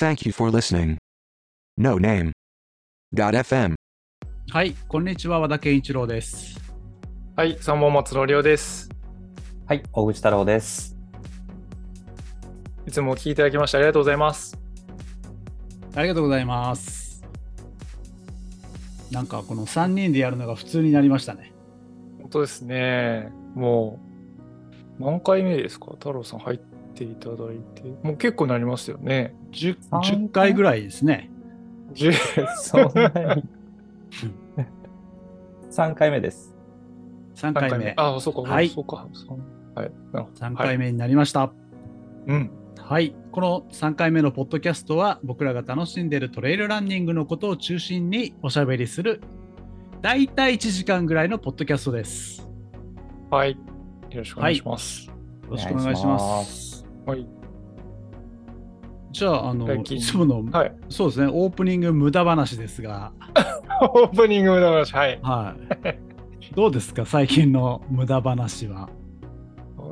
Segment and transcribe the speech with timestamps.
[0.00, 0.96] Thank you for listening.
[1.76, 2.30] No name.
[3.12, 3.74] FM.
[4.52, 6.56] はい、こんにちは、和田健一郎です。
[7.34, 8.88] はい、三本松のりおです。
[9.66, 10.96] はい、大口太郎です。
[12.86, 14.56] いつもお聞きいただきましてありがとうございます。
[15.96, 17.24] ありがとうございます。
[19.10, 21.52] なんかこの3人でやるのが普通になりましたね。
[22.20, 23.32] 本当ですね。
[23.56, 23.98] も
[25.00, 25.86] う、何回目ですか？
[25.94, 26.58] 太郎さん入っ
[26.98, 27.82] ていただいて。
[28.02, 29.34] もう結構なりますよね。
[29.52, 31.30] 10, 三回？10回ぐらいですね。
[31.94, 32.12] 10
[32.56, 33.44] そんなに。
[35.70, 36.54] 3回目です。
[37.36, 37.94] 3回目。
[37.96, 39.06] あ、そうか、はいそうか。
[39.74, 39.92] はい。
[40.12, 41.40] なるほど3回目になりました。
[41.40, 41.50] はい
[42.28, 42.50] うん。
[42.78, 49.20] はい、この3回目のポッドキャストは僕らが楽しんでいるトレイルランニングのことを中心におしゃべりする
[50.00, 52.40] 大体1時間ぐらいのポッドキャストです。
[52.40, 52.48] よ
[53.30, 53.50] はい。
[53.52, 53.58] よ
[54.14, 55.10] ろしくお願いします。
[55.48, 56.14] ろしくお願いしま。
[56.14, 56.77] お願いします
[57.08, 57.26] はい。
[59.12, 60.76] じゃあ、あの、いつもの、はい。
[60.90, 63.12] そうですね、オープニング無駄話ですが、
[63.80, 64.94] オープニングの話。
[64.94, 65.18] はい。
[65.22, 66.54] はい。
[66.54, 68.90] どうですか、最近の無駄話は？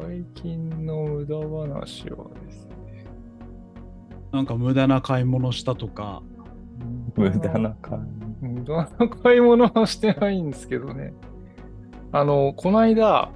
[0.02, 3.06] 最近の無駄話はですね。
[4.30, 6.22] なんか無駄な買い物したとか。
[7.16, 8.06] 無駄な感
[8.42, 11.14] 無駄な買い物はしてないんですけどね。
[12.12, 13.30] あの、この間、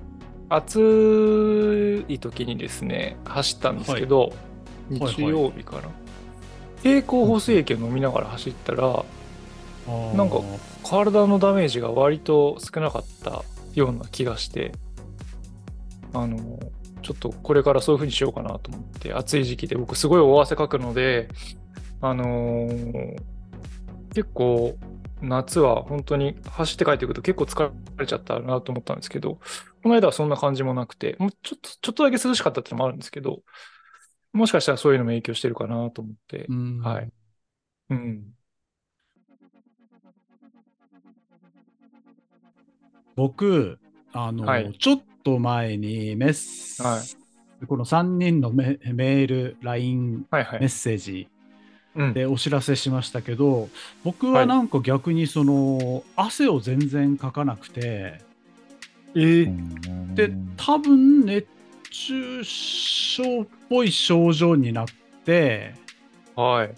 [0.51, 4.33] 暑い時にですね、走ったんですけど、はい
[4.91, 5.83] 日曜日かな。
[6.83, 9.05] 経口補水液を飲みながら走ったら、
[10.17, 10.41] なんか
[10.83, 14.73] 体のダメージが割と少なかったような気がして、
[16.13, 16.59] あの、
[17.03, 21.29] ちょっとこれからそういう風にしようかなと思って、暑い時期で僕すごい大汗かくので、
[22.01, 23.23] あのー
[24.13, 24.77] 結構
[25.23, 29.39] 夏は本当に走って帰ってくると結構疲れちゃったなと思ったんですけど、
[29.83, 33.43] この間はそんな感じもなくて、もうちょっと、ちょっとだけ涼しかったっていうのもあるんですけど、
[34.33, 37.13] もしかしたらそういうのも影響してるかなと思って、うんはい。
[37.91, 38.25] うん。
[43.17, 43.79] 僕、
[44.13, 47.03] あの、はいちょっと前にメッセ、は
[47.67, 50.69] この3人のメメール、LINE、はいはいメッ。
[50.69, 51.29] セージ
[51.97, 53.69] うんでお知らせしましたけど、
[54.05, 58.21] 僕ははいなんか逆にその、汗を全然かかなくて、
[59.15, 59.57] えー
[60.11, 60.15] じ。
[60.15, 61.47] で、多分熱
[61.91, 64.87] 中症っぽい症状になっ
[65.25, 65.75] て、
[66.37, 66.71] はい。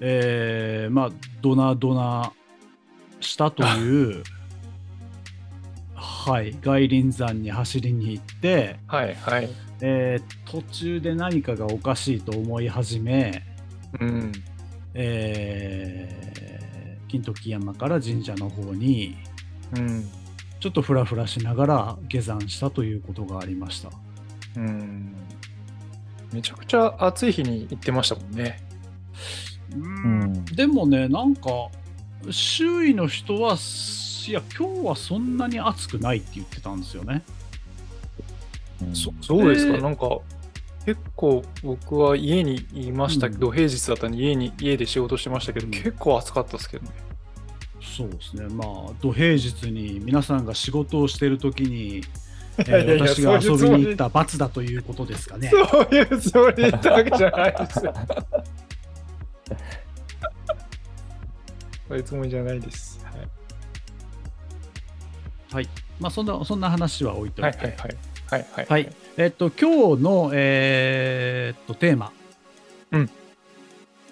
[0.00, 1.10] えーまあ、
[1.40, 2.32] ドナドナ
[3.20, 4.22] したという、
[5.94, 9.48] はい、外輪山に走りに行って、はいはい。
[9.80, 13.42] えー途中で何かがおかしいと思い始め、
[14.00, 14.32] うん。
[14.94, 16.32] えー
[17.08, 19.16] 金時山から神社の方に
[19.76, 20.08] うん。
[20.62, 23.90] ちょっとフラフラしながら下山したということがありました。
[24.56, 25.12] うん。
[26.32, 28.62] めちゃくちゃ暑い日に行ってましたもんね。
[29.76, 31.50] んでもね、なんか
[32.30, 33.56] 周囲の人は、
[34.28, 37.24] いや、今日はそんなに暑くないって言ってたんですよね。
[38.94, 40.20] そそうですか、えーなんか
[40.86, 46.92] 結構僕は家にいましたけど、平日だったんで家に家で仕事してましたけど、うん結構暑かったですけどね。
[47.92, 48.68] そうですね、まあ、
[49.02, 52.02] 土平日に皆さんが仕事をしているときに、
[52.58, 55.50] えー私が遊びに行った罰だということですかね。
[55.52, 57.94] そういうつもりで言ったわけじゃないですよ。
[61.88, 62.98] そういうつもりじゃないです。
[65.52, 65.68] はい
[66.00, 67.96] まあ、そんなそんな話は置いといて、はいはいはい。
[68.26, 68.66] はいはい。
[68.66, 72.10] はいえっと、今日の、えーっとテーマ
[72.92, 73.10] うん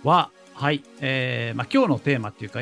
[0.05, 2.61] は、はいえーまあ、今日のテーマっていうか、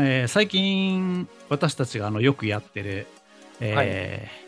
[0.00, 3.06] えー最近私たちがあのよくやってる、
[3.60, 4.40] えー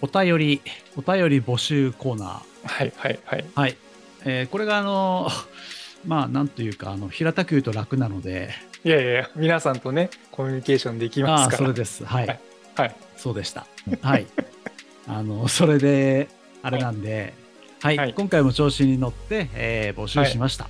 [0.00, 0.60] お便り
[0.96, 3.44] お便り募集コーナー、はいはいはい。
[3.54, 3.76] はい
[4.24, 5.28] えーこれがあの
[6.06, 8.50] まあなんというかあの平たく言うと楽なので
[8.84, 11.58] いやいや皆さんとね、コミュニケーションできますから。
[11.58, 12.40] それですはい、はい
[12.76, 12.96] はい。
[13.16, 13.66] そうでした。
[14.02, 14.26] はい。
[15.08, 16.28] あの、それで、
[16.62, 17.34] あれなんで、
[17.80, 20.68] はい、はい今回も調子に乗って、えー募集しました。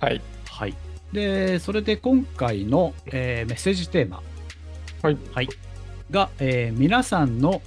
[0.00, 0.20] はい。
[0.50, 0.74] はい。
[1.12, 4.22] で、それで今回の、えーメッセージテーマ、
[5.02, 5.18] はい。
[5.32, 5.48] はい、
[6.10, 7.62] が、えー皆さんの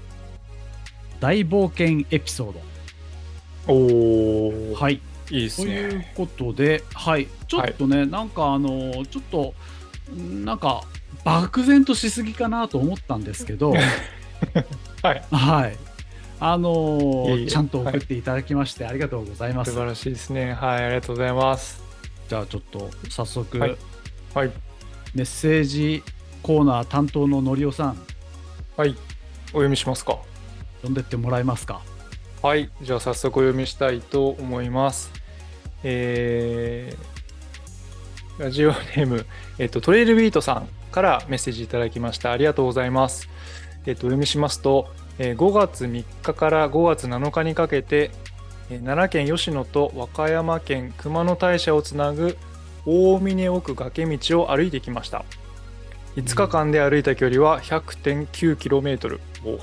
[1.19, 3.73] 大冒険エピソード。
[3.73, 5.01] おー、はい。
[5.29, 6.13] いいですというね。
[6.15, 7.27] ことで、はい。
[7.47, 9.53] ちょっとね、なんかあの、ちょっと、
[10.15, 10.83] なんか、
[11.23, 13.71] 漠然としすぎかなと思ったんですけど、
[15.01, 15.23] はい。
[15.31, 15.77] はい。
[16.39, 19.71] あのーちゃんと送っていただきまして、ありがとうございます。
[19.71, 20.53] 素晴らしいですね。
[20.53, 21.82] はい、ありがとうございます。
[22.27, 23.77] じゃあちょっと早速、はい
[24.33, 24.51] はい。
[25.13, 26.03] メッセージ
[26.41, 27.97] コーナー担当ののりおさん、
[28.75, 28.95] はい。
[29.47, 30.17] お読みしますか。
[30.77, 31.81] 読んでってもらえますか。
[32.41, 32.71] はい。
[32.81, 35.11] じゃあ早速お読みしたいと思います。
[35.83, 37.13] えー
[38.39, 39.27] ラジオネーム、
[39.59, 42.31] えっと、トレイルビートさんからメッセージいただきました。
[42.31, 43.29] ありがとうございます。
[43.85, 44.87] えっと、お読みしますと、
[45.19, 48.32] えー5月3日から5月7日にかけて、えー
[48.69, 52.37] 奈良県吉野と和歌山県熊野大社をつなぐ
[52.85, 55.25] 大峰奥崖道を歩いてきました。
[56.15, 59.19] 5日間で歩いた距離は 100.9km。
[59.45, 59.59] お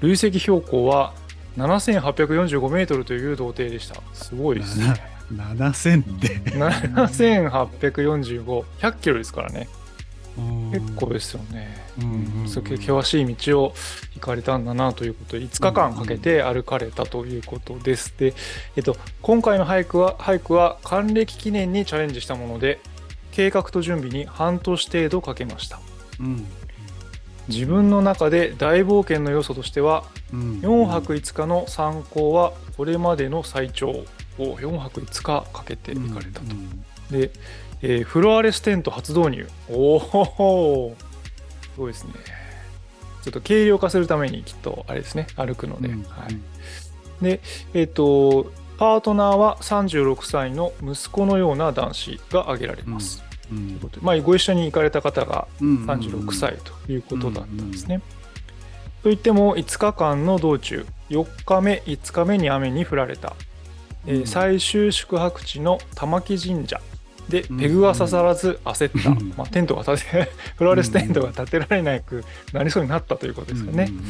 [0.00, 1.12] 累積標高は
[1.56, 4.00] 7845m という童貞でした。
[4.12, 4.94] すごいですね。
[5.32, 6.38] 7000って。
[6.50, 9.68] 7845、100キロですからね。
[10.72, 11.86] 結構ですよね。
[11.98, 13.74] うんうんそういう険しい道を
[14.14, 18.14] 行かれたんだなということで5日間かけて歩かれたということです。
[18.16, 18.34] で、
[18.76, 22.80] えっと、今回の俳句は俳句は還暦記念にチャレンジしたもので
[23.32, 25.80] 計画と準備に半年程度かけました
[26.20, 26.46] うん
[27.48, 34.04] 自分の中で大冒険の要素としてはうん4泊5日の参考はこれまでの最長を
[34.38, 36.46] 4泊5日かけて行かれたと。
[36.46, 37.30] うんで、
[37.82, 39.48] えーフロアレステント初導入。
[39.70, 40.96] おお
[41.74, 42.12] すごいですね。
[43.22, 45.88] ちょっと軽量化するためにきっとあれですね、歩くので。
[45.88, 47.40] うんはい、で、
[47.74, 53.22] えっ、と、パートナーは36歳の息子のような男子が挙げられます。
[53.22, 58.02] うんということでまあ、ご一緒に行かれた方がうん36歳ということだったんですね。
[59.02, 63.34] といっても5日間の道中4日目5日目に雨に降られた、
[64.06, 66.80] えーうん最終宿泊地の玉木神社
[67.28, 67.58] でうん。
[67.58, 69.34] ペグが刺さらず焦った、うん。
[69.36, 73.88] まあ、テントが立て フロアレステントが建てられなくなりそうになったということですよね。
[73.90, 74.04] うんうん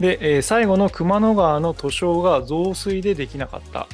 [0.00, 3.86] で、えー最後の熊野川の図書が増水でできなかった、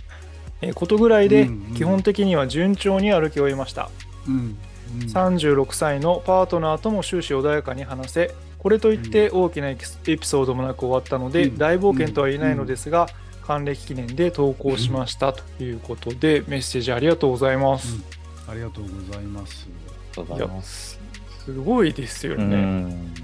[0.61, 1.75] えーことぐらいでうんうん。
[1.75, 3.89] 基本的には順調に歩き終えました。
[4.27, 4.57] うん
[5.01, 5.07] うん。
[5.09, 9.85] 36歳のパートナーとも終始穏やかに話せこれといって大きなエピ
[10.23, 11.59] ソードもなく終わったので、うん。
[11.59, 13.09] 大冒険とは言えないのですが、
[13.43, 17.97] 還暦記念で投稿しましたということで、メッセージありがとうございます、
[18.49, 19.69] ありがとうございます。
[19.69, 19.75] あり
[20.09, 21.01] がとうございます。
[21.45, 23.15] すごいですようね、ん。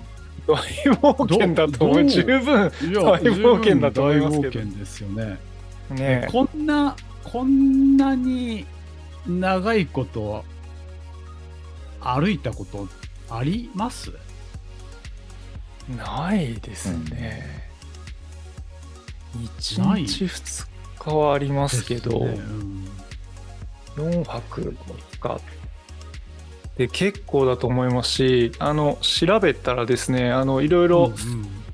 [0.47, 4.61] 大冒険だと十分いや大冒険だと思いますけど。
[4.61, 5.39] 大冒険ですよね。
[5.91, 6.29] ね。
[6.31, 8.67] こんな、こんなに
[9.27, 10.45] 長いこと
[12.01, 12.89] 歩いたこと
[13.31, 14.13] あります？
[15.97, 17.71] ないですね、
[19.43, 20.67] 一ない日二
[20.99, 22.47] 日はありますけど、ですね。
[23.97, 24.21] うん。
[24.23, 24.77] 4泊
[25.21, 25.41] 5日
[26.77, 31.13] で結構だと思いますしあの調べたらですねあのいろいろ、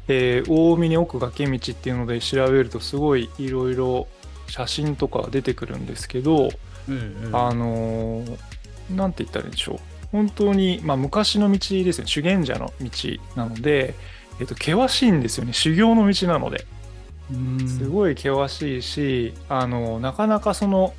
[0.08, 4.06] えー大峰奥崖道っていうので調べるとすごいいろいろ
[4.48, 6.50] 写真とか出てくるんですけど、
[6.88, 7.24] うんうん。
[7.26, 8.38] うんあのー
[8.90, 9.78] なんて言ったらいいんでしょう。
[10.12, 12.06] 本当に、まあ、昔の道ですね。
[12.06, 12.90] 修験者の道
[13.34, 13.94] なので、
[14.38, 15.54] えっと険しいんですよね。
[15.54, 16.66] 修行の道なので。
[17.32, 17.66] うん。
[17.66, 20.92] すごい険しいし、あのなかなかその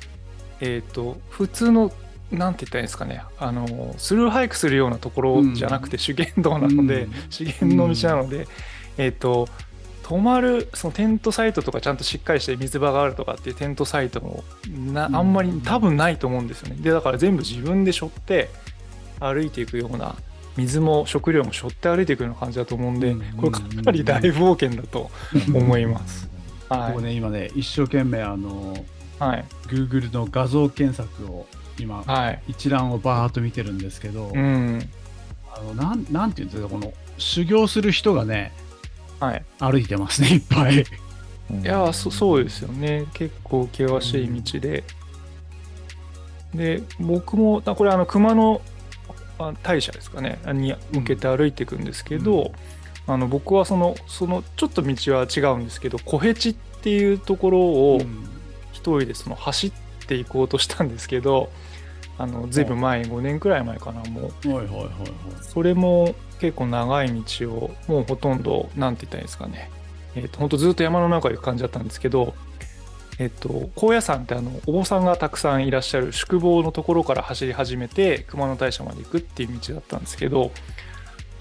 [0.60, 1.92] えっ、と普通の
[2.30, 3.22] なんて言ったらいいんですかね。
[3.38, 7.12] あのスルーハイクするようなところじゃなくて、修験道なので、うん。
[7.30, 8.48] 修験の道なので、
[8.98, 9.48] えっ、と
[10.02, 16.76] 泊まるそのテントサイトとかちゃんとしっかりして水場があるとかっていうテントサイトもなあんまりうん多分ないと思うんですよね。
[16.80, 18.48] でだから全部自分で背負って
[19.18, 20.14] 歩いていくような
[20.56, 23.20] 水も食料も背負って歩いていくような感じだと思うんで、うん。
[23.36, 25.10] これかなり大冒険だと
[25.52, 26.28] 思います。
[26.68, 28.74] はここね、今ね、一生懸命、あの、
[29.20, 29.44] い、はい。
[29.66, 31.46] Google の画像検索を
[31.78, 32.42] 今、はい。
[32.48, 34.88] 一覧をバーっと見てるんですけど、うん。
[35.54, 38.52] あのなんなんていうんですか、この修行する人がね、
[39.20, 39.44] はい。
[39.58, 40.74] 歩いてますね、いっぱい。
[40.74, 40.84] い
[41.62, 43.06] やーそ、そうですよね。
[43.14, 44.84] 結構険しい道で。
[46.54, 48.60] で、僕も、あこれ、あの、熊野
[49.38, 52.52] あ大社ですかね、に向けて歩いていくんですけど、
[53.06, 58.28] あの僕はその、その、ちょっと道は違うんですけど、小ヘチっていうところをうん
[58.72, 59.72] 一人でその走っ
[60.06, 61.50] ていこうとしたんですけど、
[62.18, 64.48] あの、ずいぶん前、5年くらい前かな、もう。
[64.48, 64.90] はいはいはいはい。
[65.40, 69.70] それも結構長い道をもうほとんどなんて言ったらいいんですかね
[70.14, 72.34] えっ、と本当ずっと山の中を行く感じだったんですけど
[73.18, 80.52] えっ、と高野山ってあのお坊さんがたくさんいらっしゃる宿坊のところから走り始めて熊野大社まで行くっていう道だったんですけど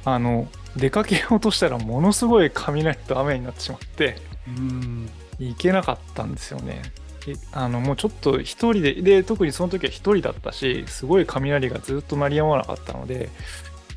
[0.06, 4.18] あの出かけようとしたらものすごい雷と雨になってしまって
[4.48, 6.82] うん行けなかったんですよね。
[7.28, 13.30] えあのもうちょっと一人でで特にその時は一人だったしすごい雷がずっと鳴りやまなかったので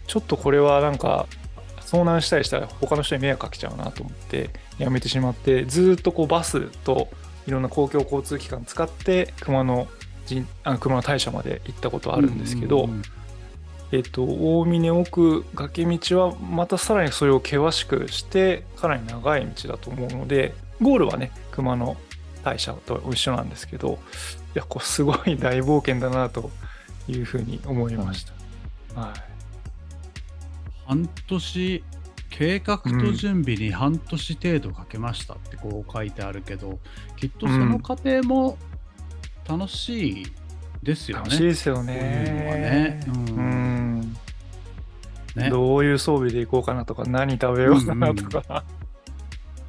[0.06, 1.26] ちょっとこれはなんか
[1.80, 7.08] 遭難したりしたら他の人に迷惑かけちゃうなと思ってやめてしまってずっとこうバスと
[7.46, 9.88] いろんな公共交通機関使って熊野
[10.28, 13.02] 神あ熊野大社まで行ったことあるんですけど、うん。
[13.90, 21.96] えっと、大峰奥崖道はまたさらにそれを険しくしてかなり長い道だと思うのでゴールはね熊野
[22.48, 23.98] 大社と一緒なんですけど
[24.54, 26.50] いやこうすごい大冒険だなと
[27.08, 28.24] いうふうに思いまし
[28.94, 29.00] た。
[29.00, 29.28] はい。
[30.86, 31.84] 半年
[32.30, 36.78] 計画と準備に半年程度かけましたってこう書いてあるけど、
[37.16, 38.56] きっとその過程も
[39.46, 40.26] 楽しい
[40.82, 41.24] ですよね。
[41.24, 43.00] 楽しいですよこういうねね。
[43.06, 43.40] うんう
[44.02, 44.16] ん
[45.36, 48.64] ねどういう装備でいこうかなとか、何食べようかなとか。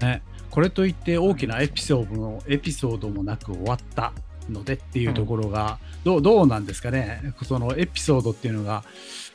[0.01, 4.13] ねこれといって大きなエピソードもエピソードもなく終わった
[4.49, 8.83] のでっていうところが、どうどうなんですかねそのエピソードっていうのが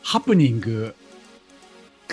[0.02, 0.94] ハプニング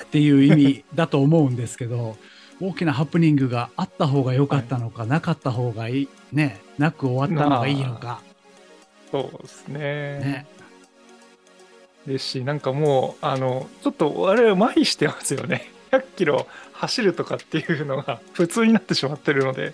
[0.01, 2.17] っていう意味だと思うんですけど
[2.61, 8.21] 大きなハプニングがあった方が良かったのか、なかった方がいいねなく終わったのがいいのか
[9.11, 9.79] そうですね。
[9.79, 10.45] ね
[12.07, 15.69] ですし、なんかもう、あの、ちょっと我々麻痺してますよね。
[15.91, 16.47] 100キロ
[16.81, 19.73] 走るとかっていうのが 普通になってしまってるので、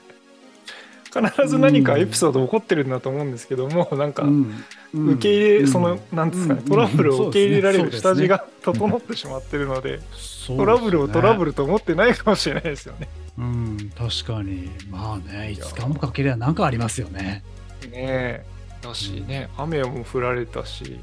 [1.06, 4.64] 必ず何かエピソード起こってるんだと思うんですけども、なんか、うん。
[4.94, 5.10] うん。
[5.12, 5.68] 受け入れ、うん。
[5.68, 6.70] その、なんですかね、うん。
[6.70, 13.08] トラブルを受け入れられる下地が整ってしまってるので、そうトラブルをトラブルルと思ってないかもしれないですよね。
[13.38, 13.92] うん。
[13.98, 14.70] 確かに。
[14.90, 17.44] まあね5日もかけりゃ何かありますよね。
[17.90, 18.46] ねえ。
[18.82, 20.94] だしね、雨も降られたし、きっ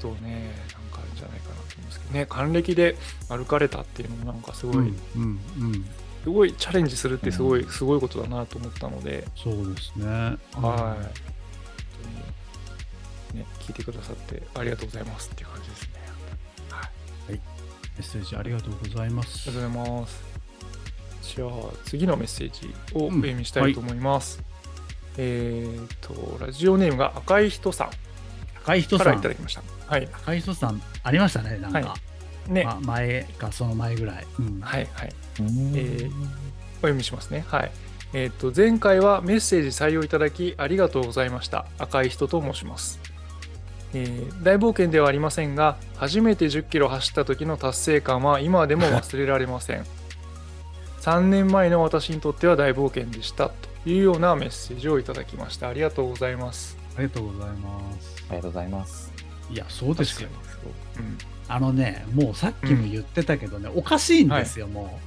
[0.00, 0.52] とね、
[2.12, 2.96] ね、還暦で
[3.28, 5.84] 歩かれたっていうのもなんかすごい、うんうんうん
[6.22, 10.06] すごいチャレンジするってすごい、すごいことだなと思ったので、そうですね。
[10.06, 10.98] は
[13.32, 13.36] い。
[13.36, 15.88] ね、聞いてくださってありがとうございますっていう感じですね。
[16.68, 16.84] は
[17.32, 17.32] い。
[17.32, 17.40] メ
[18.00, 19.56] ッセージありがとうございますあり。
[19.56, 20.22] がとうございます。
[21.22, 21.50] じゃあ、
[21.84, 24.42] 次のメッセージをおうん読みしたいと思います。
[25.16, 27.90] えっ、と、ラジオネームが赤い人さん
[28.62, 29.62] 赤い人さんからいただ、きました。
[29.90, 30.08] はい。
[30.12, 31.78] 赤い人さんありましたね、なんか。
[31.80, 32.00] はい
[32.48, 34.26] ね、ま前かその前ぐらい。
[34.38, 35.12] うんはいはい。
[35.40, 36.12] うんえー
[36.82, 37.44] お読みしますね。
[37.46, 37.70] はい。
[38.14, 41.66] えっ、と、前回はメッセージ採用いただきありがとうございました。
[41.78, 42.98] 赤い人と申します。
[43.92, 49.84] えー大冒険ではありませんが、初めて10キロ走った時の達成感は今でも 忘れられません。
[51.02, 53.54] 3年前の私にとっては大冒険でしたと
[53.88, 55.68] いうようなメッセージをいただきました。
[55.68, 56.78] ありがとうございます。
[56.96, 58.24] ありがとうございます。
[58.28, 59.09] ありがとうございます。
[59.52, 60.28] いや、そうですよ。
[60.96, 61.18] ううん
[61.52, 65.00] あのね、もうさっきも言ってたけどね、おかしいんですよ、も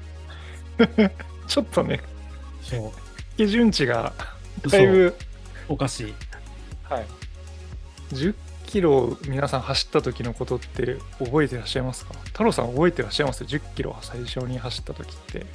[1.47, 2.01] ちょっとね、
[2.63, 2.65] う。
[2.65, 3.37] そう。
[3.37, 4.11] 基準値が
[4.69, 5.15] だいぶ、
[5.69, 6.13] おかしい。
[6.83, 7.05] はい。
[8.11, 8.35] 10
[8.65, 12.13] キロ皆さん走った時のことって覚えてらっしゃいますか？
[12.25, 15.45] 太郎さん覚えてらっしゃいます ?10 キロ最初に走った時って。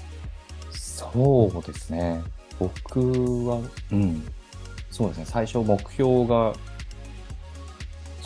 [0.71, 2.23] そうですね。
[2.59, 3.01] 僕
[3.47, 3.61] は、
[3.93, 4.27] うん。
[4.91, 5.25] そうですね。
[5.27, 6.55] 最初目標が、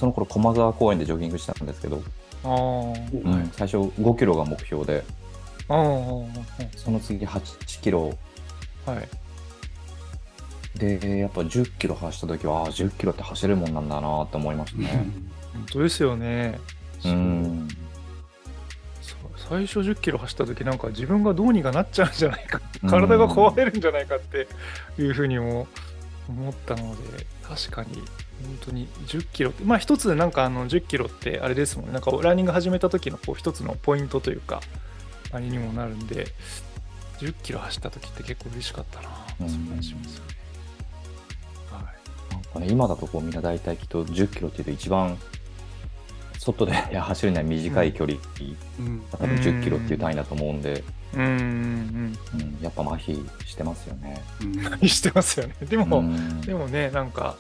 [0.03, 5.05] その頃駒沢公園でジョギングしたんですけど、うん、最初5キロが目標で。
[5.69, 8.13] その次8キロ
[8.85, 9.09] はい。
[10.77, 15.07] で、やっぱ10キロ走った時は、ああ、10キロって走るもんなんだなって思いましたね。
[15.53, 16.59] 本当ですよね。
[17.05, 17.69] うん。
[19.37, 24.49] 最初10キロ走った時なんか自分がどうにかなっちゃうんじゃないかうん体が壊れるんじゃないかって
[24.99, 25.69] いうふうにも
[26.29, 28.03] 思ったので確かに
[28.43, 31.93] 本当に10キロってまあ一つなんかあの10キロってあれですもんね。
[31.93, 34.61] なんかランニング始めた時のこう一つのポイントというか
[35.33, 36.27] あれにもなるんで
[37.23, 39.09] 10キロ走った時って結構嬉しかったな。
[39.41, 39.49] うん。
[39.49, 40.31] そんな感じしますよね。
[41.71, 42.35] はい。
[42.35, 45.17] なんかね、今だとこうみんな大体きっと10キロっていうと一番
[46.39, 48.19] 外で 走るには短い距離、
[48.81, 49.03] うん。
[49.11, 50.83] 多分10キロっていう単位だと思うんで、
[51.15, 51.23] うん。
[51.23, 52.19] うん。
[52.35, 54.23] うん、やっぱ麻痺してますよね。
[54.41, 54.67] うん。
[54.67, 55.55] うんしてますよね。
[55.63, 56.41] でも、うん。
[56.41, 57.37] でもね、なんか、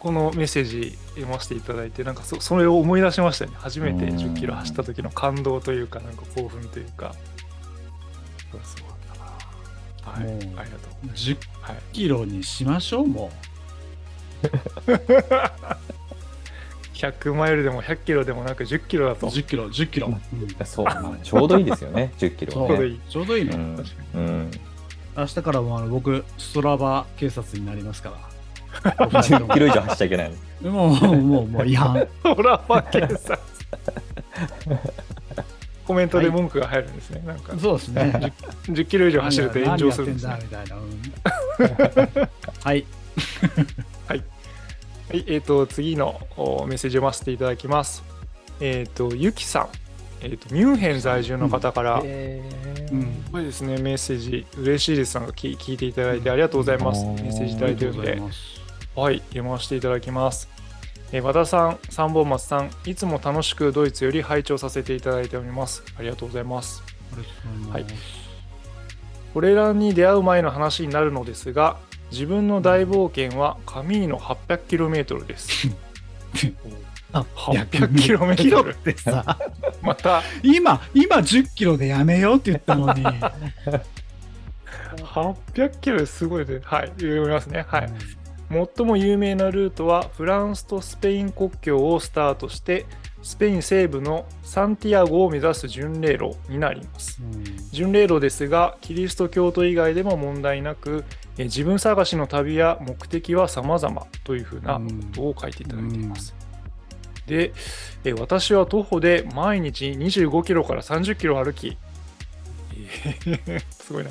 [0.00, 3.52] このメッセージ読ませていただいて、なんかそそれを思い出しましたね。
[3.56, 7.14] 初めてうん10キロ走った時の感動というか、なんか興奮というか。
[8.50, 8.80] そうそう
[9.14, 9.24] だ
[10.06, 10.12] な。
[10.12, 11.06] はい、ありがとう。
[11.08, 13.30] 10はい、キロにしましょう、も
[16.94, 19.16] 100マイルでも100キロでもなく10キロだう。
[19.16, 19.26] と。
[19.26, 20.06] 10キロ、10キロ。
[20.08, 22.76] うんそう、まあ、ちょうどいいですよね、 10キロはね。
[22.76, 23.00] ちょうどいい。
[23.08, 23.50] ちょうどいいね。
[23.54, 24.50] うん確かうん、
[25.16, 28.29] 明日からもあの僕、ストラバ警察になりますから。
[28.82, 30.32] 10キロ以上走っちゃいけない。
[30.62, 32.06] もう、もう、もう違反。
[32.22, 33.14] ホラーパッケージ
[35.86, 37.22] コメントで文句が入るんですね。
[37.26, 38.32] なんかそうですね。
[38.66, 40.32] 10キロ以上走ると炎上するんですね。
[40.32, 41.08] 何やってんだみ
[41.58, 42.22] たいな。
[42.22, 42.28] うん
[42.62, 42.86] はい。
[44.06, 48.04] はい、えー、と次のおメッセージを読ませていただきます。
[48.60, 49.68] えっ、と、ゆきさん、
[50.20, 55.16] えーと、ミュンヘン在住の方から、うんこれですね、メッセージ、嬉しいです。
[55.16, 57.04] なんか聞聞いていただいてありがとうございます。
[57.04, 58.59] うんメッセージいただいてるので、ます。
[58.96, 60.48] はい、読ませていただきます。
[61.12, 65.82] えー和田さん、三本松さん、いつも楽しくドイツより拝聴させていただいております。
[65.96, 66.82] ありがとうございます。
[67.12, 67.30] ありがと
[67.62, 67.84] うござい。
[69.32, 71.78] これらに出会う前の話になるのですが、
[72.10, 75.68] 自分の大冒険はカミーノ 800km です。
[77.12, 78.74] 800キロメートル。
[78.74, 79.38] てさ、
[79.82, 83.04] また今、今10キロでやめようって言ったのに。
[85.02, 86.60] 800キロですごいね。
[86.64, 87.64] はい、読みますね。
[87.68, 87.92] はい。
[88.50, 92.84] 最も有名なルートはフランスとスペイン国境をスタートして
[93.22, 97.20] スペイン西部のサンティアゴを目指す巡礼路になります。
[97.22, 97.44] うん。
[97.70, 101.04] 巡礼路ですがキリスト教徒以外でも問題なく
[101.38, 106.34] え自分探しの旅や目的は様々というふうなことを書いていただいています、
[107.26, 107.52] で
[108.04, 111.76] え私は徒歩で毎日25キロから30キロ歩き
[112.74, 114.10] えー すごいな。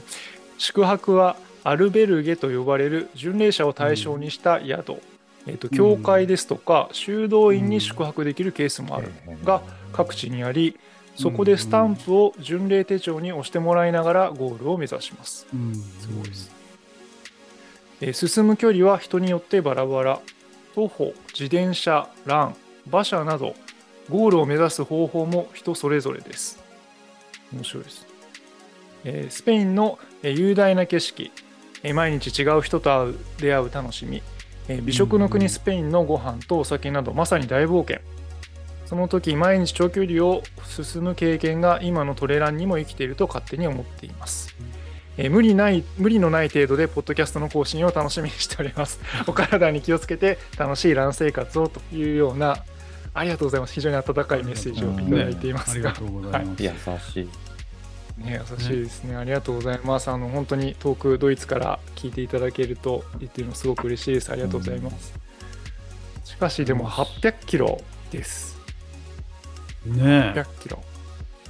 [0.58, 5.02] 宿泊はアルベルゲと呼ばれる巡礼者を対象にした宿、
[5.46, 9.12] えー、と教会ですとか修道院に宿泊できるケースもある
[9.44, 9.62] が
[9.92, 10.78] 各地にあり
[11.16, 15.46] そこでスタンプを巡礼手帳に押してもらいながらゴールを目指します。
[15.54, 15.76] うん。
[15.76, 16.52] すごいです。
[18.00, 20.20] えー進む距離は人によってバラバラ。
[20.76, 22.56] 徒歩自転車ラン
[22.88, 23.54] 馬車など
[24.10, 26.64] ゴールを目指す方法も人それぞれです。
[27.52, 28.06] 面白いです、
[29.04, 31.24] えースペインのえー雄大な景色。
[31.24, 31.49] えー
[31.94, 34.22] 毎日違う人と会う出会う楽しみ
[34.68, 38.02] えー美食の国スペインのご飯とお酒などまさに大冒険
[38.86, 44.56] その時毎日長距離を進む経験が今のトレランにも生きていると勝手に思っています
[45.18, 49.02] えー無理ない無理のない程度でポッドキャストの更新を楽しみにしております。
[49.28, 52.64] お体に気をつけて楽しいラン生活をというような
[53.14, 53.74] ありがとうございます。
[53.74, 56.64] 非常に温かいメッセージをいただいていますが、ありがとうございます。
[56.64, 56.72] 優
[57.14, 57.49] しい。
[58.20, 59.16] ね、優しいですね。
[59.16, 60.10] ありがとうございます。
[60.10, 64.32] あの本当に遠くドイツから聞いていただけると言ってるのすごく嬉しいです。
[64.32, 65.14] ありがとうございます。
[66.26, 68.58] しかしでも800キロです。
[69.86, 70.84] ね800キロ。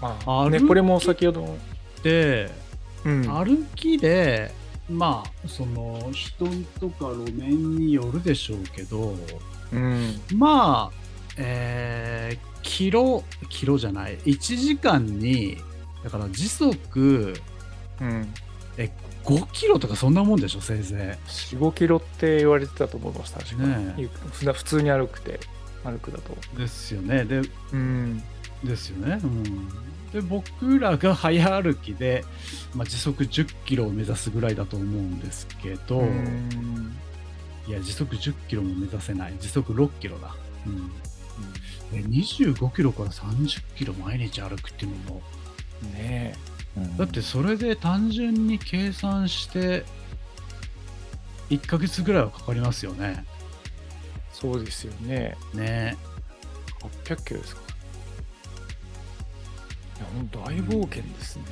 [0.02, 1.58] まあ、ね、これも先ほど。
[2.04, 2.50] で、
[3.04, 4.52] うん、歩きで、
[4.90, 6.46] まあ、その人
[6.80, 9.16] とか路面によるでしょうけど、
[9.74, 10.98] うん、まあ、
[11.38, 15.58] えーキロ、キロじゃない、1時間に、
[16.04, 17.34] だから時速
[18.02, 18.34] うん。
[19.26, 24.10] 5キロとかそんなもんでしょ、せいぜ4、5キロって言われてたと思います、確かねに。
[24.32, 25.40] ふだ普通に歩くて、
[25.84, 26.36] 歩くだと。
[26.56, 26.58] い。
[26.58, 27.26] ですよね。
[27.26, 27.42] で、
[27.74, 28.24] うん。
[28.64, 29.20] ですよね。
[29.22, 29.70] うん。
[30.12, 32.26] で、僕らが早歩きで、
[32.74, 36.96] まあ、時速10キロを目指すぐらいだと思うんですけど、うん
[37.68, 39.34] いや、時速10キロも目指せない。
[39.40, 40.36] 時速6キロだ。
[40.66, 40.92] うん。
[41.94, 45.22] え25キロから30キロ毎日歩くっていうのも、
[45.84, 46.36] ね
[46.98, 49.84] だってそれで単純に計算して、
[51.50, 53.26] 1ヶ月ぐらいはかかりますよね。
[54.32, 55.36] そうですよね。
[55.54, 55.98] ね
[57.04, 57.62] 800キロですか。
[59.98, 61.44] いや、本当大冒険ですね。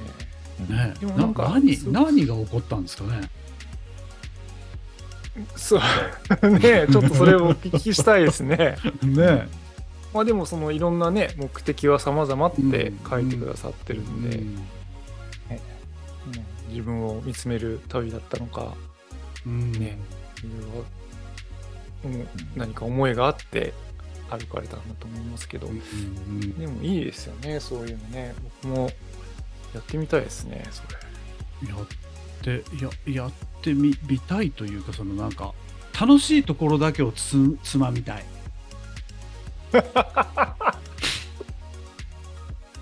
[0.69, 3.29] ねでもなんか何何が起こったんですかね。
[5.55, 5.79] そう。
[6.59, 8.77] ねちょっとそれをお聞きしたいですね。
[9.03, 9.47] ね
[10.17, 14.45] まあでも、そのいろんなね、目的は様々って書いてくださってるんで、うん。
[14.45, 14.59] うん
[16.69, 18.73] 自分を見つめる旅だったのか、
[19.45, 19.71] うん。
[19.73, 19.99] ね
[20.39, 20.43] い
[22.03, 23.73] ろい何か思いがあって
[24.29, 25.67] 歩かれたんだと思いますけど、
[26.57, 28.33] でもいいですよねそういうのね。
[28.63, 28.89] 僕も
[29.73, 31.69] やってみたいですねそれ。
[31.69, 31.87] やっ
[32.41, 32.63] て
[33.07, 35.53] ややってみみたいというかそのなんか
[35.99, 38.25] 楽しいところだけをつつまみたい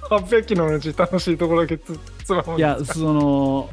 [0.10, 2.62] 800キロのうち楽しいところだけつつまむんい。
[2.62, 3.70] やその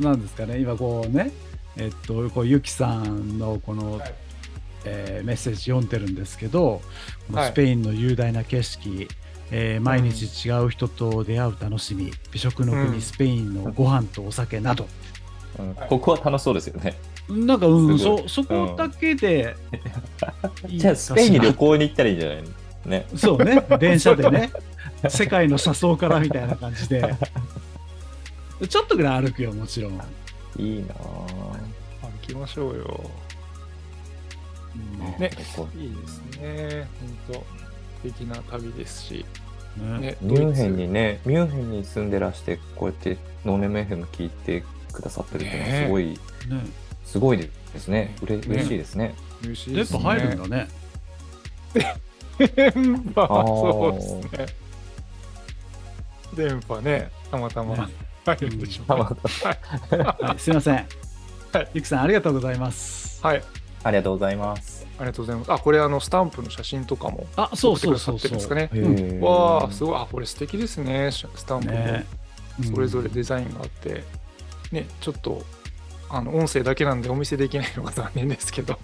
[0.00, 1.30] なんですかね今こうね
[1.76, 4.14] えっとこうゆきさんのこの、はい。
[4.88, 6.80] えーメッセージ読んでるんですけど
[7.26, 7.50] このはい。
[7.50, 9.08] スペインの雄大な景色、
[9.50, 13.00] えー毎日違う人と出会う楽しみ、美食の国、うん。
[13.00, 14.86] スペインのご飯とお酒など、
[15.58, 15.74] うん。
[15.88, 16.94] ここは楽しそうですよね。
[17.28, 19.56] なんか、うん、そそこだけで、
[20.68, 22.48] いいじゃあ、スペインに旅行に行ったらいいんじゃないの
[22.86, 23.06] ね。
[23.12, 23.66] らそうね。
[23.80, 24.52] 電車でね。
[25.08, 27.02] 世界の車窓からみたいな感じで。
[28.68, 29.92] ちょっとぐらい歩くよもちろん、
[30.56, 30.96] いいなぁ。
[32.02, 33.10] 歩きましょうよ。
[34.74, 35.20] うん。
[35.20, 35.30] ね。
[35.56, 36.88] こいいですね。
[37.00, 37.32] 本当。
[37.34, 37.44] 素
[38.04, 39.24] 敵な旅ですし。
[39.76, 40.16] ね。
[40.20, 44.62] ミュンヘンにね、ミュンヘンに住んでらして、こうやってノーネム FM 聞いて
[44.92, 46.16] くださってるっていうのはすごい、ね
[47.06, 48.14] すごいですね。
[48.20, 48.42] うれね。
[48.46, 49.14] 嬉しいですね。
[49.40, 50.00] ツ嬉しいですね。
[50.00, 50.68] 入るんだね。
[52.36, 53.26] 電波。
[53.26, 54.46] そうですね。
[56.34, 57.10] 電波ね。
[57.30, 57.92] たまたまね。
[58.26, 59.04] 入るんでしょうね。
[59.88, 61.70] たまはい、すいません、はい。
[61.74, 63.24] ゆきさんありがとうございます。
[63.24, 63.42] はい。
[63.84, 64.84] ありがとうございます。
[64.98, 65.52] ありがとうございます。
[65.52, 68.30] あこれあのスタンプの写真とかもあそうそうそうそう。
[68.32, 68.68] ですかね。
[69.20, 69.96] わあすごい。
[69.96, 71.10] あこれ素敵ですね。
[71.12, 71.72] スタンプも。
[71.72, 72.04] ね。
[72.64, 74.02] それぞれデザインがあって、
[74.72, 75.44] ねちょっと
[76.08, 78.78] あの音声だけなんでお見せできないのが残念ですけど、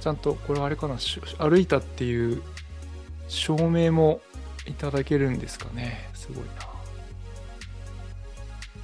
[0.00, 2.42] ちゃんとこれあれかなし歩いたっていう
[3.28, 4.20] 証明も
[4.66, 6.08] いただけるんですかね。
[6.14, 6.50] すごいな。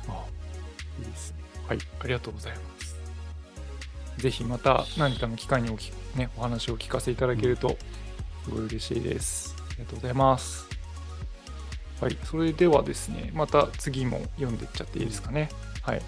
[0.09, 0.25] あ、
[0.99, 1.39] いいですね。
[1.67, 2.97] はい、ありがとうございます。
[4.19, 7.79] ぜひまた何かの機会におき、ね、お話を聞かせていただけると、
[8.45, 9.55] すごい嬉しいです。
[9.71, 10.67] ありがとうございます。
[12.01, 15.49] はい、それではですね、また次も読んでいっちゃっていいですかね。
[15.83, 16.03] はい。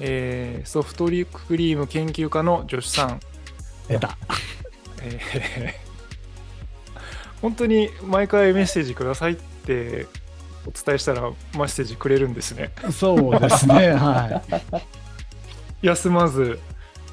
[0.00, 3.20] えーソフトリクリーム研究家の女子さん、
[3.88, 4.16] 出た。
[5.02, 5.72] えー
[7.40, 10.06] 本当に毎回メッセージくださいって
[10.66, 12.72] お伝えしたらメッセージくれるんですね。
[12.92, 13.92] そうですね。
[13.92, 14.42] は
[15.82, 16.58] 休まず。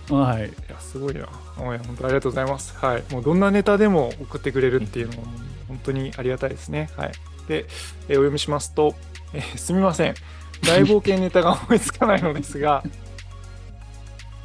[0.09, 0.13] い。
[0.13, 0.47] はい。
[0.47, 1.27] いや、すごいな。
[1.55, 2.75] 本当ありがとうございます。
[2.77, 3.03] はい。
[3.11, 5.35] もうどんなネタでも送ってくれるっていうのはもう
[5.67, 6.89] 本当にありがたいですね。
[6.97, 7.11] はい。
[7.47, 7.65] で、
[8.07, 8.95] えーお読みしますと、
[9.33, 10.15] えーすみません。
[10.63, 12.83] 大冒険ネタが思いつかないのですが、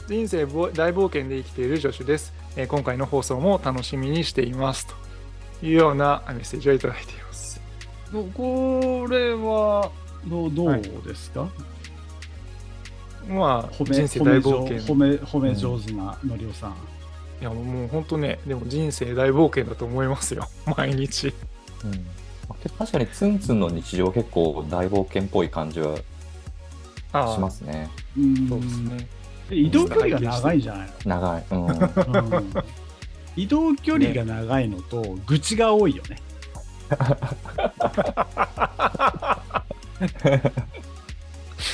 [0.08, 4.86] 人生ぼ大冒険で生きている助手です、えー今回の放送も楽しみにしています。
[4.86, 4.94] と
[5.66, 7.60] いうようなメッセージをいただいています。
[8.12, 9.90] どこれは
[10.26, 11.48] どうどはいうですか、
[13.28, 14.78] まあ、褒め人生大冒険。
[14.78, 16.74] 褒め褒め上手なのりおさん。
[17.40, 20.48] いや、もう本当ね、でも人生大冒険だと思いますよ。
[20.76, 21.32] 毎日。
[21.84, 22.19] うんまあ
[22.78, 26.02] 確かにツンツンの日常結構大冒険っぽい感じはし
[27.12, 27.90] ますね。
[28.16, 29.08] うんそうですね。
[29.48, 31.44] で移動距離が長いんじゃない長い。
[31.50, 32.52] うん、の、うん
[33.36, 36.18] 移動距離が長いのと、愚痴が多いよね。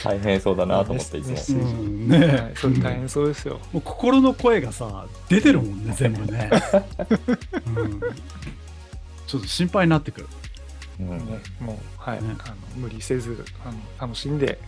[0.05, 1.62] 大変そうだなと思っていつも。
[1.62, 3.59] うんねはい、それ大変そうですよ。
[3.73, 6.51] もう心の声がさ出てるもんね全部ね、
[7.67, 8.01] うん、
[9.27, 10.29] ちょっと心配になってくる
[11.01, 11.09] うん。
[11.09, 12.37] ね、もう、はい、ね。
[12.45, 14.59] あの無理せずあの楽しんで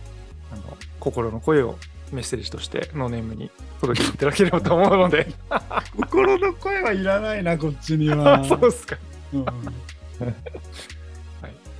[0.51, 1.77] あの心の声を
[2.11, 5.27] メッセージとしてノーネームに届けていただければと思うので。
[5.95, 8.43] 心の声はいらないなこっちには。
[8.47, 8.97] そうですか、
[9.33, 9.45] うん。
[9.45, 9.55] はい、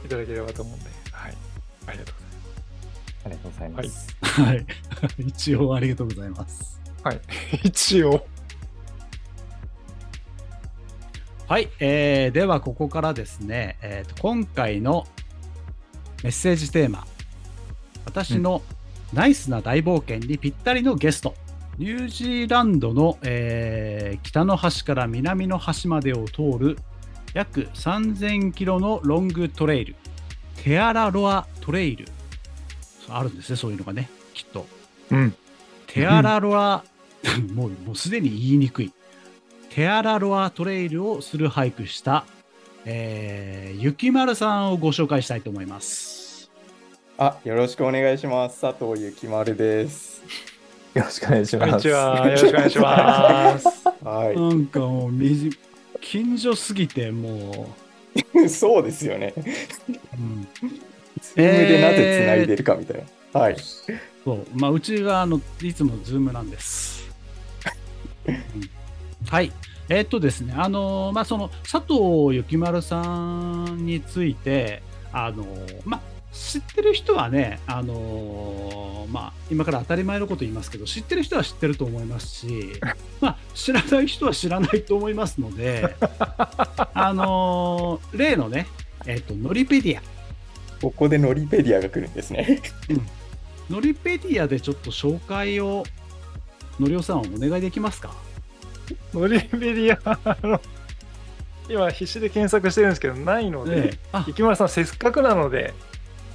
[0.05, 1.37] いただければと思うんで、はい、
[1.87, 2.19] ありがとう
[3.25, 4.17] ありがとうございます。
[4.21, 4.65] はい。
[5.19, 7.29] 一応ありがとうございますございます。
[7.49, 8.25] はい、一応、
[11.49, 15.07] はい、えーではここからですね、えーと今回の
[16.23, 17.07] メッセージテーマ
[18.05, 18.61] 私の
[19.13, 21.33] ナイスな大冒険にぴったりのゲスト、
[21.79, 26.77] ニュージーランドの、えー北の端から南の端までを通る
[27.33, 29.95] 約3000キロのロングトレイル
[30.55, 32.05] テアラロアトレイル。
[33.07, 34.67] あるんですねそういうのがねきっと。
[35.09, 35.33] うん、
[35.87, 36.83] テアラロア、
[37.55, 38.93] もうもうすでに言いにくい。
[39.69, 42.25] テアラロアトレイルをするハイクした、
[42.85, 46.49] えー、ゆきまるさんをご紹介したいと思います。
[47.19, 48.61] あ、よろしくお願いします。
[48.61, 50.23] 佐藤ゆきまるです。
[50.95, 51.69] よろしくお願いします。
[51.69, 53.67] こんにちは、 よろしくお願いします。
[54.03, 55.51] はなんかもうみじ、
[56.01, 57.69] 近所すぎても
[58.43, 58.49] い。
[58.49, 59.33] そうですよね。
[59.37, 60.47] う、うん、
[61.21, 63.03] ズームでなぜ繋いでるかみたい
[63.33, 63.39] な。
[63.39, 63.55] はい。
[64.25, 67.07] そう、まあ、うちがあのいつもズームなんです。
[68.25, 68.78] う ん
[69.29, 69.51] はい。
[69.89, 73.01] えーっとですね、あのーまあ、その佐藤幸丸さ
[73.65, 82.73] んについて、あのーまあ、知ってる人はね、あのーまあ、今から当たり前のこと言いますけど、知ってる人は知ってると思いますし、
[83.21, 85.95] まあ、知らない人は知らないと思いますので、
[86.93, 88.67] あのー例のね、
[89.05, 90.01] えーっと、ノリペディア、
[90.81, 92.61] ここでノリペディアが来るんですね。
[93.69, 95.83] ノリペディアでちょっと紹介を、
[96.79, 98.13] のりおさんお願いできますか？
[99.13, 100.61] ノリベリアあの
[101.69, 105.73] 今必死で検索してるんですけどないので、あ池村さんせっかくなので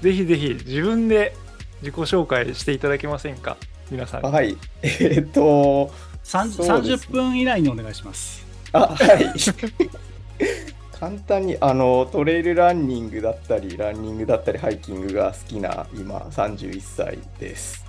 [0.00, 1.34] ぜひぜひ自分で
[1.80, 3.56] 自己紹介していただけませんか？
[3.90, 4.56] 皆さんにはい。
[4.82, 5.92] えーっと、
[6.24, 8.46] 30そうです30分以内にお願いします。
[8.72, 9.34] あ、はい。
[10.98, 17.84] 簡単にあのトレイルランニングだったりランニングだったりハイキングが好きな今31歳です。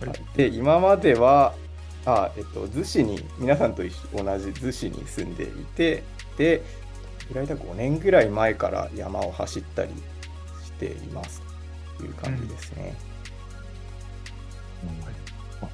[0.00, 1.54] はいはいで今までは
[2.06, 6.02] あ、えっと、逗子に皆さんと一緒同じ逗子に住んでいて
[6.36, 6.62] で
[7.28, 9.90] ぐらいだ5年ぐらい前から山を走ったり
[10.64, 11.42] しています
[11.98, 12.94] という感じですね。
[15.62, 15.68] あ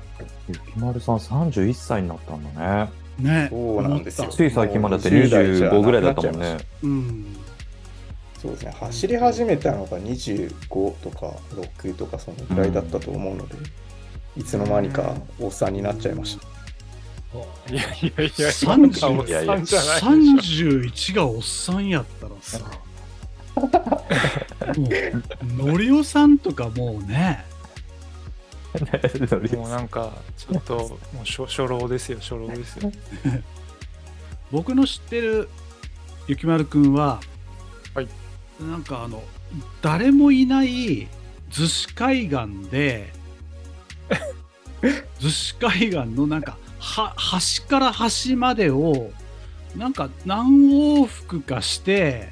[0.49, 2.91] ゆきまるさん31歳になったんだね。
[3.19, 3.49] ね。
[3.51, 6.59] そうなんですよつい最近までだってもう20代じゃ25ぐらいだったもんね。
[8.41, 13.55] そうですね走り始めたのが25とか6とかそのぐらいだったと思うので、
[14.37, 16.51] いつの間にかおっさんになっちゃいました。
[17.73, 18.49] いやいやいやいや。
[18.49, 19.61] 30おっさんじゃない。
[19.61, 22.59] でしょ31がおっさんやったらさ、
[24.77, 24.89] も
[25.63, 27.45] う、のりおさんとかもうね、
[29.57, 32.93] もうなんかちょっともう初初老ですよ初老ですよ。
[34.51, 35.49] 僕の知ってる
[36.27, 37.21] ゆきまるくんは、
[37.95, 38.09] はい。
[38.61, 39.23] なんかあの
[39.83, 41.09] 誰もいない
[41.51, 43.13] 逗子海岸で
[45.21, 49.11] 逗子海岸のなんかは端から端までを
[49.77, 52.31] なんか何往復かして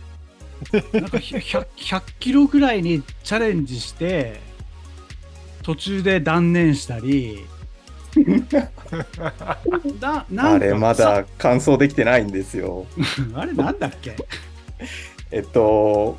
[0.72, 4.40] なんか 100, 100キロぐらいにチャレンジして
[5.62, 7.44] 途中で断念したり
[10.00, 12.86] だなあれまだ完走できてないんですよ。
[13.34, 14.16] あれなんだっけ？
[15.30, 16.16] えっと、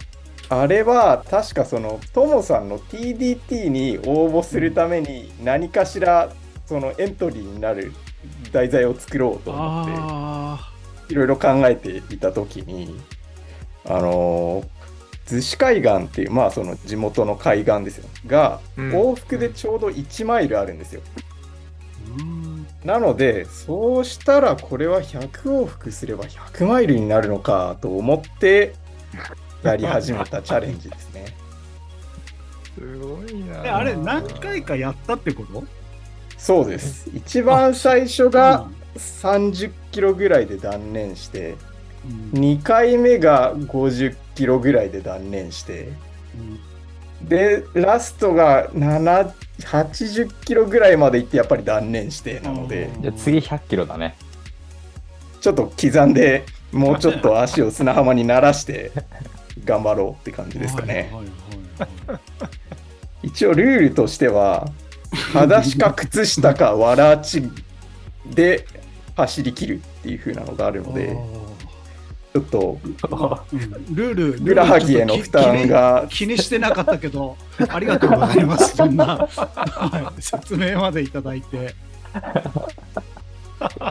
[0.50, 6.32] あれは確かそのトモさんの TDT に応募するために何かしら
[6.66, 7.94] そのエントリーになる
[8.52, 10.74] 題材を作ろうと思ってあ
[11.10, 13.00] いろいろ考えていた時に
[13.86, 14.64] あの
[15.26, 18.10] 逗子海岸っていうまあその地元の海岸ですよ。
[18.26, 18.92] がうん。
[18.92, 21.02] 往復でちょうど1マイルあるんですよ。
[22.18, 22.68] ーうん。
[22.84, 28.74] なのでそうしたらこれは100往復すれば100マイルになるのかと思って
[29.64, 31.26] やり始めたチャレンジですね。
[32.76, 33.66] すごいな。
[33.66, 35.64] えあれ何回かやったってこと？
[36.38, 37.10] そうです。
[37.14, 41.56] 一番最初が30キロぐらいで断念して、う
[42.38, 45.90] ん2回目が50キロぐらいで断念して、
[47.22, 54.16] で、ラストが7 80キロぐらいまで行ってやっぱり断念してなのでう、んじゃあ次100キロだね。
[55.42, 58.92] ちょっと刻んで、もうちょっと足を砂浜に慣らして
[59.70, 61.12] 頑張ろうって感じですかね。
[63.22, 64.68] 一応ルールとしては、
[65.34, 67.44] 裸足か靴下かわらち
[68.26, 68.66] で
[69.16, 71.18] 走り切るっていう風なのがあるので、
[72.34, 72.92] ちょっとうん
[73.96, 77.36] ルール、ふくらはぎへの負担が気に気にしてなかったけど、
[77.70, 78.76] ありがとうございます。
[78.76, 81.76] そんな、はい、説明までいただいて。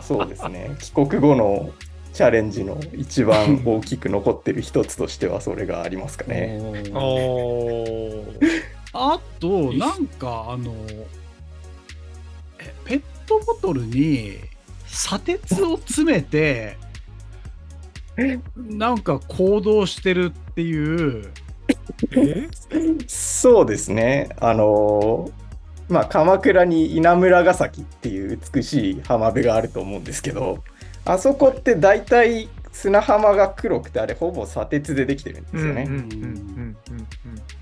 [0.03, 0.77] そうですね。
[0.81, 1.71] 帰国後の
[2.19, 6.61] チャレンジの一番大きく残ってる一つとしてはそれがありますかね。
[8.93, 10.75] あと、なんか、あの、
[12.59, 14.39] えペットボトルに
[14.89, 16.77] 砂鉄を詰めて、
[18.57, 21.31] なんか行動してるっていう、
[22.17, 22.49] え？
[23.07, 24.31] そうですね。
[24.41, 25.31] あの
[25.89, 30.65] まあ鎌倉に稲村ヶ崎っていう美しい浜辺があると思うんですけど、
[31.09, 35.89] あそこって大体砂浜が黒くてあれほぼ砂鉄でできてるんですよね。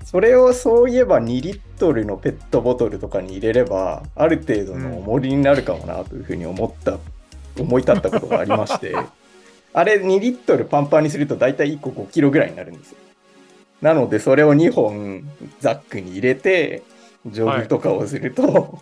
[0.03, 6.97] それをそういえば2リットルのペットボトルとかに入れればある程度の重りになるかもなというふうに思った、
[7.57, 8.95] 思い立ったことがありまして。
[9.73, 12.97] あれ2リットルパンパンにすると大体1個5キロぐらいになるんですよ。
[13.81, 15.23] なのでそれを2本
[15.59, 16.81] ザックに入れて
[17.27, 18.79] ジョグとかをすると、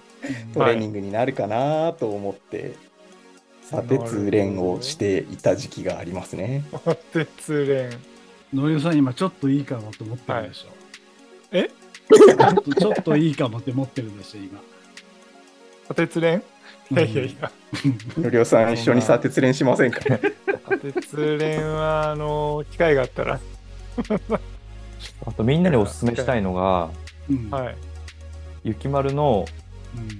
[0.54, 2.74] トレーニングになるかなと思って
[3.70, 6.98] 砂鉄練をしていた時期がありますねうん。
[7.26, 7.90] 鉄連。
[8.54, 10.68] のりおさん今ちょっといいかもって思ってるでしょ。
[10.68, 11.70] はいえ？
[12.08, 15.96] ちょっとちょっといいかもって思ってるんですよ、今。
[15.96, 16.44] 鉄連？
[16.92, 17.52] いやいやいや。
[18.18, 20.00] のりおさん一緒に砂鉄練しませんか？
[20.82, 23.40] 鉄連は、あの、機会があったら、
[25.26, 26.92] あとみんなにおすすめしたいのが、
[27.30, 27.76] うんはい。
[28.64, 29.46] ゆきまるの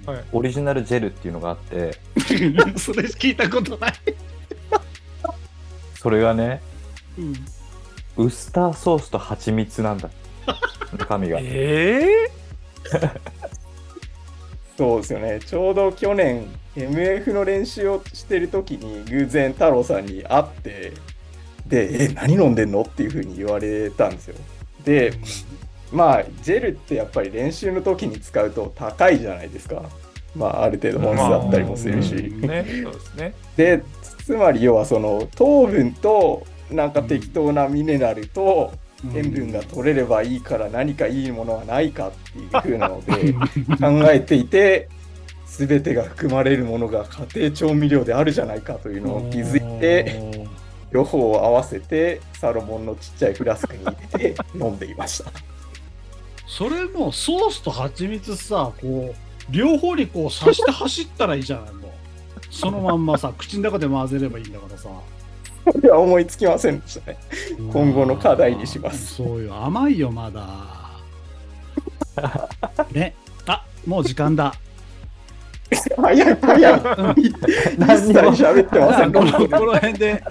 [0.06, 1.98] うんはいオリジナルジェルっていうのがあって、
[2.78, 3.92] それ聞いたことない。
[5.98, 6.62] それがね、
[7.18, 7.34] うん
[8.18, 10.08] ウスターソースと蜂蜜なんだ。
[10.98, 11.38] 中身が。
[11.42, 12.30] え
[14.78, 15.40] そうですよね。
[15.40, 20.92] ちょうど去年、MF の練習をしてる時に偶然太郎さんに会って、
[21.66, 22.82] で、え、何飲んでんの？
[22.82, 24.36] っていうふうに言われたんですよ。
[24.84, 25.14] で、
[25.92, 29.82] まあ、ジェルってやっぱり練習の時に使うと高いじゃないですか。
[30.34, 32.14] まあ、ある程度本数だったりもするし。
[32.14, 33.34] うんね、そうですね。
[33.56, 33.82] で、
[34.24, 38.72] つまり要はその糖分と、なんか適当なミネラルと
[39.14, 43.32] 塩分が取れればいいから何かいいものはないかっていう風なので
[43.78, 44.88] 考えていて
[45.46, 50.20] 全てが含まれるものが家庭調味料であるじゃないかというのを気づいて
[50.92, 55.30] 両方を合わせてサロモンのちっちゃいフラスクに入れて飲んでいました。
[56.46, 61.90] それもソースと蜂蜜さこう両方にこう刺して走ったらいいじゃないもう。
[62.50, 64.88] そのまんまさ 口の中で混ぜればいいんだからさ。
[65.64, 67.18] これは思いつきませんでしたね。
[67.72, 69.16] 今後の課題にします。
[69.16, 69.56] そうよ。
[69.64, 70.46] 甘いよまだ。
[72.92, 73.14] ね。
[73.46, 74.54] あもう時間だ。
[75.96, 76.80] 早い早い。
[77.20, 79.12] 一切喋ってません。
[79.12, 80.22] このこの辺で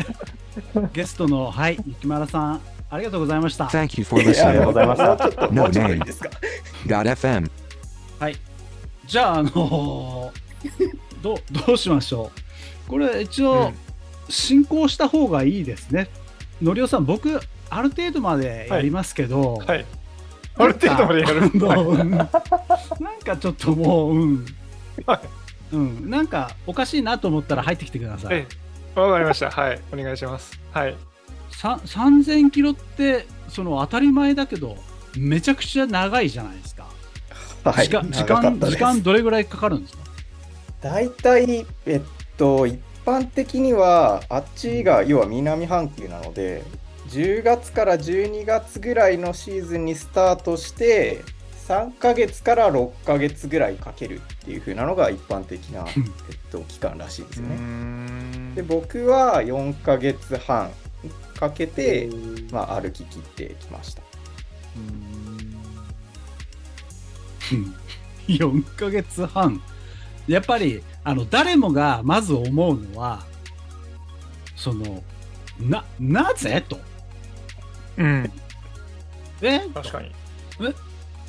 [0.93, 4.73] ゲストのはい雪村さんありがとうございました Thank you for いやありがとう listening.
[4.73, 6.29] ございましたもうちょっと、もうちょっといいですか
[6.85, 7.51] ？FM.
[9.05, 10.45] じゃああのー
[11.21, 12.31] どうどうしましょ
[12.87, 13.71] うこれ一応
[14.29, 16.09] 進行した方がいいですね
[16.61, 19.85] のりおさん、僕、ある程度までやりますけど、はい。
[20.57, 21.47] ある程度までやる。
[21.47, 21.59] ん
[22.15, 22.27] なん
[23.23, 24.45] かちょっともう、うん、
[25.05, 25.19] はい
[25.75, 28.37] うん、なんかおかしいなと思ったら入ってきてください。
[28.37, 28.47] え
[28.95, 29.51] えわかりました。
[29.51, 29.81] はい。
[29.91, 30.57] お願いします。
[30.71, 30.95] はい。
[31.59, 34.77] さ3000キロって、その当たり前だけど、
[35.17, 36.87] めちゃくちゃ長いじゃないですか。
[37.63, 40.03] はい、時間時間時間どれぐらいかかるんですか？
[40.81, 42.01] 大体、えっ
[42.37, 46.63] と、一般的には、あっちが要は南半球なので、
[47.09, 51.23] 10月から12月ぐらいのシーズンにスタートして、
[51.67, 56.03] 3ヶ月から6ヶ月ぐらいかけるっていう風なのが一般的な、えっ
[56.51, 58.53] と、期間らしいですね。
[58.53, 60.69] で、僕は4ヶ月半
[61.39, 62.09] かけて、
[62.51, 64.01] まあ、歩き切ってきました。
[68.27, 69.61] 4ヶ月半
[70.27, 73.23] やっぱりあの誰もがまず思うのは
[74.55, 75.03] その
[75.59, 76.63] ななぜ？
[76.67, 76.79] と
[77.97, 78.31] うん。
[79.41, 79.59] え？
[79.73, 80.11] 確かに。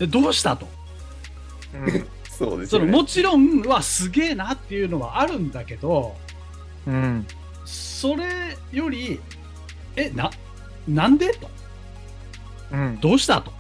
[0.01, 0.07] え？
[0.07, 0.57] どうした？
[0.57, 0.67] と
[1.75, 2.71] うん そうです。
[2.71, 6.17] そのもちろんはすげえなっていうのはあるんだけど
[6.87, 7.27] うん。
[7.65, 9.21] それより
[9.97, 10.31] えな
[10.87, 11.33] なんで？
[11.33, 11.49] と。
[12.73, 12.99] うん。
[13.01, 13.41] どうした？
[13.41, 13.53] と。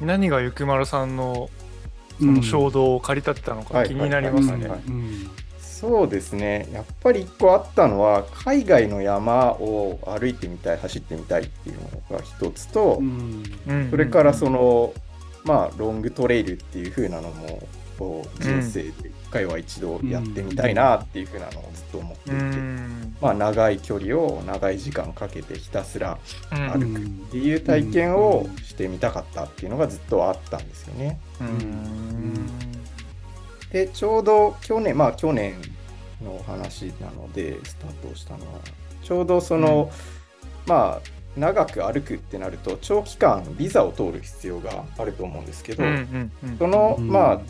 [0.00, 0.06] うん。
[0.06, 1.50] 何がゆくまるさんの
[2.20, 2.34] そうん。
[2.34, 4.70] の衝動を駆り立てたのか気になりますね。
[5.58, 13.42] そうですね、やっぱり一個あったのは、海外の山を歩いてみたい、走ってみたいっていうのが一つと、うん。
[13.66, 13.90] うん。
[13.90, 14.94] それからその、
[15.42, 17.66] まあ、ロングトレイルっていう風なのも、
[17.98, 23.16] こう人生で一回は一度やってみたいなっていう風なのをずっと思っていて、うん。
[23.20, 26.18] まあ、長い距離を長い時間かけてひたすら
[26.52, 31.18] うん歩くっていう体験をしてみたかったっていうのがずっとあったんですよね。
[31.40, 32.46] うん。
[33.70, 35.54] でちょうど去年まあ去年
[36.22, 38.60] の話なのでスタートしたのは
[39.02, 39.90] ちょうどその、
[40.66, 47.40] まあ長く歩くってなると長期間ビザを通る必要があると思うんですけど、うんその、うんまあ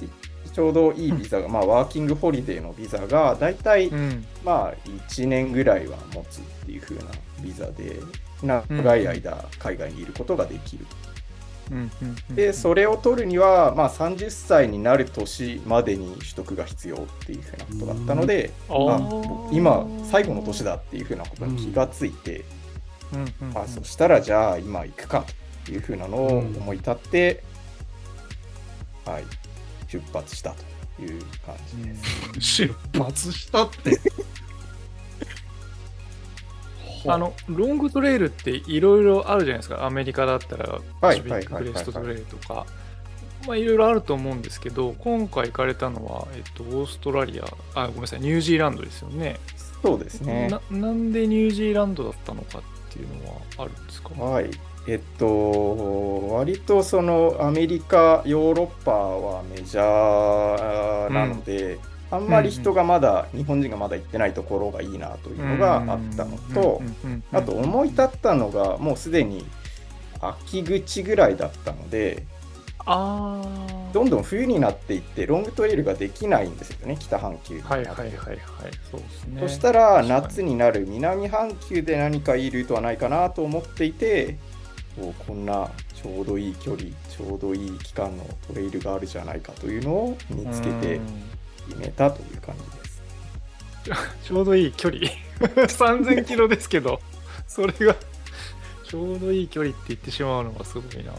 [0.52, 4.26] ちょうどいいビザが、まあ、ワーキングホリデーのビザが大体、うん。
[4.44, 4.74] まあ
[5.08, 7.04] 1年ぐらいは持つっていう風な
[7.40, 8.00] ビザで
[8.42, 10.86] 長い間海外にいることができる。
[11.70, 22.44] うんうんでそれを取るには、まあ、30歳になる年までに取得が必要っていうふうなことだったので、あーあ僕今最後の年だっていうふうなことに気がついて、
[23.12, 25.24] うんうんあそしたらじゃあ今行くか
[25.64, 27.42] というふうなのを思い立って、
[29.04, 29.24] はい、
[29.92, 30.54] 出発した
[30.96, 32.40] という感じです。
[32.40, 33.98] 出発したって。
[37.04, 39.84] あのロングトレイルっていろいろあるじゃないですか。
[39.84, 42.64] アメリカだったらはいシビッククレストトレイルとか。
[43.44, 49.40] まあいろいろあると思うんですけど今回行かれたのは、えっと、オーストラリアあごめんなさいニュージーランドですよね。
[49.82, 50.46] そうですね。
[50.48, 54.10] ななんでニュージーランドだったのかっていうのはあるんですか？
[54.10, 54.48] はい。
[54.88, 61.78] えっと、割とそのアメリカ、ヨーロッパはメジャーなので、
[62.10, 66.82] あんまり人がまだ、日本人がまだ行ってないところがいいなというのがあったのと、
[67.32, 69.46] あと思い立ったのが、もうすでに
[70.20, 72.24] 秋口ぐらいだったので、
[72.84, 73.40] あ
[73.92, 78.38] どんどん冬になっていって、ロングトレイルができないんですよね、北半球にはいはいはいはい
[78.90, 79.40] そうですね。
[79.40, 84.36] そしたら夏になる南半球で何かいいルートはないかなと思っていて
[84.96, 91.32] こうこんなちょうどいい距離ちょうどいい期間のトレイルがあるじゃないかというのを見つけてうん。
[91.68, 93.02] 決めたという感じです。
[94.24, 95.02] ちょうどいい距離。
[95.42, 97.00] 3000キロですけど
[97.48, 97.96] それが
[98.84, 101.12] ちょうどいい距離って言ってしまうのがすごいな。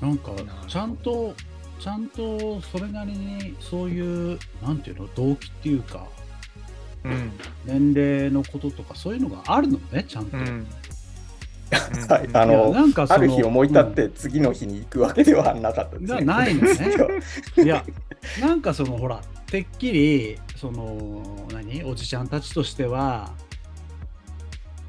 [0.00, 0.32] なんか
[0.68, 1.34] ちゃんと
[1.80, 6.06] ちゃんとそれなりにそういうなんていうの動機っていうか
[7.04, 7.32] うん。
[7.64, 10.36] 年齢のこととかそういうのがあるのねちゃんと。
[10.36, 10.66] うん
[11.70, 12.28] はい。
[12.32, 15.98] あのなんかある日思い立って次の日に行くわけではなかった。
[15.98, 16.06] ですね。
[16.06, 16.76] じゃないのね。
[17.64, 17.84] いや
[18.40, 21.82] なんかそのほらてっきりその何？
[21.84, 23.32] おじちゃんたちとしては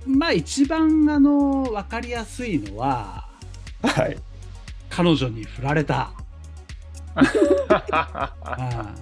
[0.05, 3.27] まあ一番あの分かりやすいのは
[3.81, 4.17] はい。
[4.89, 6.11] 彼女に振られた。
[7.89, 8.93] あ あ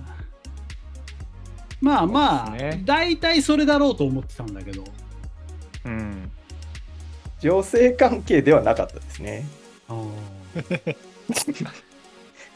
[1.82, 2.82] まあまあ、ね。
[2.86, 4.84] 大体それだろうと思ってたんだけど、
[5.86, 6.32] うん
[7.46, 9.46] 女性関係ではなかったですね。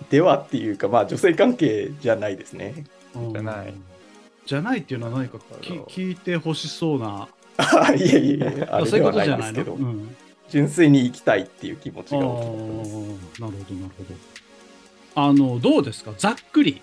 [0.09, 2.85] ではっていうか、まあ女性関係じゃないですね。
[3.15, 3.73] うんじゃない。
[4.47, 7.27] じゃないっていうのは何か聞いてほしそうな、
[7.57, 10.15] あいえいういうこではなとじゃないですけど、うん、
[10.49, 13.41] 純粋に行きたいっていう気持ちが大きかったです。
[13.41, 14.15] なるほど、なるほど。
[15.13, 16.13] あの、どうですか？
[16.17, 16.81] ざっくり。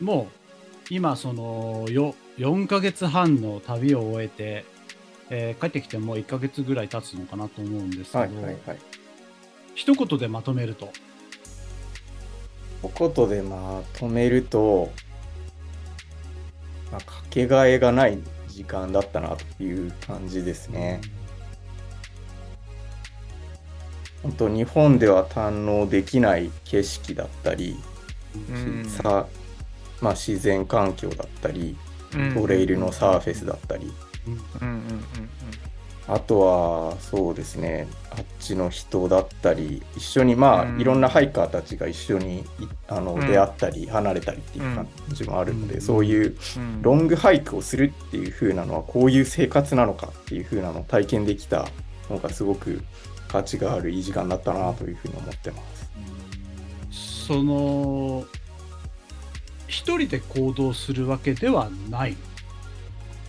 [0.00, 4.64] もう、今、その、よ、4ヶ月半の旅を終えて、
[5.30, 8.78] えー帰ってきてもう1ヶ月ぐらい経つのかなと思うんですけど、はいはいはい。
[9.74, 10.90] 一言でまとめると、
[12.82, 14.90] おことでまとめると、
[16.92, 18.18] まあ、かけがえがない
[18.48, 21.00] 時間だったなという感じですね。
[24.22, 27.76] 本当日本では堪能できない景色だったり、
[28.50, 29.26] うんさ
[30.00, 31.76] まあ、自然環境だったり、
[32.14, 33.92] うんトレイルのサーフェスだったり、
[36.08, 37.88] あとはそうですね。
[38.10, 40.80] あっちの人だったり一緒にまあ、うん。
[40.80, 42.44] いろんなハイカーたちが一緒にい
[42.86, 45.80] あの、うん出会ったり離れたりっていう感じもあるので、うん。
[45.80, 46.82] そういううん。
[46.82, 51.66] ロングハイクをするっていう風なのはこういう生活なのかっていう風なのを体験できた
[52.08, 52.82] のがすごく
[53.26, 55.60] 価値があるいい時間だったなという風に思ってま
[56.92, 57.26] す。
[57.26, 58.24] その、
[59.66, 62.16] 一人で行動するわけではない。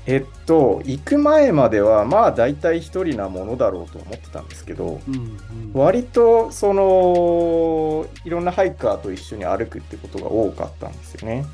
[0.08, 5.40] えっと行く前まではまあ大体一人なものだろうと思ってたんですけど、うんうん。
[5.74, 11.46] 割とそのいろんなハイカーと一緒に歩くってことが多かったんですよね。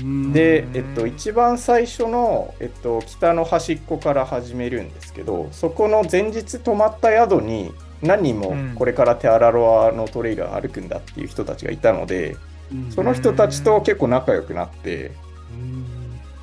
[0.00, 0.32] うん。
[0.32, 7.72] で、えっと、一番最初の、えっと、北の端っこから始めるんですけどそこの前日泊まった宿に
[8.02, 8.74] 何人もうん。
[8.74, 12.36] これからテアラロアのトレイルを歩くんだっていう人たちがいたので
[12.72, 12.90] うん。
[12.90, 15.25] その人たちと結構仲良くなってうん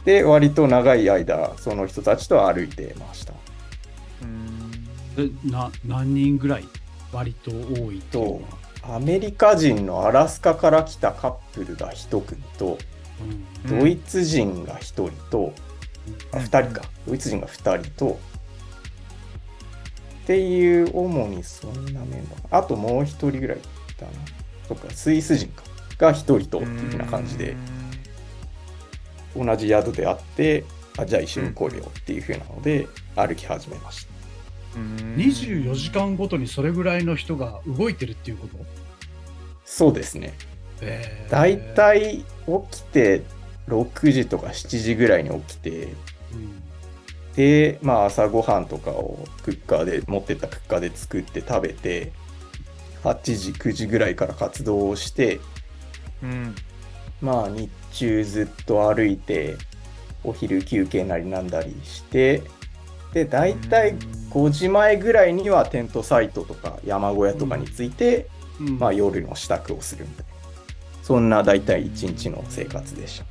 [0.06, 3.34] で割と長い間その人たちと歩いてました。
[4.22, 4.88] うん。
[5.18, 6.66] えな何人ぐらい？
[7.12, 7.56] 割と多
[7.92, 8.42] いっていうの
[8.84, 8.96] は。
[8.96, 12.78] アメリカ人のアラスカから来たカップルが1組と
[13.66, 13.80] うん。
[13.80, 15.54] ドイツ人が1人と、
[16.34, 16.88] あ2人か。
[17.08, 18.20] ドイツ人が2人と。
[20.24, 22.58] っていう主にそんなメンバー。
[22.58, 23.62] あともう1人ぐらいい
[23.98, 24.12] たな。
[24.68, 25.64] とかスイス人か。
[25.98, 27.56] が1人とっていうふうな感じで
[29.36, 30.64] 同じ宿で会って
[30.98, 34.14] あじゃあ一緒に来いよっていうふうなので歩き始めました。
[34.80, 35.16] うん。
[35.16, 38.58] 24時間ごとにそれぐらいの人が動いてるっていうこと？
[39.66, 40.34] そうですね。
[40.82, 41.32] えー。
[41.32, 42.24] だいたい
[42.72, 43.24] 起きて
[43.68, 45.70] 6時とか7時ぐらいに起きて
[46.34, 46.64] うん。
[47.36, 52.12] で、まあ、朝ごはんとかをクッカーで持ってったクッカーで作って食べて
[53.04, 55.40] 8時9時ぐらいから活動をして
[56.22, 56.56] うん。
[57.22, 59.56] まあ日中ずっと歩いて
[60.24, 62.44] お昼休憩なりなんだりして
[63.14, 63.96] で大体
[64.32, 68.28] 5時前ぐらいにはテントサイトとか山小屋とかに着いて、
[68.60, 68.80] うん。
[68.80, 70.32] まあ、夜の支度をするみたいな。
[71.04, 73.26] そんな大体一日の生活でした。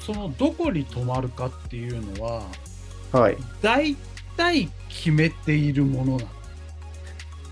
[0.00, 2.42] そのどこに泊まるかっていうのは
[3.12, 3.36] はい。
[3.60, 3.94] 大
[4.36, 6.28] 体決めているものなの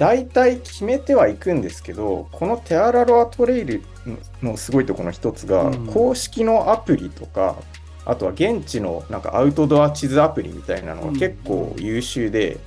[0.01, 3.83] 大体決めてはいくんですけどこのテアラロアトレイル
[4.43, 5.87] のすごいところの一つが、うん。
[5.89, 7.57] 公式のアプリとか
[8.07, 12.59] あとは現地のなんかアウトドア地図アプリみたいなのが結構優秀で、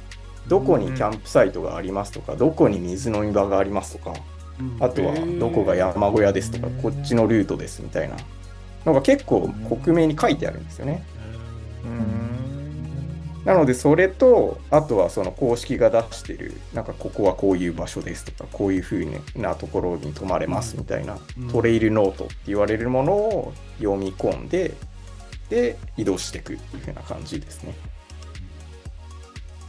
[0.48, 4.14] どこにキャンプサイトがありますとか、どこに水飲み場がありますとか
[4.60, 4.78] うん。
[4.80, 8.16] あとはどこが山小屋ですとか、こっちのルートですみたいな
[8.86, 11.04] のが結構克明に書いてあるんですよね。
[13.46, 24.74] なのでそれとあとはその公式が出してるなんかここはこういう場所ですとかこういう風なところに泊まれますみたいなうんトレイルノートって言われるものを読み込んで
[25.50, 27.74] で移動していくっていう風な感じですね。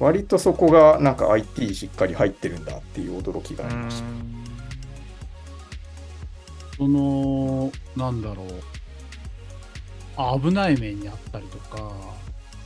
[0.01, 4.05] 割とそこがなんか IT しっかり入ってるんだっていう驚きがありました。
[6.77, 11.93] そのなんだろう危ない目にあったりとか、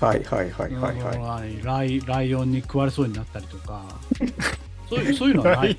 [0.01, 1.55] はいはいはいはいはい。
[1.55, 3.83] いライライオンに食われそうになったりとか。
[4.89, 5.79] そういうそういうのはない、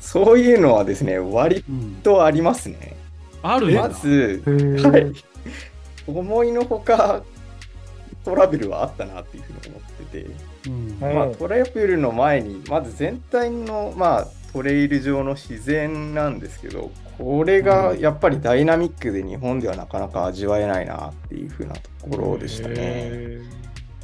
[0.00, 2.96] そういうのはですね割うん、とありますね。
[3.42, 3.82] あるんだ。
[3.82, 5.12] まず、はい、
[6.06, 7.22] 思いのほか
[8.24, 10.26] トラブルはあったなっていうふうに思ってて、
[10.66, 10.98] うん。
[11.00, 11.14] はい。
[11.14, 14.26] まあ、トラブルの前にまず全体の、まあ、
[14.56, 23.40] トレイル上の自然なんですけどこれがやっぱりダイナミックで日本ではなかなか味わえないなっていうふうなところでしたね。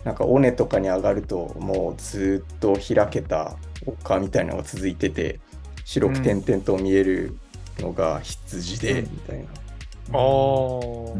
[0.04, 5.40] なんか尾根とかに上がるともうずっと開けた丘みたいなのが続いてて
[5.86, 7.38] 白く点々と見える
[7.78, 9.44] のが羊でうんみたいな。
[9.44, 10.18] ああ。
[10.18, 11.14] も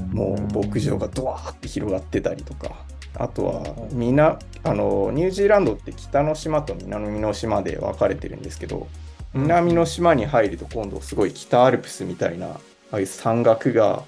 [0.53, 3.63] う牧場がドワーって広がってたりとか、あとは
[3.93, 8.89] みなあのニュージーランドって北の島と南の島で分かれてるんですけど、
[9.35, 12.61] 南の島に入ると今度すごい北アルプスみたいなあ
[12.93, 14.05] あいう山岳が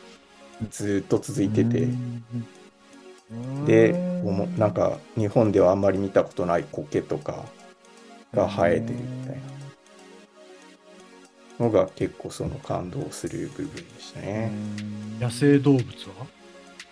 [0.70, 1.88] ずっと続いてて、
[3.66, 3.92] で
[4.24, 7.44] おもなんか日本ではあんまり見たことない苔とか
[8.34, 9.42] が生えてるみたいな。
[11.60, 14.50] のが結構その感動する部分でしたね。
[15.20, 16.26] 野生動物は？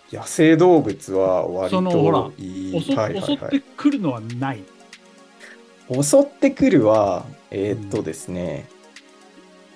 [0.09, 2.81] 野生動物は割といい。
[2.81, 4.63] 襲ってはいくるのはない。
[6.01, 8.65] 襲ってくるは、えーっとですね、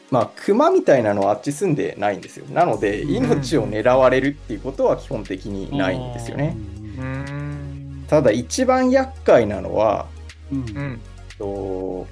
[0.09, 2.45] まあ、熊みたいなのはあっち住んでないんですよ。
[2.47, 6.55] なので、うん命を狙われるっていうことは基本的にないんですよね。
[6.97, 10.07] うーんただ、一番厄介なのは、
[10.51, 10.59] うん。
[10.59, 11.01] ううんん
[11.37, 12.07] と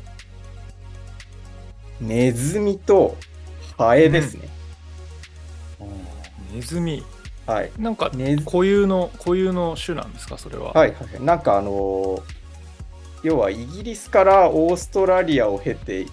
[2.02, 3.16] ネズミと
[3.78, 4.50] ハエですね。
[6.54, 7.04] ネズミ
[7.46, 7.72] はい。
[7.80, 8.12] なんか
[8.46, 10.74] 固有の固有の種なんですかそれは？
[10.74, 11.24] はいはいはい。
[11.24, 12.22] なんかあのー
[13.26, 16.06] 要はイギリスからオーストラリアを経て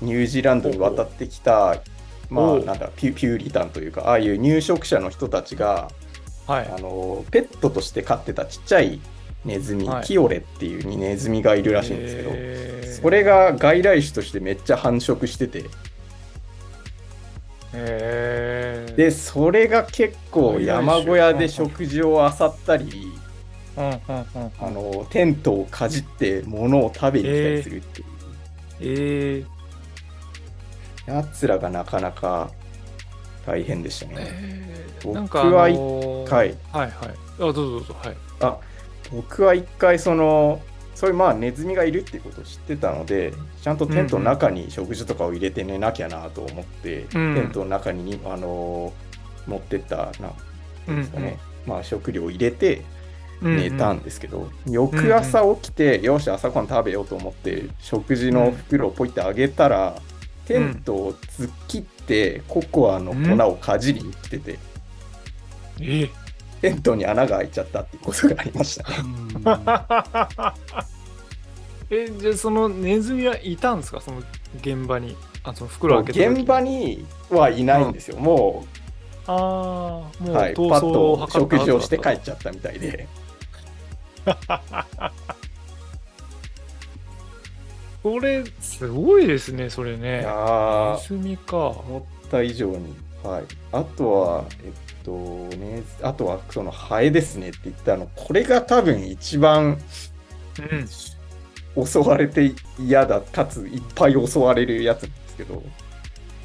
[0.00, 1.82] ニュージーランドに渡ってきた、
[2.30, 5.90] まあなんだピュピューリタンというか、ああいう入植者の人たちが、
[6.46, 6.66] はい。
[6.66, 8.98] あのーペットとして飼ってたちっちゃい
[9.44, 15.64] ネズミ、はいキオレっていうネズミがいるらしいんですけど、それが外来種としてめっちゃ繁殖してて、
[18.96, 23.12] で、それが結構山小屋で食事を漁ったり、
[23.76, 28.06] あのテントをかじって物を食べに来たりするっていう。
[28.80, 29.54] えー
[31.06, 32.50] やつらがなかなか
[33.46, 34.14] 大変でしたね。
[34.18, 36.56] えー僕は一あのー回。
[36.72, 36.90] はいはい
[37.36, 38.16] あどうぞどうぞはい。
[38.40, 38.58] あ
[39.12, 40.62] 僕は一回その
[40.94, 47.34] そういうまあネズミがいるっていうことを知ってたのでちゃんとテントの中に食事とかを入れて寝なきゃなと思って、うん。
[47.34, 48.92] テントの中にあの
[49.46, 50.32] 持ってったな
[50.86, 52.82] なんですかね、まあ食料を入れて
[53.42, 60.00] 寝たんですけど、翌朝起きて、よし朝ごはん食べようと思って食事の袋をポイってあげたら、
[60.46, 64.58] テントを突っ切ってココアの粉をかじりに来てて、
[65.80, 66.08] え？
[66.60, 68.88] テントに穴が開いちゃったっていうことがありました。
[68.88, 68.96] ね。
[71.90, 74.00] えじゃあそのネズミはいたんですか？
[74.00, 74.22] その
[74.60, 75.16] 現場に。
[75.42, 78.18] あその袋開け現場にはいないんですよ。
[78.18, 78.64] も
[79.26, 83.08] ああもう、うはい、逃パッと食事をして帰っちゃったみたいで。
[88.02, 90.94] これすごいですねそれいねやー。
[90.96, 91.56] ネズミか。
[91.68, 92.94] 思った以上に。
[93.22, 93.44] はい。
[93.72, 94.72] あとは、えっ
[95.02, 95.10] と
[95.56, 99.80] ね、あとはそのハエですねって言ったの、これが多分一番
[101.76, 101.86] うん。
[101.86, 105.62] 襲われて嫌だ、かついっぱい襲われるやつなんですけど、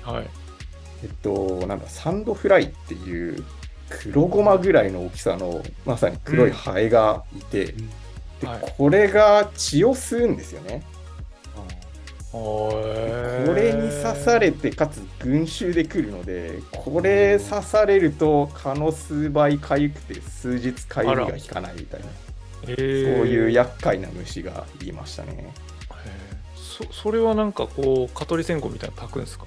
[0.03, 0.29] はい。
[1.03, 3.43] えっと、なんだ、サンドフライっていう
[3.89, 7.73] 黒ごまぐらいの大きさのまさに黒いハエがいて、
[8.41, 8.73] ではい。
[8.77, 10.83] これが血を吸うんですよね。
[12.31, 12.69] こ
[13.47, 22.05] これに刺されてかつ群衆で来るのでこれ刺されると蚊の数倍痒くて数日かゆみが引かないみたいな
[22.65, 25.51] そういう厄介な虫がいましたね。
[26.55, 29.45] そそれはなんかこう蚊取り線香みたいなの炊くんですか？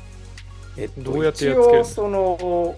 [0.76, 1.70] えっと、どうやってやっつけるの？
[1.70, 2.76] 一応その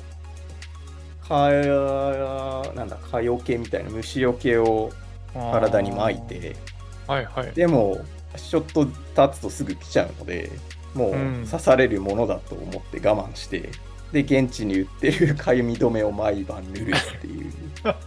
[1.28, 4.90] 蚊なんだ蚊よけみたいな虫よけを
[5.34, 6.56] 体に巻いて。
[7.06, 7.52] はいはい。
[7.52, 7.98] でも
[8.36, 10.50] ちょっと経つとすぐ来ちゃうので
[10.94, 11.46] もううん。
[11.46, 13.70] 刺されるものだと思って我慢して、
[14.12, 17.52] で現地に売ってるかゆみ止めを毎晩塗るっていう。
[17.84, 17.98] なか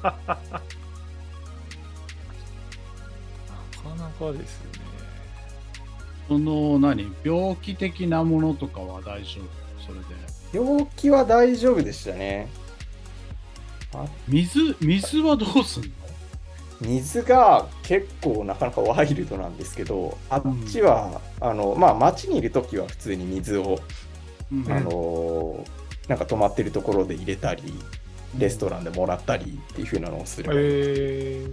[3.97, 4.67] なかですね。
[6.27, 7.11] その何？
[7.23, 9.85] 病気的なものとかは大丈夫？
[9.85, 10.05] それで。
[10.53, 12.49] 病気は大丈夫でしたね
[14.27, 15.89] 水水はどうすんの？
[16.81, 23.79] 水が結構なかなかワイルドなんですけどあっちは、あのまあ町にいる時は普通に水を、
[24.51, 24.71] うん。
[24.71, 25.65] あの
[26.07, 27.63] なんか泊まってるところで入れたり
[28.37, 31.45] レストランでもらったりっていう風なのをする、え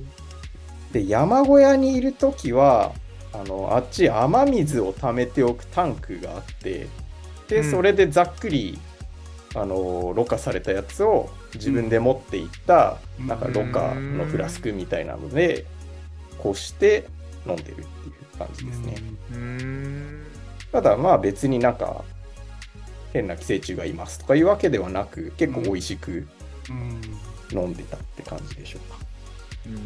[0.90, 2.92] ー、で山小屋にいる時は
[3.32, 6.86] あのあっち雨水を溜めておくタンクがあって
[7.48, 7.70] で、うん。
[7.70, 8.78] それでざっくり
[9.56, 13.26] あのろ過されたやつを自分で持っていった、うん。
[13.26, 15.64] なんかろ過のフラスクみたいなので
[16.38, 17.06] こして
[17.46, 18.96] 飲んでるっていう感じですね、
[20.72, 22.04] ただまあ別になんか
[23.12, 26.26] 変な寄生虫がいますとかいうわけではなく結構美味しく
[26.70, 27.00] うん。
[27.52, 28.96] 飲んでたって感じでしょうか、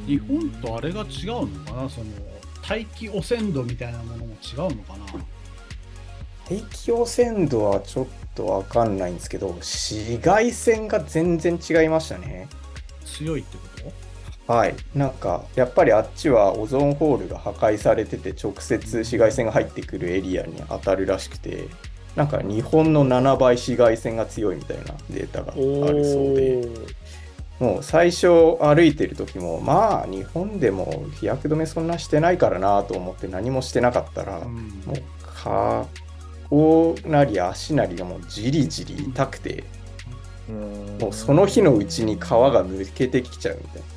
[0.06, 1.90] 日本とあれが違うのかな？
[1.90, 2.06] その
[2.66, 5.04] 大気汚染度みたいなものも違うのかな？
[6.50, 12.48] 大気汚染度はちょっとわかんないんですけど紫外線が全然違いましたね。
[13.04, 13.62] 強いってこ
[14.46, 14.52] と？
[14.52, 14.74] はい。
[14.94, 21.68] なんかやっぱりあっちはオゾンホールが破壊されてて直接紫外線が入ってくるエリアに当たるらしくて
[22.16, 26.68] なんか日本の7倍紫外線が強いみたいなデータがあるそうで。
[27.58, 34.82] もう最初歩いてる時もまあ日本でも日焼け止めそんなしてないからなと思って何もしてなかったら、うん。
[34.86, 35.02] もう
[35.42, 35.86] 蚊
[36.50, 39.64] 顔なり足なりがもうじりじり痛くて、
[40.48, 43.88] うんもうその日のうちに皮がむけてきちゃうみたいな。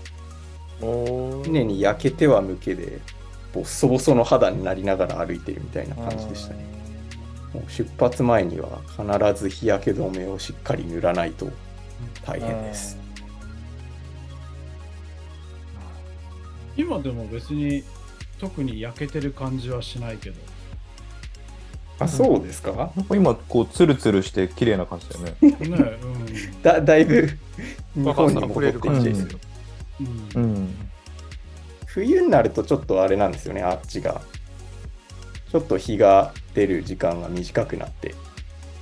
[0.82, 3.00] 常に焼けてはむけで、
[3.54, 6.66] ボッソボソの肌になりながら歩いてるみたいな感じでしたね。
[7.54, 11.50] もう出発前には必ず日焼け止めをしっかり塗らないと
[12.26, 12.98] 大変です。
[16.78, 17.84] 今でも別に
[18.40, 20.51] 特に焼けてる感じはしないけど。
[22.04, 22.92] あ、そうですか？
[22.96, 25.36] なんか今、こう、ツルツルして綺麗な感じだよね。
[25.42, 25.58] ね
[26.04, 26.62] うん。
[26.62, 27.30] だだいぶ
[27.96, 29.40] 日本に戻ってきてるる感じですよ。
[30.36, 30.76] うんうん。
[31.86, 34.22] 冬になるとちょっとあれなんですよね、あっちが。
[35.52, 38.16] ちょっと日が出る時間が短くなって。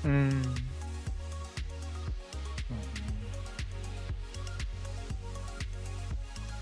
[0.05, 0.43] うん。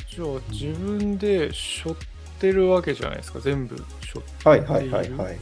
[0.09, 1.95] じゃあ自分で背負っ
[2.39, 5.37] てるわけじゃないですか全部背負ってはいはいはいはい。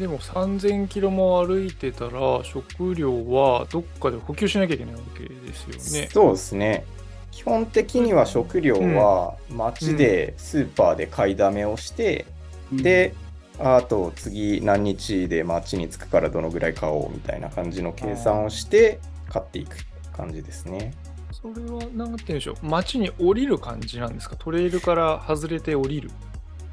[0.00, 2.10] でも3000キロも歩いてたら
[2.42, 6.08] 食料はどっかで補給しなきゃいけないわけですよね。
[6.10, 6.86] そうですね。
[7.30, 12.24] 基本的には食料は街でスーパーで買いだめをして、
[12.72, 13.14] で、
[13.58, 19.76] あと次何日で街に着くからどのぐらい買おうみたいな感じの計算をして買っていく
[20.16, 20.94] 感じですね。
[21.30, 22.56] それは何て言うんでしょう。
[22.62, 24.36] 街に降りる感じなんですか？
[24.36, 26.10] トレイルから外れて降りる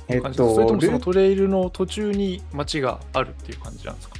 [0.10, 4.16] えっ感じですかそれとと、もそのルトレイルの途中に街があるっていう感じなんですか？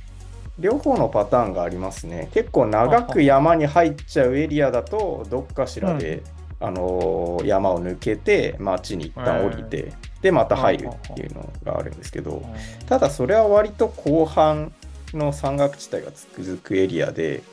[0.60, 2.30] 両方のパターンがありますね。
[2.34, 6.24] 結構長く山に入っちゃうエリアだと、どっかしらで、
[6.60, 12.42] あのー山を抜けて、街に一旦降りて、で、また入るっていうのがあるんですけど、
[12.88, 14.74] ただそれは割と後半
[15.14, 17.44] の山岳地帯が続くエリアで、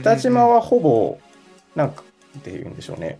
[0.00, 1.18] 北島はほぼ、
[1.74, 2.04] なんか、
[2.38, 3.18] っていうんでしょうね、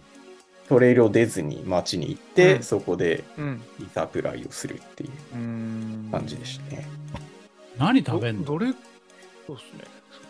[0.74, 6.86] トレイルを出ずに街に行って、うんそこでうんリサプライをするっていううん感じでしたね。
[7.78, 8.44] 何食べんの？
[8.44, 8.72] どどれ？
[9.46, 9.84] そうですね。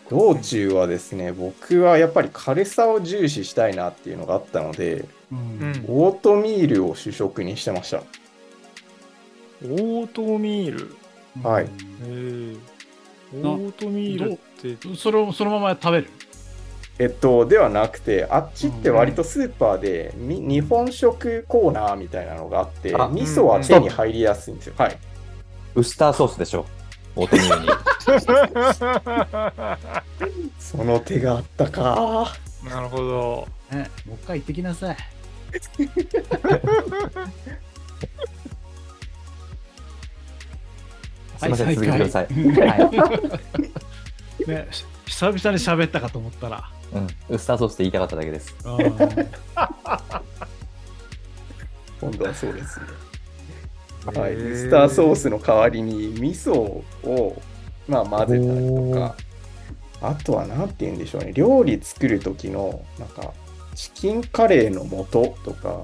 [0.07, 7.97] 道中はですね、僕はやっぱり軽さを重視したいなっていうのがあったので、うんうんオートミールを主食にしてました。
[7.97, 10.95] オートミール？
[11.41, 11.69] はい。
[13.33, 14.95] オなートミールって。
[14.95, 16.09] それをそのまま食べる？
[16.97, 24.75] えっと、ではなくて、あっちって割とスーパーで、み日本食コーナーみたいなのがあって、あ味噌は手に入りやすいんですよ。
[24.77, 24.97] はい。
[25.75, 26.65] ウスターソースでしょ。
[27.17, 27.67] オートミールに。
[30.59, 32.33] その手があったか。
[32.69, 33.47] なるほど。
[33.71, 34.97] ね、もう一回行ってきなさい。
[41.37, 42.27] すみません、はい続けてください。
[42.29, 42.75] 再 は
[44.47, 46.69] いね、し久々に喋ったかと思ったら。
[46.93, 48.55] うん、ウスターソースって言いたかっただけです。
[48.63, 48.75] うん
[52.01, 52.85] 今度はそうですね。
[54.19, 54.35] はい。
[54.35, 57.41] ウスターソースの代わりに味噌を、
[57.87, 59.15] まあ、混ぜたりとか、
[60.01, 61.31] あとは何て言うんでしょうね。
[61.33, 63.33] 料理作る時の、なんか、
[63.73, 65.81] チキンカレーの素とか、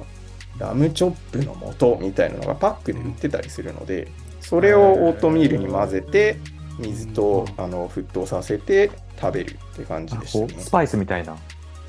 [0.59, 4.07] ラムチョップの素みたいなのがパックで売ってたりするので、
[4.41, 6.37] それをオートミールに混ぜて、
[6.81, 10.61] 水とあの沸騰させて食べるって感じでしたね。
[10.61, 11.37] スパイスみたいな。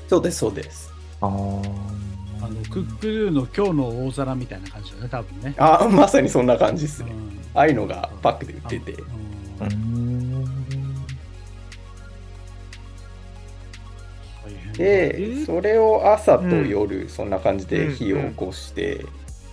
[0.07, 0.91] そうです、そうです。
[1.21, 1.61] ああの
[2.69, 5.55] クックルーの今日の大皿みたいな感じだね、多分ね。
[5.57, 7.11] あ、まさにそんな感じですね。
[7.11, 8.95] うんああいうのがパックで売ってて。
[14.75, 19.05] で、それを朝と夜、そんな感じでうん火を起こして、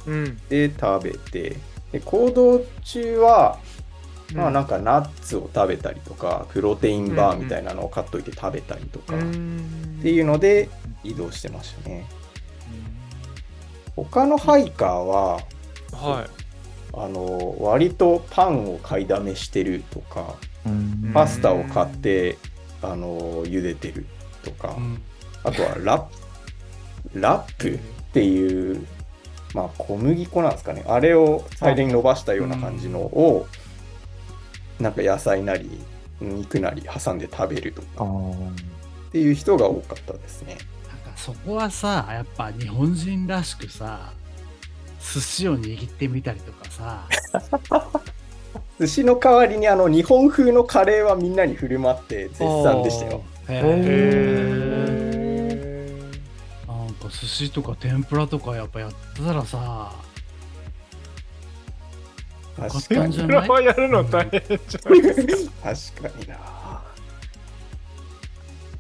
[0.06, 0.40] うん。
[0.48, 1.56] で、食べて、
[1.92, 3.58] で、行動中は、
[4.34, 9.22] まあなんかナッツを食べたりとか、プロテインバーみたいなのを買っといて食べたりとか、っっ
[10.02, 10.68] ていうので
[11.02, 12.06] 移動してましたね。
[13.96, 15.40] 他のハイカーは、
[15.92, 16.26] は
[16.92, 20.34] あの、割とパンを買いだめしてるとか、
[20.66, 21.10] うん。
[21.12, 22.38] パスタを買って、
[22.82, 24.06] あの、茹でてる
[24.42, 25.02] とか、うん。
[25.44, 26.02] あとはラッ
[27.12, 27.78] プ、ラップっ
[28.12, 28.86] ていう、
[29.54, 30.84] まあ小麦粉なんですかね。
[30.86, 33.46] あれを最大に伸ばしたような感じのを、
[34.80, 35.70] なんか野菜なり
[36.20, 40.58] 肉なり挟んで食べるとかっていう人が多かったですね。
[40.88, 44.12] なんかそこはさ、やっぱ日本人らしくさ、
[45.14, 47.08] 寿司を握ってみたりとかさ、
[48.80, 53.22] 寿司の代わりにあの日本風のカレーはみんなに振る舞って絶賛でしたよ。
[53.48, 53.56] へい。
[53.56, 53.64] ー
[55.06, 55.10] へ
[56.68, 59.92] なんか寿司とか天ぷらとかやっぱやったらさ、
[62.68, 63.14] 確よかに。
[63.16, 65.52] たんじゃないはやるの大変じゃないですか。
[66.02, 66.36] 確かにな。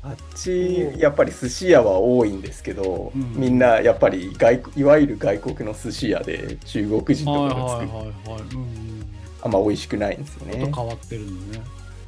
[0.02, 8.40] あっち、やっぱり寿司屋は多いんですけど、うんみんなやっぱり外国いわゆる外国の寿司屋で中国人とはいかが作る、はいはいはい。
[8.54, 9.06] うんうん。
[9.42, 10.76] あんま美味しくないんですよねちょっと。
[10.76, 11.62] 変わってるのね。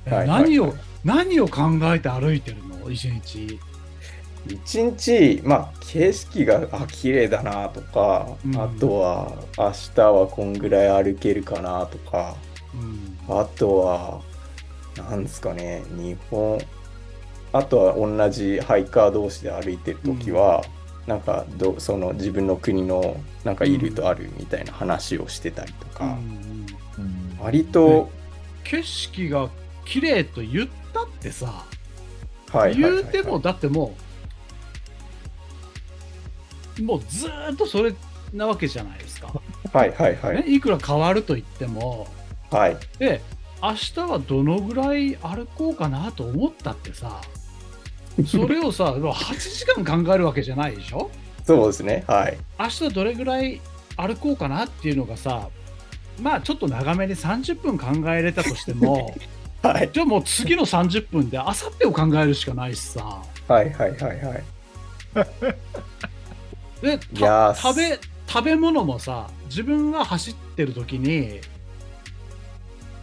[0.07, 0.73] えはい何を、はい
[1.05, 1.62] 何を考
[1.95, 2.91] えて歩いてるの？
[2.91, 3.59] 一日。
[4.47, 8.57] 一日、まあ、景色があ綺麗だなとか、うん。
[8.57, 12.36] あとは明日はこんぐらい歩けるかなとか、
[12.74, 13.38] うん。
[13.38, 14.20] あとは、
[14.97, 16.59] なんですかね、日本、
[17.53, 20.64] あとは同じハイカー同士で歩いてるときは、
[21.07, 26.66] なんかど、その自分の国のなんかいるとあるみたいな話をしてたりとか、うん。
[26.99, 27.01] う
[27.36, 27.38] ん。
[27.40, 28.11] 割と、
[28.64, 29.51] 景色が
[29.84, 31.64] 綺麗と言ったってさ、
[32.53, 33.03] はいはいはいはい。
[33.03, 34.12] 言うてもだってもう
[36.81, 37.95] もうずーっとそれ
[38.33, 39.33] なわけじゃないですか、
[39.73, 42.07] はいはいはい、ね、いくら変わると言っても。
[42.51, 43.20] はい、で
[43.62, 47.20] 明日はどのぐらい歩こうかなと思ったってさ
[48.27, 51.11] それをさ8時間考えるわけじゃないでしょ？
[51.45, 52.37] そうですね、はい。
[52.59, 53.61] 明日どれぐらい
[53.97, 55.49] 歩こうかなっていうのがさ
[56.20, 59.16] まあちょっと長めに30分考えれたとしても
[59.62, 63.23] はい、じゃあもう次の30分で明後日を考えるしかないしさ。
[63.49, 64.45] はいはいはいはい。
[66.83, 71.41] で食べ食べ物もさ自分が走ってる時に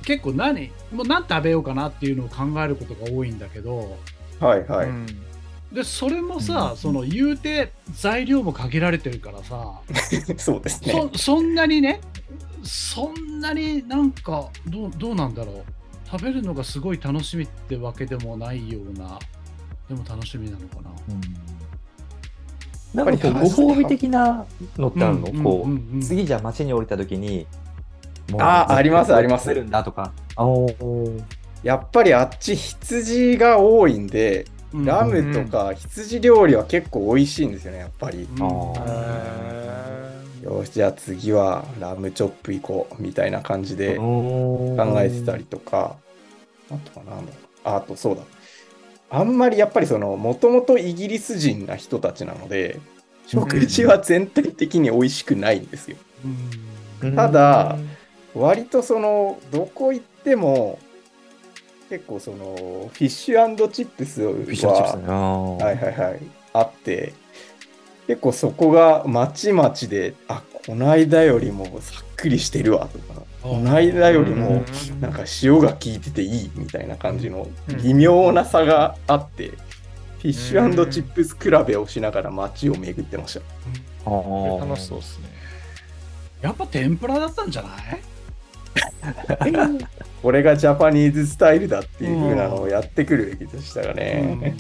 [0.03, 3.97] 結構何もう何食べようかなっていうのを考えることが多いんだけど
[4.39, 4.89] はいはい。
[4.89, 5.07] うん
[5.71, 9.80] でそれもさ、うんその言うて材料も限られてるからさ
[10.38, 11.09] そうですね。
[11.13, 12.01] そそんなにね
[12.63, 15.63] そんなになんかどうどうなんだろう
[16.09, 19.19] 食べるのがすごい楽しみってわけでもないような
[19.88, 20.89] でも楽しみなのかな。
[22.93, 24.45] なんかこうご褒美的な
[24.77, 25.95] のってあるの、うんこう、うんうん。
[25.95, 26.01] うん。
[26.01, 27.45] 次じゃあ街に降りた時に
[28.37, 29.53] あーありますあります。
[29.53, 30.11] るんだとか。
[30.35, 31.21] あおー。
[31.63, 34.85] やっぱりあっち羊が多いんで、うん。
[34.85, 38.27] ラムとか羊料理は結構美味しいんですよね、やっぱり。
[40.43, 45.95] よし、じゃあ次はラムチョップ行こうみたいな感じで考考えてたりとか、
[46.71, 47.41] あとはなんだろう。
[47.65, 48.21] ああとそうだ。
[49.10, 52.80] あんまりやっぱりその、もともとイギリス人な人たちなので、
[53.26, 55.97] 食事は全体的に美味しくないんですよ。
[57.01, 57.16] うん。
[57.16, 57.78] ただ
[58.36, 60.80] 割とその、どこ行っても、
[61.89, 62.38] 結構その、
[62.93, 66.20] フィッシュチップスは、フィッシュチップスはいはいはい、
[66.53, 67.14] あって、
[68.07, 74.63] 結構そこがまちまちで、あ、こないだよりもさっくりしてるわとか、こないだよりも
[74.99, 77.47] なんか塩が効いてていいみたいな感じの
[77.83, 83.41] 微妙な差があって、フィッシュチップス比べをしながら街を巡ってました。
[84.05, 85.29] あー楽しそうですね。
[86.41, 88.01] やっぱ天ぷらだったんじゃない？
[90.21, 94.55] これがジャパニーズスタイルだっていう風なのをやってくるべきでしたがね。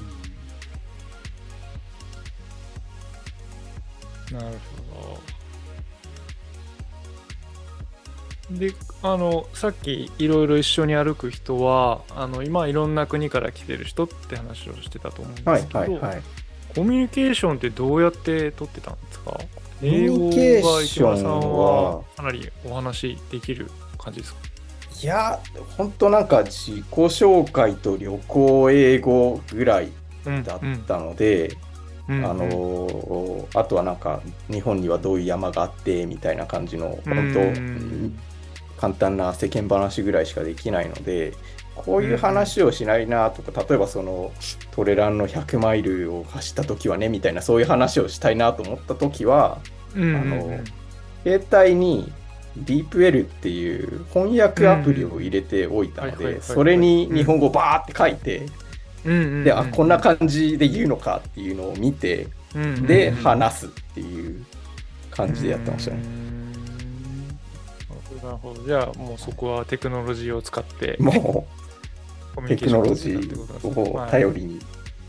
[4.31, 4.45] なる
[8.49, 8.73] で、
[9.03, 16.21] あの、さっきいろいろ一緒に歩く人は、あの、今いろんな国から来てる人って話をしてたと思うんはいですけど、はいはい。
[16.75, 19.39] コミュニケーションってどうやって取ってたんですか？
[19.81, 20.35] 英語が
[20.83, 24.39] 池村さんはかなりお話できる感じですか？
[25.01, 25.39] いや、
[25.77, 29.91] 本当なんか自己紹介と旅行英語ぐらい
[30.43, 31.47] だったので、
[32.07, 34.21] うんあのあとはなんか
[34.51, 37.15] 日本にはどういう山があってみたいな感じのうん。
[37.15, 37.39] 本当
[38.79, 41.33] 簡単な世間話ぐらいしかできないので
[41.75, 44.31] こういう話をしないなとか例えばその
[44.71, 49.59] トレランの100マイルを走った時はねみたいなそういう話をしたいなと思った時は
[49.95, 50.59] うんあの
[51.23, 52.11] 携帯に
[52.57, 58.45] DeepL っていう翻訳アプリを入れておいたのでそれに日本語バーって書いて
[59.43, 62.27] であこんな感じで言うのかっていうのを見て
[62.87, 64.45] で話すっていう
[65.11, 66.28] 感じでやってましたね。
[68.21, 68.63] うんなるほど。
[68.63, 71.47] じゃあもうそこはテクノロジーを使ってもコ
[72.37, 74.59] うテクノロジーを頼りに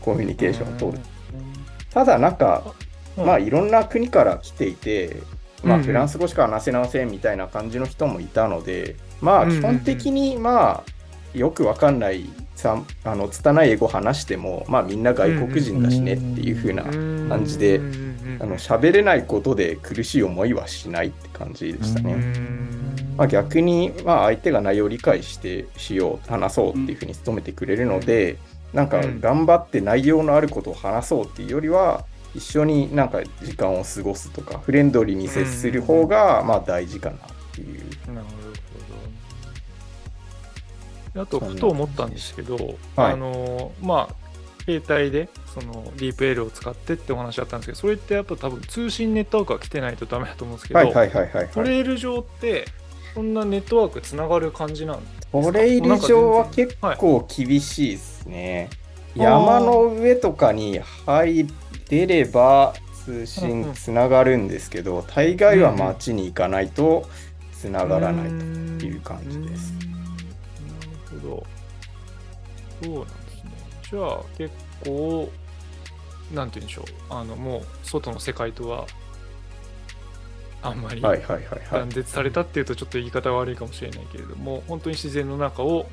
[0.01, 0.97] コミュニケーションを取る。
[0.97, 2.73] うんただなんか
[3.17, 5.17] うんまあいろんな国から来ていて
[5.63, 17.81] まあフランス語しか話せませんみたいな感じの人もいたのでまあ基本的にまあよくわかんないさあの拙い英語話してもまあみんな外国人だしねっていう風な感じで
[18.39, 23.00] あの喋れないことで苦しい思いはしないって感じでしたうね。
[23.21, 28.37] んまあ、逆に、まあ、相手が内容を理解してしよう話そうっていうふうに努めてくれるので、
[28.73, 37.19] なんかうん頑張って内容のあることを話そうっていうよりは一緒になんか時間を過ごすとかフレンドリーに接する方がまあ大事かなっ
[37.53, 37.79] ていう。
[38.13, 38.31] なるほ
[41.13, 41.21] ど。
[41.21, 44.15] あと、ふと思ったんですけど、はいあの、まあ、
[44.63, 51.47] 携帯で、その、ディープ L を使ってってお話あったんですけど、それってやっぱ多分通信ネットワークが来てないとダメだと思うんですけど、はいはいはいはい、はい。
[51.49, 52.65] トレイル上って、
[53.13, 54.99] そんなネットワークつながる感じなん？
[55.03, 58.69] ですトレイル上は結構厳しいですね。
[59.15, 61.47] 山の上とかに入
[61.89, 62.73] れれば
[63.05, 67.09] 通信つながるんですけど、大概は街に行かないと
[67.51, 68.29] つながらない
[68.79, 69.73] という感じです。
[69.73, 69.79] な
[71.17, 71.43] るほど。
[72.83, 73.51] そうなんですね。
[73.91, 74.53] じゃあ結
[74.85, 75.29] 構、
[76.33, 76.85] なんて言うんでしょう。
[77.09, 78.87] あの、もう外の世界とは
[80.61, 81.89] あんまりはいはいはいはい断。
[81.89, 85.87] 絶されたっていうとちょっと言い方が悪いかもしれないけれども、本当に自然の中を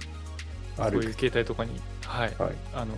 [0.77, 1.13] そういう。
[1.13, 2.95] 携帯とかに、はい、はい、あの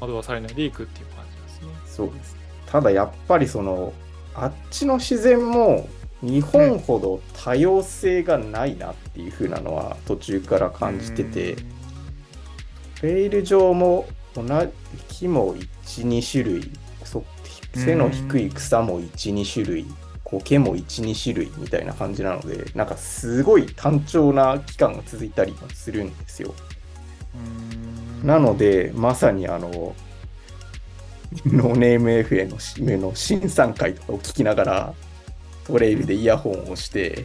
[0.00, 1.68] 惑わされないでいくっていう感じですね。
[1.86, 2.36] そうです。
[2.66, 3.92] ただやっぱりその、
[4.34, 5.88] あっちの自然も
[6.22, 11.56] 日本ほど多様性がないなっていう風なのは途中から感じてて、
[13.00, 14.68] トレイル上も同じ
[15.08, 16.70] 木も1、2種類、
[17.04, 17.24] そ
[17.74, 19.86] 背の低い草も1、2種類、
[20.32, 26.54] 苔も1、2種類みたいな感じなので、なんかすごい単調な期間が続いたりもするんですよ。
[27.34, 29.94] うんなの、で、まさにあの、
[31.46, 34.94] ノーネーム FM のの新参会とかを聞きながら、
[35.64, 37.24] トレイルでイヤホンをして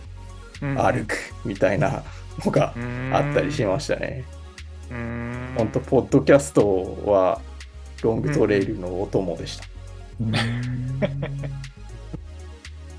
[0.60, 2.04] 歩くみたいな
[2.44, 2.74] のが
[3.12, 4.24] あったりしましたね。
[4.90, 7.42] うんほんと、ポッドキャストは
[8.02, 9.66] ロングトレイルのお供でした。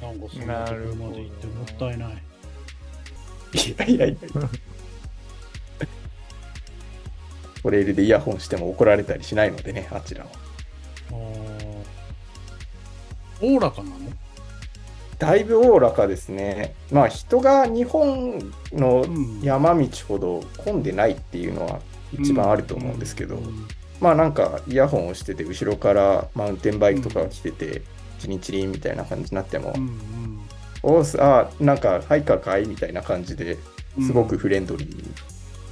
[0.08, 2.10] なんかそんなところまで行ってもったいない。
[3.54, 4.18] いやいやいや。
[7.62, 10.30] トレイルでイヤホンしても怒られたりしないのでね、あちらは。
[13.40, 13.96] おおらかなの？
[15.18, 16.74] だいぶおおらかですね。
[16.90, 21.80] まあ人が日本のうん山道ほど混んでないっていうのは
[22.12, 23.68] 一番あると思うんですけど、うん
[24.00, 27.82] まあなんかイヤホンをしてて後ろからマウンテンバイクとかが来てて、
[28.18, 30.40] チリンチリンみたいな感じになっても、うん
[30.82, 33.38] おーすあなんかハイカーかいみたいな感じうん。
[33.38, 33.56] で
[34.00, 35.10] すごくフレンドリーに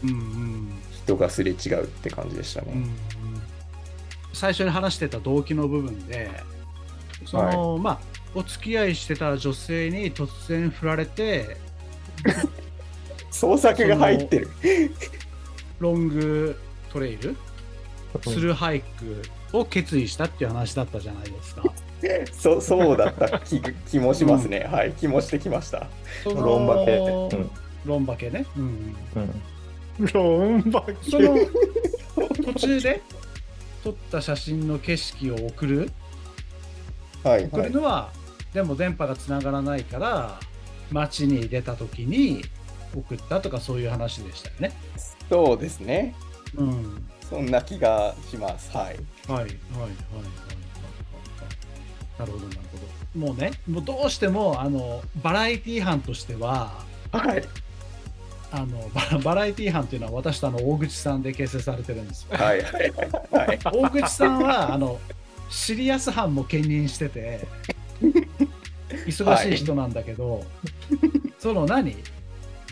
[0.05, 0.69] うんうん。
[0.91, 2.73] 人がすれ違うって感じでしたね。
[2.73, 2.91] うんうん。
[4.33, 6.31] 最初に話してた動機の部分で
[7.25, 7.99] その、まあ
[8.35, 11.57] お付き合いしてた女性に突然振られて
[13.31, 14.51] 創作が入ってる。
[15.79, 16.59] ロング
[16.93, 17.37] トレイル？
[18.23, 19.23] スルーハイク
[19.53, 21.63] を決意したっていう話だったじゃないですか。
[22.33, 24.69] そそうだった気気もしますね。
[24.71, 25.87] はい、気もしてきました。
[26.25, 26.97] ロンバケ。
[26.97, 27.51] うん
[27.85, 28.45] ロンバケね。
[28.57, 31.37] うんうんロンバその
[32.45, 33.01] 途中で
[33.83, 35.91] 撮った写真の景色を送る？
[37.23, 37.69] はい、送はい。
[37.71, 38.11] るのは、
[38.53, 40.39] でも電波がつながらないから
[40.91, 42.43] 街に出た時に
[42.95, 44.73] 送ったとかそういう話でしたよね。
[45.31, 46.15] そうですね。
[46.57, 47.07] うん。
[47.29, 48.77] そんな気がします。
[48.77, 49.51] はいはいはいはい。
[52.19, 53.27] なるほどなるほど。
[53.27, 56.85] もうね、もうどうしてもあのバラエティ班としては。
[57.13, 57.43] はい。
[58.53, 62.37] あのババラエティ班っていうのは私とあの大口さんで結成されてるんですよ。
[62.37, 62.63] はい。
[62.63, 62.93] はい。
[63.33, 63.59] はい。
[63.65, 65.01] 大口さんはあの
[65.51, 67.47] シリアス班も兼任してて
[69.07, 70.45] 忙しい人なんだけど、
[71.39, 71.97] その何？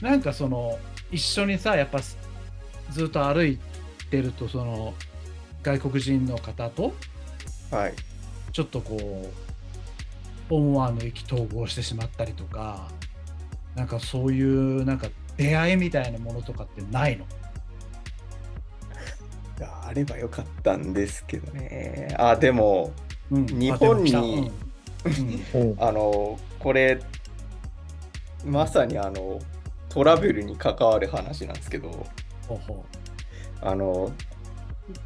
[0.00, 0.78] なんかその
[1.10, 2.00] 一緒にさやっぱ
[2.90, 3.58] ずっと歩い
[4.10, 4.94] てるとその
[5.62, 6.94] 外国人の方と
[7.70, 7.94] はい。
[8.54, 8.96] ちょっとこ
[10.50, 12.88] う思わぬ意気投合してしまったりとか
[13.74, 17.26] なんかそういうなんか出会いみたいなものとかってないの？
[19.86, 22.14] あればよかったんですけどね。
[22.18, 22.92] あ、でも、
[23.30, 23.46] うん。
[23.46, 24.50] 日本に
[25.54, 25.60] うん。
[25.60, 25.76] うん。
[25.78, 27.00] あの、これ、
[28.44, 29.38] まさにあの、
[29.90, 32.06] トラブルに関わる話なんですけど、
[33.60, 34.10] あの、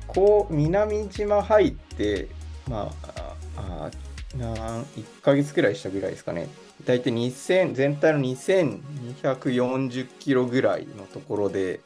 [0.06, 2.28] こう、南島入って、
[2.68, 3.27] まあ、
[3.58, 6.48] ああなん1ヶ月くらいしたぐらいですかね。
[6.84, 11.80] 大体2000、全体の2240キロぐらいのところで、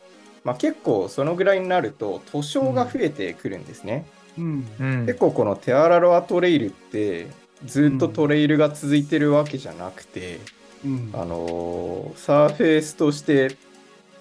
[0.45, 4.07] まあ結構そのぐらいになると、塗装が増えてくるんですね。
[4.39, 7.29] ううんうん結構このテアラロアトレイルって、
[7.65, 10.41] ずっとトレイルが続いてるわけじゃなくて、
[10.85, 13.57] うんあのーサーフェイスとして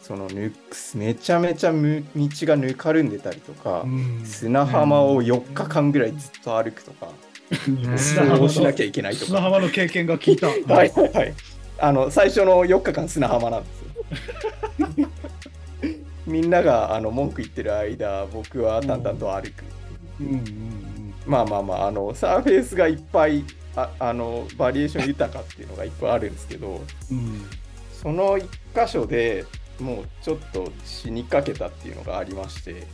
[0.01, 0.53] そのぬ
[0.95, 7.07] めちゃめちゃむ道がぬかるんでたりとか、うん砂浜を4日間ぐらいずっと歩くとか、
[7.71, 9.25] んそうしなきゃいけないとか。
[9.25, 10.47] 砂浜の経験が聞いた。
[10.73, 11.33] はいはいはい。
[11.79, 13.79] あの最初の4日間砂浜なんです
[14.99, 15.07] よ。
[16.27, 19.63] みんながあの文句言ってる間、僕は淡々と歩く。
[20.19, 23.43] うんうんまあまあまあ、あのサーフェイスがいっぱい
[23.75, 26.81] ああのバリエーション豊かっていうのがいっぱいあるんですけど、
[27.11, 27.45] うんうん
[28.01, 29.45] その一箇所で
[29.79, 32.87] もうちょっと死にかけたっていうのがありまして、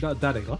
[0.00, 0.58] だ誰が？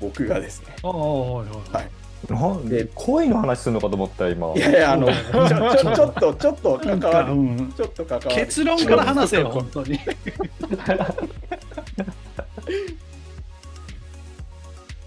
[0.00, 0.74] 僕がですね。
[0.82, 1.90] ああはいはいはい
[2.28, 5.14] なんでで恋の話するのかと思った今いやいや、あの、ちょ
[5.48, 7.32] ちょちょっと、ちょっとなんか、関わる。
[7.32, 8.30] うんちょっと関わる。
[8.34, 9.98] 結論から話せよ、本当に。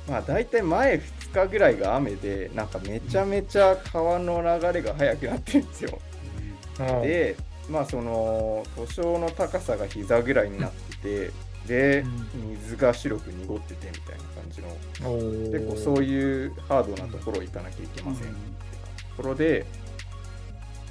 [0.10, 1.02] まあ大体前2
[1.46, 6.00] 日ぐらいが雨で、なんかめちゃめちゃ川の流れが速くなってるんですよ。
[7.04, 7.36] で、
[7.70, 11.32] まあその、塗装の高さが膝ぐらいになってて、
[11.68, 12.06] で、
[12.62, 18.36] 水が白く濁っててみたいな感じの、結構そういうハードなところ行かなきゃいけませんって
[19.16, 19.66] ところで、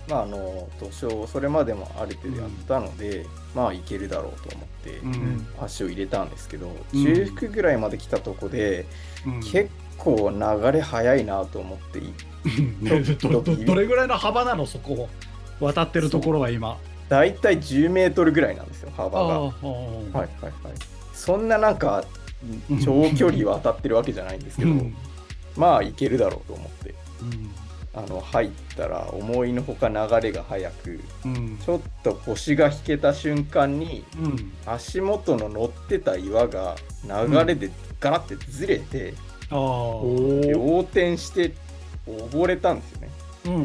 [0.09, 5.47] まああの、塗装、それまでもある程度やったので、まあいけるだろうと思って、うん。
[5.61, 7.05] 足を入れたんですけど、うん。
[7.05, 8.87] 中腹ぐらいまで来たとこで、
[9.27, 9.41] うん。
[9.41, 12.01] 結構流れ速いなと思って
[13.65, 15.09] どれぐらいの幅なのそこを
[15.61, 16.79] 渡ってるところは今。
[17.13, 19.41] 大体10メートルぐらいなんですよ幅が。
[19.41, 20.53] はいああはいはい。
[21.13, 22.03] そんななんか
[22.71, 22.81] うん。
[22.81, 24.97] 長距離渡ってるわけじゃないんですけど、うん。
[25.55, 26.95] まあいけるだろうと思って。
[27.21, 27.51] うん。
[27.95, 31.59] あの入ったら思いのほか流れが速くうん。
[31.59, 34.53] ちょっと腰が引けた瞬間にうん。
[34.65, 39.13] 足元の乗ってた岩が流れでガラってずれて、
[39.51, 41.53] 横転して
[42.07, 43.11] 溺れたんですよね。
[43.45, 43.59] うんう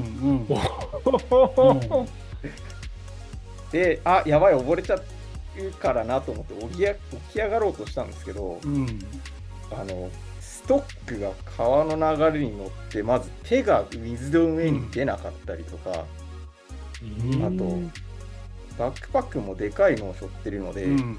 [2.04, 2.08] ん
[3.72, 7.00] であやばい溺れちゃうからなと思って起きや起
[7.34, 9.00] き上がろうとしたんですけどうん
[9.72, 10.10] あの
[10.40, 16.04] ストックが川の流れに乗ってまず手が水の上に出なかったりとか、あ
[17.58, 17.80] と
[18.78, 21.18] バックパックもでかいのを背負ってるので、うん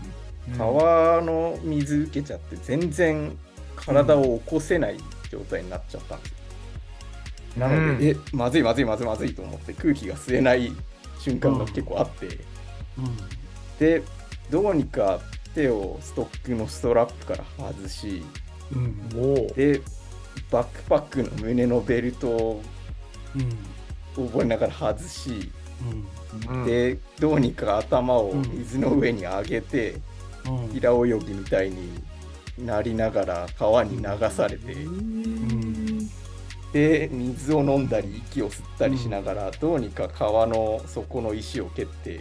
[0.56, 3.36] 川の水受けちゃって全然
[3.76, 4.96] 体を起こせない
[5.30, 6.32] 状態になっちゃったんです
[7.58, 7.68] よ。
[7.68, 10.72] なので、えまずいまずいまずいまずいと思って空気が吸えない
[11.18, 12.38] 瞬間が結構あって、
[13.78, 14.02] で
[14.50, 15.20] どうにか
[15.54, 18.22] 手をストックのストラップから外し
[18.72, 18.94] うん。
[19.16, 19.80] おで
[20.50, 22.62] バックパックの胸のベルトを
[24.16, 24.28] うん。
[24.28, 25.50] 覚えながら外し、
[26.48, 26.64] うん。
[26.64, 29.96] でどうにか頭を水の上に上げて、
[30.46, 30.68] うん。
[30.68, 32.02] 平泳ぎみたいに
[32.58, 36.10] なりながら川に流されて、うん
[36.72, 42.20] で水を飲んだり息を吸ったりしながら、どうにか川の底の石を蹴って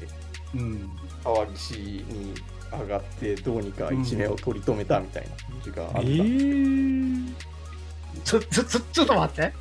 [0.56, 0.90] うん。
[1.24, 2.34] 川岸に
[2.72, 6.02] 上がってどうにか一命を取り留めたみたいな感じがあった、
[8.24, 9.54] ちょちょちょちょっと待って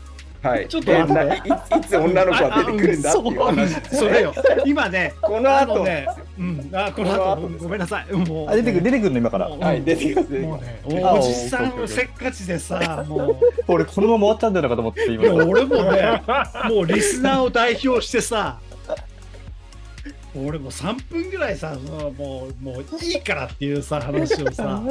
[0.49, 1.49] はい、ちょっと待って。
[1.49, 4.34] いいいつ女の子が出てくるんだっていう話あそれよ。
[4.64, 5.84] 今ねこの後。
[5.84, 6.07] ね
[6.38, 6.70] うん。
[6.72, 7.18] あこの後。
[7.18, 7.47] この後。
[7.47, 8.12] うんごめんなさい。
[8.12, 9.49] もうあ出てくる出てくるの今から。
[9.49, 16.22] はい出てきます出てきもうねあおじさんせっかちでさも俺このまま終わっちゃうんだよなかと思ってうい今や俺もね
[16.68, 18.59] もうリスナーを代表してさ
[20.34, 21.76] 俺もう3分ぐらいさ
[22.18, 24.82] もうもういいからっていうさ話をさ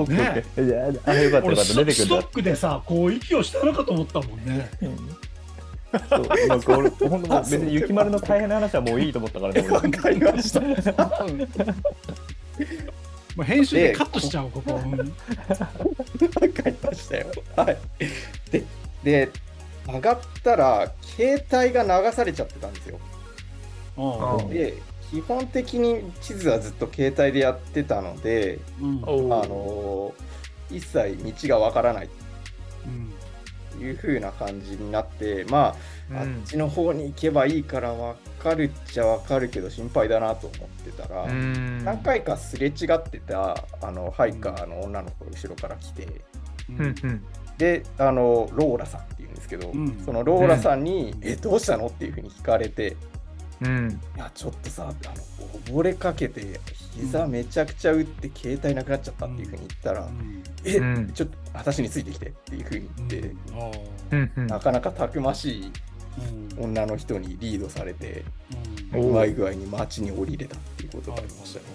[0.00, 1.74] オッケーオッケーいやあよかった俺よかった。
[1.74, 4.70] 出てくるストックでさこう息をしたのかと思ったもんね。
[6.08, 6.26] そう。
[6.48, 10.60] なんか俺本当もう別に雪丸の大変な話はもういいと思ったからね わ俺かりました。
[13.36, 15.08] もう編集でカットしちゃおうここ、う んわか
[16.68, 17.26] りましたよ。
[17.56, 17.78] はい。
[18.50, 18.64] で、
[19.02, 19.30] で、
[19.86, 22.98] 上がったら、携帯が流されちゃってたんですよ。
[23.96, 24.74] うんで、
[25.12, 29.02] 基本的に地図はずっと携帯でやってたので、うん。
[29.04, 29.06] あ
[29.46, 30.32] のー
[30.70, 32.08] 一切道がわからない
[32.86, 33.12] うん
[33.72, 35.74] という風な感じになって、ま
[36.14, 46.06] あ、あっちの方に行けばいいからわかるっちゃわかるけど心配だなと思ってたら、何回かすれ違ってたあのハイカーの女の子が後ろから来て、
[46.68, 47.24] うん。
[47.56, 50.02] であのローラさんっていうんですけど、うん。
[50.04, 52.96] そのローラさんに「えどうしたの?」っていうふうに聞かれて
[53.62, 56.60] うん「いやちょっとさあの溺れかけて
[56.94, 60.42] 膝めちゃくちゃ打って携帯なくなっちゃった」っていうふうに言ったら「うん。
[60.64, 61.12] え、うん。
[61.12, 63.70] ちょっと私についてきて」っていうふうに言って、あ
[64.10, 64.46] うんうん。
[64.46, 65.72] なかなかたくましい
[66.58, 68.24] 女の人にリードされて
[68.92, 69.00] うん。
[69.00, 69.12] おう。
[69.12, 71.66] まい具合に街に降りれたっていうことがありましたね。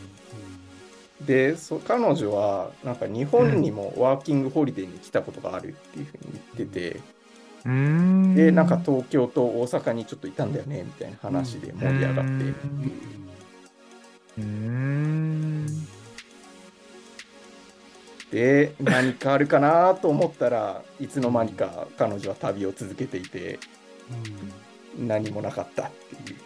[1.25, 7.16] でそ彼女はなんか日本にもワーキングホリデーに来たことがあるっていうふうに言ってて。
[7.67, 8.33] うん。
[8.33, 12.31] でなんか東京と大阪にちょっといたんだよねみたいな話で盛り上がって、
[14.39, 14.41] う。
[14.41, 15.67] ん。
[18.31, 23.59] で何かあるかなと思ったらいつの間にか彼女は旅を続けていて
[24.97, 26.37] 何もなかったっていう。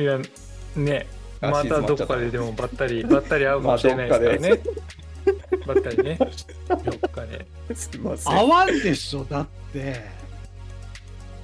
[0.00, 0.16] いや
[0.76, 1.08] ね
[1.40, 4.62] あまたどっかででもばったりばったり会うかもしれないですからね
[5.66, 6.18] ばったりね。
[6.68, 8.36] どっかですいません。
[8.36, 10.04] 合わんでしょだって。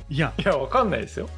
[0.09, 0.33] いや。
[0.39, 1.29] いやわかんないですよ。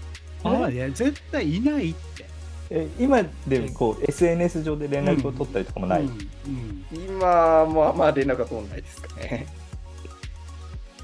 [0.43, 2.25] 合わんいや絶対いないって。
[2.71, 6.87] え今でこう SNS 上で連絡を取ったりとかもない、うんうん。
[6.93, 9.47] 今もあんま連絡が取んないですかね。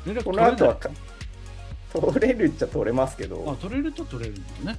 [0.07, 0.53] 連絡こ取れない？
[0.53, 0.91] の後はか
[1.93, 4.79] 取れるっちゃ取れますけあど、取れると取れるんだよね。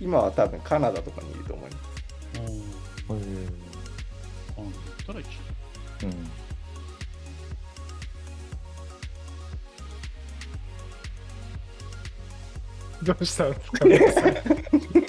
[0.00, 1.84] 今は多分カナダとかにいると思います。
[3.10, 3.65] うん。
[5.08, 5.20] うんうん。
[5.20, 6.06] あだったら一緒。
[6.06, 6.30] うん
[13.02, 13.98] どうしたんですかね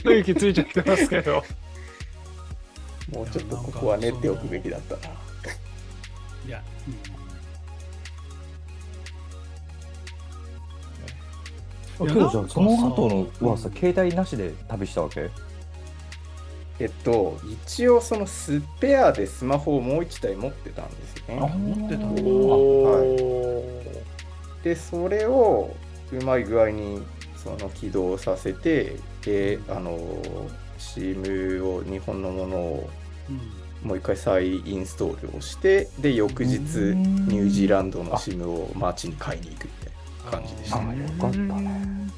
[0.04, 1.44] 雰囲気ついちゃってますけど。
[3.12, 5.02] もうちょっとここは練っておくべきだったな。
[6.46, 6.94] いや、うん
[12.06, 15.30] いやあけどじゃあなんかさその後のはさうん携帯なしで旅したわけ
[16.80, 21.56] えっと、一応そのスペアでスマホをもう一台持ってたんですよあね。
[21.58, 23.84] 持ってたのお
[24.64, 25.76] で、それを
[26.12, 27.02] うまい具合に
[27.36, 29.98] その起動させて、で、あの、
[30.78, 32.90] SIM を日本のものを
[33.30, 33.40] うん
[33.84, 37.28] もう一回再インストールをして、で、翌日うん。
[37.28, 39.94] ニュージーランドの SIM を街に買いに行くみたい
[40.26, 41.04] な感じでしたあね。
[41.04, 42.12] よかったね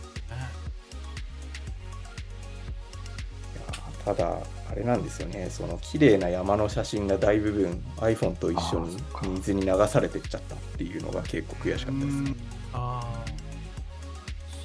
[4.09, 4.37] ただ、
[4.71, 8.97] あれなんですよね、その綺麗な山の写真が大部分 iPhone と一緒に
[9.35, 12.35] 水に流されてっちゃったっていうのが結構悔しかったですね。
[12.73, 13.25] ああ、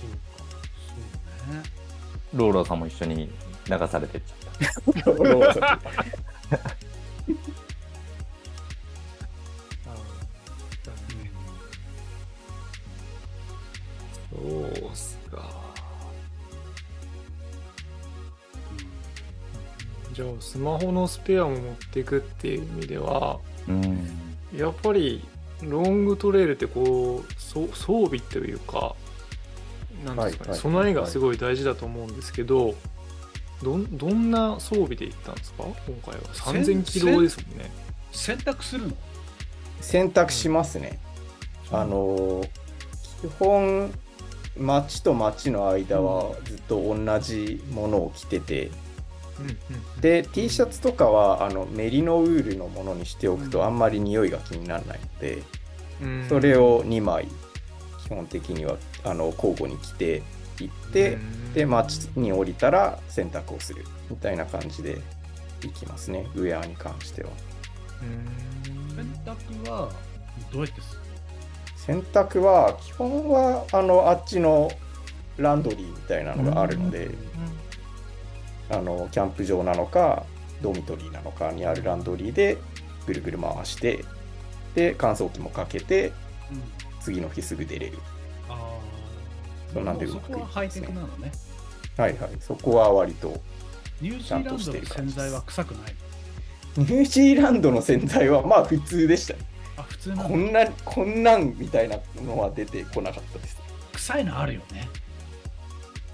[0.00, 0.44] そうか、
[0.88, 1.62] そうね。
[2.32, 3.30] ローラーさんも一緒に
[3.68, 5.04] 流されてっちゃっ
[14.30, 15.63] そうっすか。
[20.14, 21.60] じゃあ、スマホのスペアも持っ
[21.92, 24.08] ていくっていう意味では、たうん。
[24.56, 25.24] やっぱり
[25.62, 28.94] ロングトレイルってこうそ装備というか
[30.04, 32.74] なんですかね、はいはい備えがすごい大事だと思うんですけど、
[33.62, 35.64] どんどんな装備で行ったんですか？
[35.64, 36.20] 今回は。
[36.34, 37.72] 3000キロですもんね。
[38.12, 38.94] 選択するの？
[39.80, 41.00] 選択しますね。
[41.72, 42.44] あの
[43.22, 43.90] 基本
[44.56, 48.83] 街と街の間はずっと同じものを着てて、うんうん
[50.00, 55.42] で T シャツとかはあのメリノウールのものにしておくとあんまり匂いが気にならないので、
[56.02, 56.26] うん。
[56.28, 57.28] それを2枚
[58.04, 60.22] 基本的にはあの交互に着て
[60.60, 61.18] いって、
[61.54, 65.00] で街に降りたら洗濯をするみたいな感じで
[65.64, 66.26] いきますね。
[66.34, 67.30] ウェアに関しては。
[68.02, 68.54] うん
[68.94, 69.90] 選択は
[70.52, 71.00] どうやってする？
[71.76, 74.70] 洗濯は基本はあのあっちの
[75.36, 77.10] ランドリーみたいなのがあるので、
[78.70, 80.24] あのキャンプ場なのか
[80.62, 82.58] ドミトリーなのかにあるランドリーで
[83.06, 84.04] ぐるぐる回して
[84.74, 86.08] で乾燥機もかけて
[86.50, 86.62] うん
[87.00, 87.98] 次の日すぐ出れる
[88.48, 89.72] ああ。
[89.72, 91.32] そうなんでもそこはハイテクなのね。
[91.96, 93.40] はいはいそこは割と
[94.00, 95.94] ニュージーランドの洗剤は臭くない。
[96.76, 99.40] ニュージーランドの洗剤はまあ普通でしたね
[99.76, 103.60] あ、普通こんなこんなんみたいなのは出てこなかったです
[103.92, 104.88] 臭いのあるよね。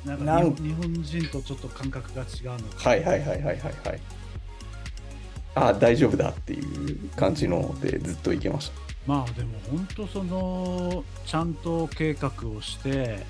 [0.05, 2.91] なんかなん日本人とちょっと感覚が違うのか。
[2.91, 4.01] はいはいはいはいはいはい。
[5.55, 8.81] ああ大丈夫だっていう感じのでずっと行けました。
[9.07, 13.27] まあでも本当そのちゃんと計画をして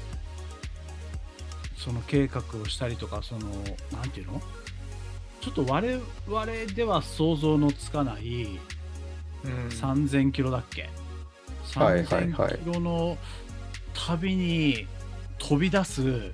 [1.77, 3.49] その計画をしたりとかその
[3.93, 4.43] なんていうの？
[5.41, 8.59] ちょっと我々では想像のつかない
[9.45, 9.68] うん。
[9.68, 10.91] 3000キロだっけ？
[11.75, 12.53] はいはいはい。
[12.53, 13.17] 3000キロの
[13.95, 14.87] 旅に
[15.38, 16.33] 飛び出す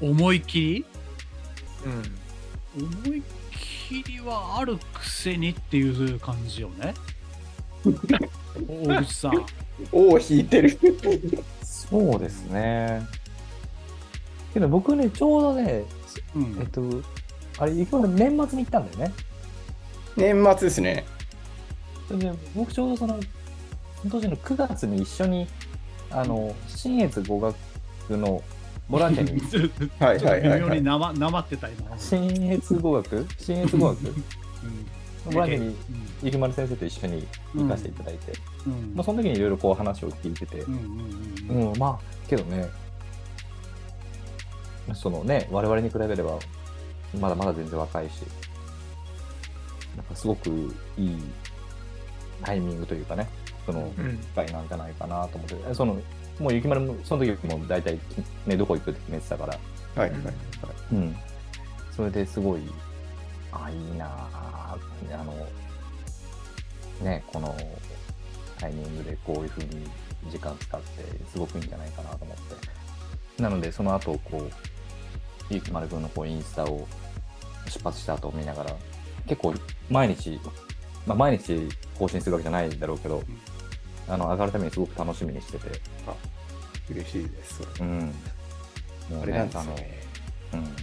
[0.00, 0.84] 思い切り？
[1.84, 2.84] うん。
[3.06, 6.94] 思い切りはあるくせにっていう感じよね。
[8.68, 9.46] 大口さん。
[9.92, 10.78] おお引いてる。
[11.62, 13.06] そうですね。
[14.54, 15.84] けど僕ねちょうどね
[16.34, 16.56] うん。
[16.60, 16.82] えっと
[17.58, 19.14] あれ年末に行ったんだよね。
[20.16, 21.04] 年末ですね。
[22.08, 23.20] それで僕ちょうどその
[24.02, 25.46] その年の9月に一緒に
[26.10, 27.56] あの新越語学
[28.10, 28.42] の
[28.90, 30.58] ボランティアにはいはいはい。
[30.58, 31.96] 微妙はいになまなまってた今。
[31.96, 33.26] 新越語学？
[33.38, 34.08] 新越語学？
[34.08, 35.32] うん。
[35.32, 35.76] ボランティアに
[36.22, 38.32] ゆきまる先生と一緒に行かせていただいて、
[38.66, 38.92] うん。
[38.94, 41.72] まあ、その時にいろいろこう話を聞いてて、うんうんうん。
[41.72, 42.68] うん、まあけどね。
[44.94, 46.38] そのね我々に比べれば
[47.20, 48.22] まだまだ全然若いし。
[49.96, 50.48] なんかすごく
[50.96, 51.16] いい
[52.44, 53.28] タイミングというかね
[53.66, 54.18] そのうん。
[54.18, 55.56] 機会なんじゃないかなと思って。
[55.70, 56.00] えその
[56.38, 57.98] もうゆきまるもその時も大体、
[58.46, 59.58] ね、どこ行くって決めてたから、
[60.02, 60.34] はいはいはい。
[60.92, 61.16] うん、
[61.94, 62.62] それですごい
[63.52, 64.76] あいいなあ
[65.12, 65.34] あの
[67.02, 67.54] ねこの
[68.58, 69.86] タイミングでこういうふうに
[70.30, 70.86] 時間使って
[71.30, 73.42] すごくいいんじゃないかなと思って。
[73.42, 74.50] なのでその後こう
[75.54, 76.86] ゆきまるくんのこうインスタを
[77.66, 78.76] 出発した後を見ながら、
[79.26, 79.54] 結構
[79.88, 80.40] 毎日、
[81.10, 81.68] まあ、毎日
[81.98, 83.24] 更新するわけじゃないだろうけど、
[84.08, 85.80] あの上がるためにすごく楽しみにしてて、
[86.88, 87.62] 嬉しいです。
[87.80, 88.14] うん。
[89.20, 90.00] あれなんですよね。
[90.54, 90.76] うん。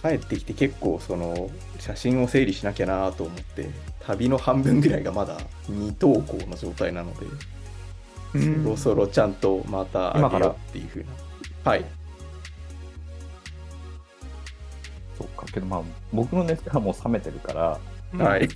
[0.00, 3.68] 帰ってきて結構その写真を整理しなきゃなと思って
[4.00, 5.36] 旅の半分ぐらいがまだ
[5.66, 7.26] 未投稿の状態なので、
[8.34, 11.04] うんそろそろちゃんとまたあげようっていうふう
[11.64, 11.84] なはい
[15.18, 15.46] そうか。
[15.46, 15.82] けどまあ、
[16.12, 17.80] 僕の熱はもう冷めてるから、
[18.14, 18.48] はい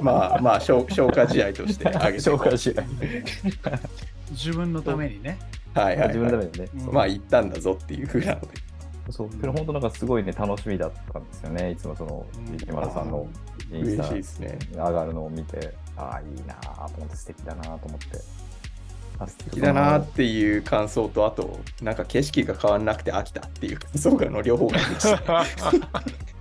[0.00, 2.82] まあまあ消消化試合として あげて消化試合。
[4.30, 5.38] 自分のためにね。
[5.74, 6.84] はいはい、自分のはい、ためにね。
[6.86, 8.48] うんまあ行ったんだぞっていうふうなので
[9.10, 9.30] そう。
[9.30, 11.70] けど本当なんかすごいね、楽しみだったんですよね。
[11.70, 13.26] いつもその、ゆきまるさんの
[13.72, 18.06] インス嬉タしいですね上がるのを見て、ああ、いいなぁと思って、素敵だなぁと思って。
[19.20, 25.44] あ素好きだなっていう感想とあとなんか景色が変わんなくて飽きたっていう感想がの両方がありました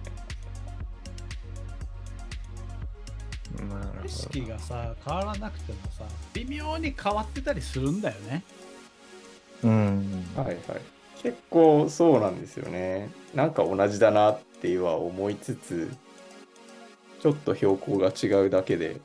[4.08, 8.44] 景色がさ、変わらなくてもさ、微妙に変わってたりするんだよね。
[9.64, 10.26] うん。
[10.36, 10.58] はいはい。
[11.22, 13.10] 結構そうなんですよね。
[13.34, 15.92] なんか同じだなっては思いつつ、
[17.22, 19.02] ちょっと標高が違うだけで、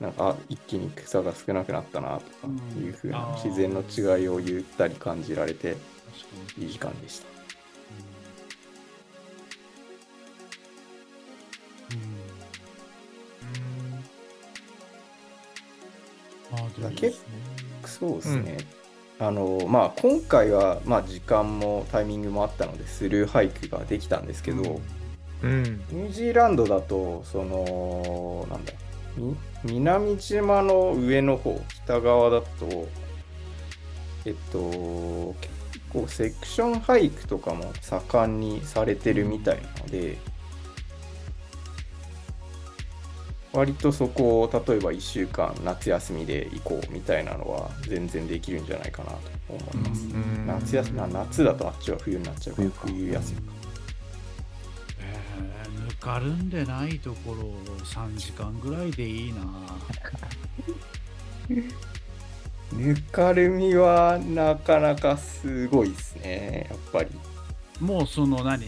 [0.00, 2.48] なんかあ一気に草が少なくなったなとか
[2.78, 5.76] いうふうな自然の違いをゆったり感じられて。
[6.58, 7.33] いい時間でした。
[16.62, 16.66] うん。
[16.66, 17.28] あでもいいけですね
[17.86, 18.56] そうですね。
[19.20, 24.80] あのまあ今回はまあ時間もタイミングもあったのでスルーハイクができたんですけど、
[25.44, 25.62] うん。
[25.90, 28.72] ニュージーランドだと、その、なんだ、
[29.16, 32.88] み南島の上の方、北側だと、
[34.24, 40.16] えっと、結構セクションハイクとかも盛んにされてるみたいなので、
[43.54, 49.18] 割とそこを例えば1週間夏休みで行こうみたいなのは全然できるんじゃないかなと
[49.48, 50.06] 思います。
[50.06, 53.54] うん夏休み、あ夏だとあっちは冬になっちゃうから、冬休みか。
[55.00, 57.44] えーぬかるんでないところ
[57.84, 59.40] 3時間ぐらいでいいな。
[62.76, 67.10] ぬかるみはなかなかすごいですね、やっぱり。
[67.80, 68.66] もうその何、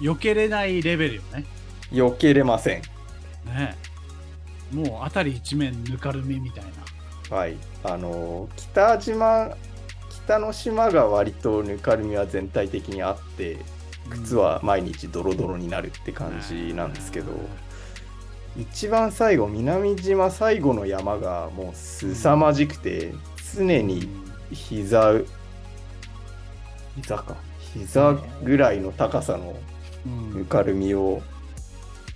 [0.00, 1.44] 避けれないレベルよね。
[1.92, 2.82] 避けれません。
[3.46, 3.76] ね
[4.72, 6.64] もう辺り一面ぬかるみみたい
[7.30, 7.36] な。
[7.36, 7.56] はい。
[7.82, 9.56] あの、北島、
[10.10, 13.58] 北の島が割とぬかるみは全体的にあって、
[14.10, 17.32] 靴は毎日ドロドロになるって感じなんですけど、
[18.56, 23.12] 一番最後、南島最後の山がもう凄まじくて、
[23.56, 24.08] 常に
[24.52, 25.20] 膝、
[26.96, 27.36] 膝か。
[27.74, 29.56] 膝ぐらいの高さの
[30.06, 31.22] うんぬかるみを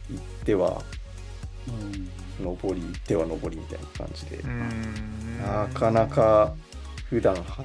[0.09, 0.83] 行っては
[1.67, 2.09] うん
[2.41, 5.39] 登り行っては登りみたいな感じで、うん。
[5.43, 6.55] なかなか
[7.09, 7.65] 普段は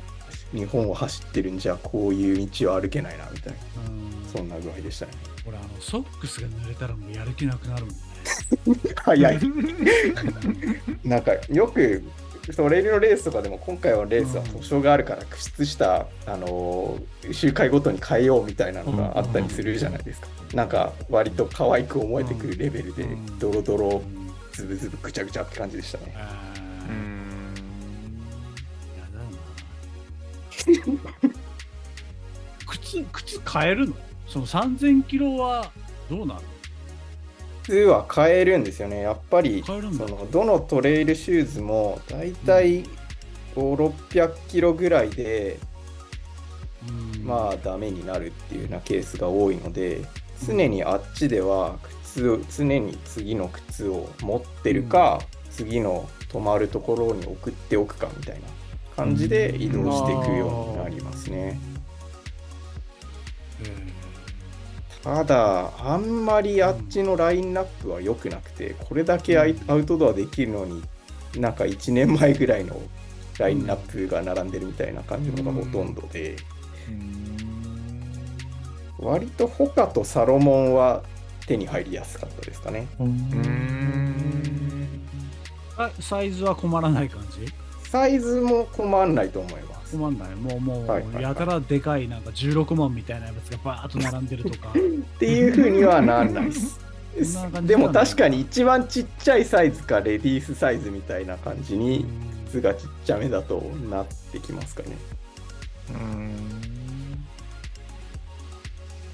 [0.52, 3.60] 日本を走ってるんじゃこういう道を歩けないなみたいな。
[3.90, 4.32] うん。
[4.32, 5.12] そんな具合でしたね。
[5.46, 7.98] 俺あのソックスが濡れたらもうやる気なくなるもんね。
[8.96, 9.36] 早い。
[9.36, 12.04] うんなんかよく
[12.56, 23.40] トレイルのレースとかでも今回はレースは故障があるから屈した、あのー周回ごとに変えようみたいなのがあったりするじゃないですか、なんか割と可愛く思えてくるレベルでうん。
[23.40, 24.23] ドロドロうん
[24.54, 26.14] ズブズブぐちゃぐちゃって感じでしたね。
[26.16, 26.22] や
[29.12, 29.26] だな。
[32.68, 33.96] 靴靴変えるの？
[34.28, 35.72] その3000キロは
[36.10, 36.42] どうなの？
[37.64, 39.02] 普通は変えるんですよね。
[39.02, 42.84] やっぱりそのどのトレイルシューズもだいたい
[43.56, 45.60] 5600キロぐらいで、
[46.88, 47.26] うん。
[47.26, 50.02] まあダメになるっていうようなケースが多いので
[50.46, 51.78] 常にあっちでは
[52.14, 55.20] 靴を常に次の靴を持ってるか、
[55.50, 58.42] 次の止まるところに送っておくかみたいな
[58.96, 61.60] 感じで移動していくようになりますね。
[63.66, 63.94] え
[65.04, 70.82] ただあんまりあっちのラインナップは良くなくてこれだけアウトドアできるのに
[71.36, 72.80] なんか1年前ぐらいの
[73.38, 76.38] ラインナップが並んでるみたいな感じのがほとんどで。
[79.00, 81.04] 割とホカとサロモンは
[81.46, 82.88] 手に入りやすかったですかね。
[83.00, 84.90] うん。
[86.00, 87.52] サイズは困らない感じ？
[87.90, 89.98] サイズも困んないと思います。
[89.98, 90.36] 困んない？
[90.36, 91.24] もうもう、はいはいはい。
[91.24, 94.70] やたらでかいなんか16万みたいなやつがバーッと並んでるとか。
[94.74, 94.74] っ
[95.20, 96.80] ていう風にはなんないです。
[97.64, 102.08] でも確かに一番ちっちゃいサイズかレディースサイズみたいな感じに
[102.48, 103.60] 靴がちっちゃめだと
[103.90, 104.98] なってきますかね。
[105.92, 106.83] うん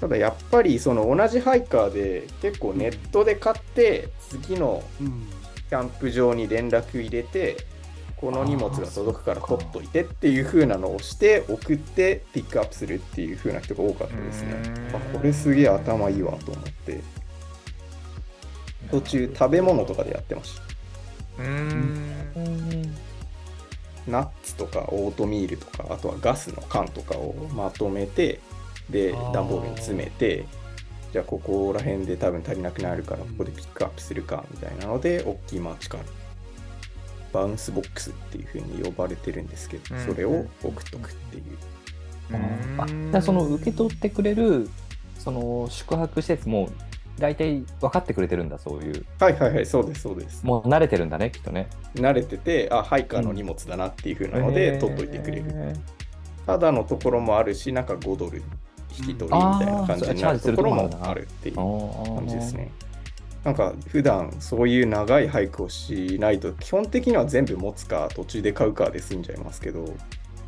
[0.00, 5.26] ただやっぱりその同じハイカーで結構ネットで買って次のうん。
[5.70, 7.56] キャンプ場に連絡入れて
[8.16, 14.56] この荷物が届くから取っといてっていう風なのをして送ってピックアップするっていう風な人が多かったですね。
[14.92, 17.00] あこれすげえ頭いいわと思って。
[18.90, 21.44] 途中食べ物とかでやってました。
[21.44, 22.96] うーん。
[24.08, 28.40] ナッツとかオートミールとかあとはガスの缶とかをまとめて
[28.90, 30.46] で段ボールに詰めて
[31.12, 36.00] じゃあここら辺で多分足りなくなるからここでピックアップするかみたいなので大きいマーチカー
[37.32, 40.06] バウンスボックスっていう風に呼ばれてるんですけどうん。
[40.06, 41.42] それを送っとくっていう。
[42.78, 44.68] あじゃあその受け取ってくれる
[45.18, 46.70] その宿泊施設も
[47.18, 49.04] 大体分かってくれてるんだそういう。
[49.18, 50.44] はいはいはいそうですそうです。
[50.44, 51.68] もう慣れてるんだねきっとね。
[51.94, 55.44] 慣れててあハイカーの荷物だなっていう風なので取っといてくれる。
[55.48, 55.72] へ
[56.46, 58.42] ただのところもあるしなんか5ドル
[58.98, 62.70] 引き取りみたいな感じになるところもあるっていうー感じですね。
[63.44, 69.94] なんか普段そういう長いハイクをしないと基本的には全部持つか途中で買うかで済んじゃいますけど、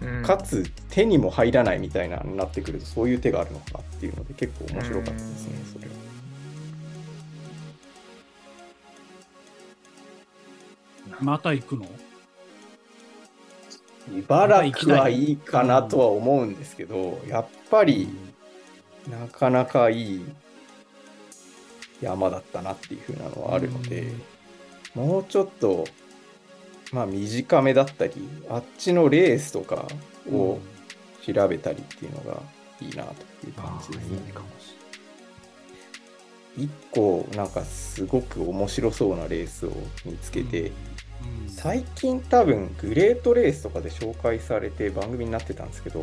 [0.02, 0.22] うん。
[0.22, 5.92] かつ手にも入らないみたいなになってくるとそういう手があるのかっていうので結構面白かったですねそれは。
[11.20, 11.86] また行くの？
[14.18, 18.08] 茨城はいいかなとは思うんですけどやっぱり
[19.10, 20.24] なかなかいい
[22.00, 24.12] 山だったなっていう風なのはあるので。
[24.94, 25.86] もうちょっと、
[26.92, 28.12] まあ短めだったり、
[28.50, 29.86] あっちのレースとか
[30.30, 30.58] を
[31.24, 32.42] 調べたりっていうのが
[32.80, 34.18] いいなという感じですね。
[36.58, 39.72] 一個なんかすごく面白そうなレースを
[40.04, 40.72] 見つけて、うん
[41.48, 46.02] 最近多分グレートレースとかで紹介されて番組になってたんですけど、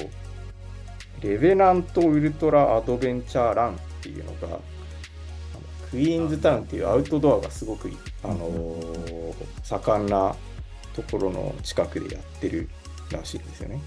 [1.21, 4.59] レベナントウルトラアドベンチャーランっていうのが、あの
[5.91, 7.91] クイーンズタウンっていうアウトドアがすごく、
[8.23, 9.33] あのー
[9.63, 10.35] 盛んな
[10.95, 12.69] ところの近くでやってる
[13.11, 13.81] らしいんですよね。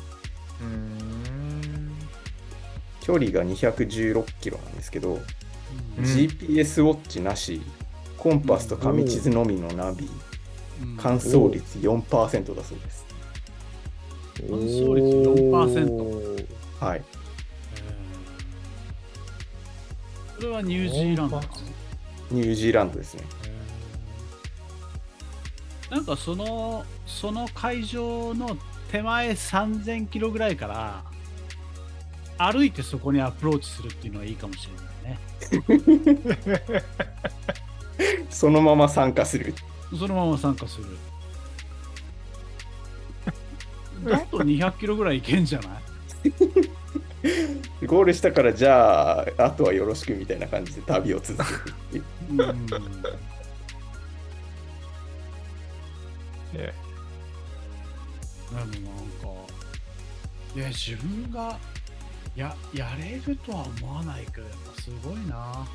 [0.61, 1.93] うーん
[3.01, 7.63] 距離が216キロなんですけど、うん GPS ウォッチなし、
[8.19, 13.07] コンパスと紙地図のみのナビ、うん乾燥率4%だそうです。
[14.37, 16.47] 乾燥率4%
[16.81, 17.03] はい。
[20.43, 21.40] それはニュージーランド
[22.32, 23.23] ニュージーランドですね。
[25.89, 28.56] なんかそのその会場の
[28.90, 31.05] 手前3000キロぐらいから
[32.39, 36.82] 歩いてそこにアプローチするっていうのはいいかもしれないね。
[38.28, 39.55] そのまま参加する。
[39.97, 40.86] そのまま参加する。
[44.10, 46.32] だと200キロぐらい行けんじゃない？
[47.86, 51.74] ゴールしたからじゃああとはよろしくみたいな感じで旅を続ける。
[51.74, 52.66] っていううん。
[56.53, 56.74] ね。
[58.53, 59.28] でもなんか、
[60.55, 61.59] いや、自分が
[62.36, 65.66] ややれるとは思わないけど、やっぱすごいな。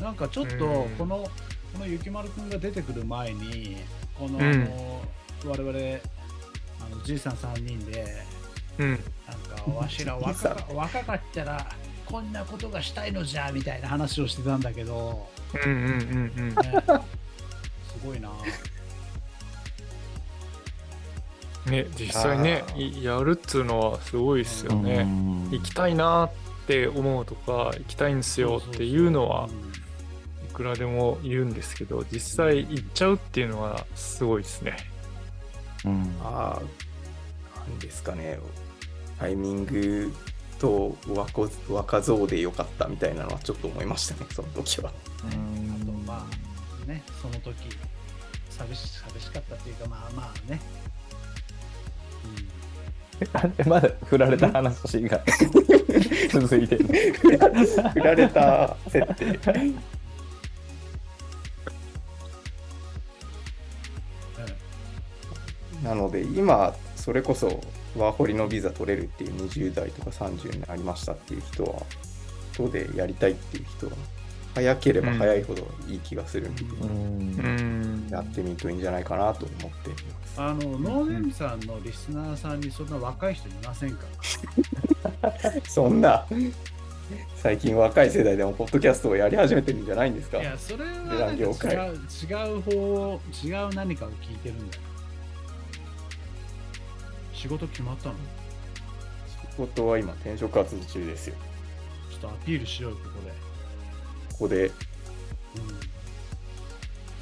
[0.00, 0.90] なんかちょっとうん。
[0.90, 1.28] この、
[1.72, 3.76] このゆきまるくんが出てくる前に、
[4.18, 4.44] この、うん。
[4.44, 5.02] あの
[5.46, 5.78] 我々、
[6.80, 8.24] あのじいさん3人で、
[8.78, 8.90] うん。
[8.90, 11.66] なんか、わしら若か 若かったら、
[12.06, 15.28] こんなことがしたいのじゃみたいな話をしてたんだけど、
[15.64, 16.54] うんうんうんうん。
[16.54, 16.54] ね、
[17.88, 18.30] すごいな。
[21.66, 22.64] ね実際ね
[23.00, 25.06] やるっつうのはすごいですよね。
[25.50, 26.30] 行きたいなっ
[26.66, 29.48] て思うとか行きたいんですよっていうのは
[30.50, 34.76] いくらでも言うんですけど実際行っちゃうっていうのはすごいですね。
[35.84, 36.16] うん。
[36.22, 36.62] ああ
[37.68, 38.38] なんですかね。
[39.18, 40.12] タイミング
[40.58, 44.92] と若若造でよかったみたいなのはちょっと思いましたねその時は。
[45.24, 46.26] うんあとま
[46.84, 47.54] あねその時
[48.50, 50.60] 寂し寂しかったっていうかまあまあね、
[53.32, 53.56] なん。
[53.56, 55.20] で まだ振られた話が
[56.30, 56.86] 続いてる。
[56.86, 59.38] 振られた設定。
[65.82, 66.72] なので今
[67.02, 67.60] それこそ
[67.96, 71.82] ワーホリのビザ取れるっていう20代とか30になりましたっていう人は
[72.52, 73.92] 人でやりたいっていう人は
[74.54, 76.90] 早ければ早いほどいい気がするんで、うん。
[76.90, 77.42] う
[78.06, 78.08] ん。
[78.10, 80.40] やってみるといいんじゃないかなと思っています。
[80.40, 84.04] あのノーネームさんのリスナーさんにそんな若い人いませんか？
[85.68, 86.26] そんな。
[87.36, 90.38] 最近若い世代でもポッドキャストをやり始めてるんじゃないんですか？
[90.40, 94.82] いやそれは違う違う方違う何かを聞いてるんだよ
[97.42, 98.14] 仕事決まったの？
[99.50, 101.34] 仕事は今転職活動中ですよ。
[102.08, 103.32] しとアピールしようよ、ここで。
[104.30, 104.70] ここで、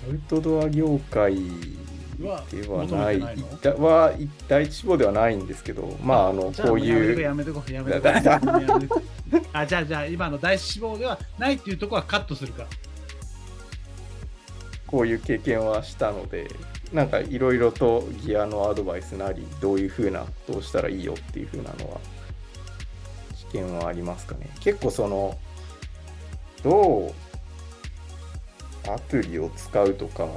[0.07, 1.37] アウトドア業界
[2.19, 2.29] で
[2.69, 4.15] はない、は
[4.47, 9.41] 第一志望ではないんですけど、まあ、あの、こういう、やめとこうやめとこう。
[9.55, 12.65] あ、じゃあじゃあ今の第一志望ではないっていうところはカットするか。
[12.65, 12.69] ら。
[14.87, 16.47] こういう経験はしたので、
[16.93, 22.01] なんかいろいろとギアのアドバイスなり、どういうふうなことをしたらいいよっていうふうなのは、
[23.53, 24.51] 知見はありますかね。
[24.61, 25.39] 結構その、
[26.63, 30.29] どうアプリを使うとか、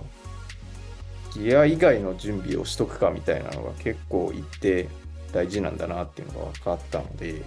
[1.34, 4.88] ギア以外の準備をしとくかみたいなのが結構一定
[5.31, 7.41] 大事なんだなっていうのが分かったので、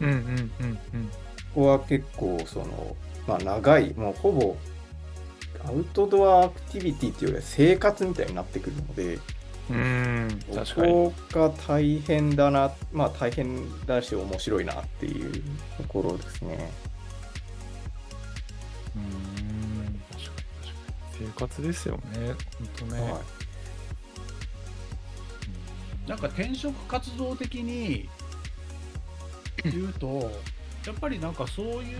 [0.00, 1.08] うんうんうんうん。
[1.08, 1.10] こ
[1.54, 2.96] こは結構その、
[3.28, 4.56] まあ、長いもうほぼ
[5.66, 9.18] アウトドアアクティビティっていうよりは生活みたいになってくるので
[9.70, 10.92] うん、確かに。
[10.92, 15.42] ここが大変だなまあ大変だし面白いなっていう
[15.78, 16.70] ところですね
[18.94, 21.26] うん、確かに確かに。
[21.26, 22.02] 生活ですよね、
[22.76, 23.00] 本当ね。
[23.00, 23.44] はい
[26.06, 28.08] なんか転職活動的に
[29.64, 30.30] 言うと、
[30.86, 31.98] やっぱりなんかそういう、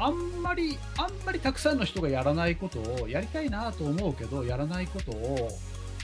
[0.00, 5.50] あんまり、あんまりたくさんの人がやらないことをやりたいなと思うけど、やらないことを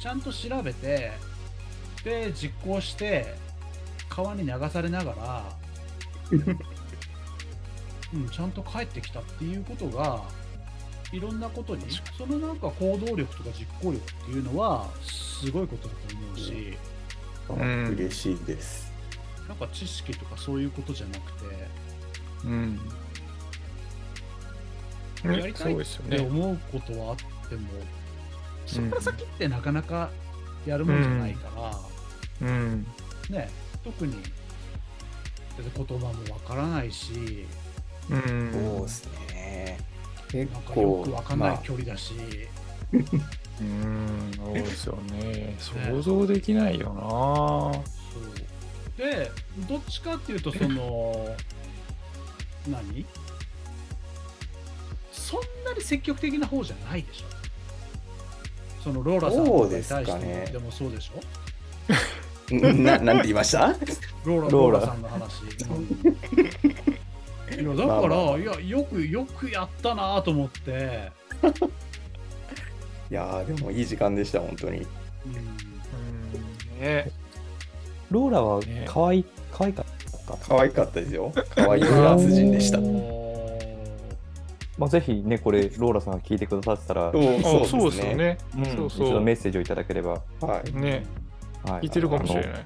[0.00, 1.12] ちゃんと調べて、
[2.04, 3.34] で、実行して、
[4.10, 5.44] 川に流されながら、
[8.14, 10.22] うん、ちゃんと帰ってきたっていうことが、
[11.10, 11.86] いろんなことに、
[12.18, 16.76] そのなんか行動力とか実行力っていうのは、すごいことだと思うし、
[17.64, 17.86] ん。
[17.94, 18.92] 嬉しいです。
[19.48, 21.46] なんか知識とかそういうことじゃなくて、
[22.44, 22.78] うん。
[25.26, 26.26] ねやりたいっそうですよてね。
[26.26, 27.68] 思うことはあっても、
[28.66, 30.10] そこから先ってなかなか
[30.66, 31.48] やるもんじゃないか
[32.40, 32.86] ら、うん。
[33.30, 33.50] ね、
[33.84, 34.16] 特に
[35.58, 37.46] 言葉もわからないし、
[38.10, 38.52] うん。
[38.52, 39.78] そうですね。
[40.28, 42.14] 結なんかよ構くわかんないまあ距離だし、
[43.60, 45.56] うん、そうですよね。
[45.58, 47.82] 想像できないよそ
[48.96, 48.98] う。
[48.98, 49.30] で、
[49.68, 51.36] どっちかっていうと、その、
[52.68, 53.06] 何？
[55.26, 57.24] そんなに積極的な方じゃないでしょ。
[58.84, 63.68] そのローラさんそうに対ですかねしてでもそうでしょんななんて言いました？
[64.24, 65.42] ローラローラさんの話。
[65.68, 65.86] うん
[67.48, 71.10] いやだから、まあいやよくよくやったなと思って、
[73.10, 75.40] いやーでもいい時間でした本当にうん、な。
[76.74, 76.80] うん。
[76.80, 77.10] ね。
[78.10, 79.84] ローラはね可愛い、可愛かっ
[80.26, 80.36] た。
[80.48, 82.82] 可愛かったですよ可愛いフランス人でしたお
[84.78, 88.38] まあ、ぜひね、これ、ローラさんが聞いてくださってたら、そうあそううですね。
[88.56, 89.08] うんそうそう。
[89.08, 90.72] 一度メッセージをいただければ、はい。
[90.72, 91.04] ね。
[91.64, 92.50] はい、聞いてるかもしれあない。
[92.58, 92.64] の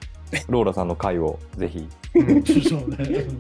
[0.49, 1.89] ローラさんの回をぜひ。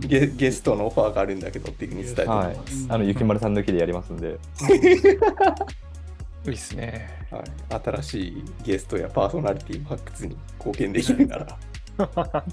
[0.01, 2.93] ゲゲストのオファーがあるんだけどっていうふうに伝えてます、うん。
[2.93, 4.39] あの、ゆきまるさん抜きでやりますんで、
[6.47, 7.09] いいっすね。
[7.31, 7.43] はい、
[7.83, 11.59] 新しいゲストやパーソナリティ発掘に貢献できるなら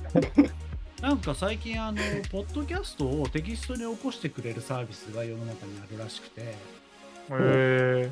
[1.01, 1.97] なんか最近あの、
[2.31, 6.55] ポッドキャストをテキストに起こしてくれるサービスが世の中にあるらしくて、へ
[7.31, 8.11] え。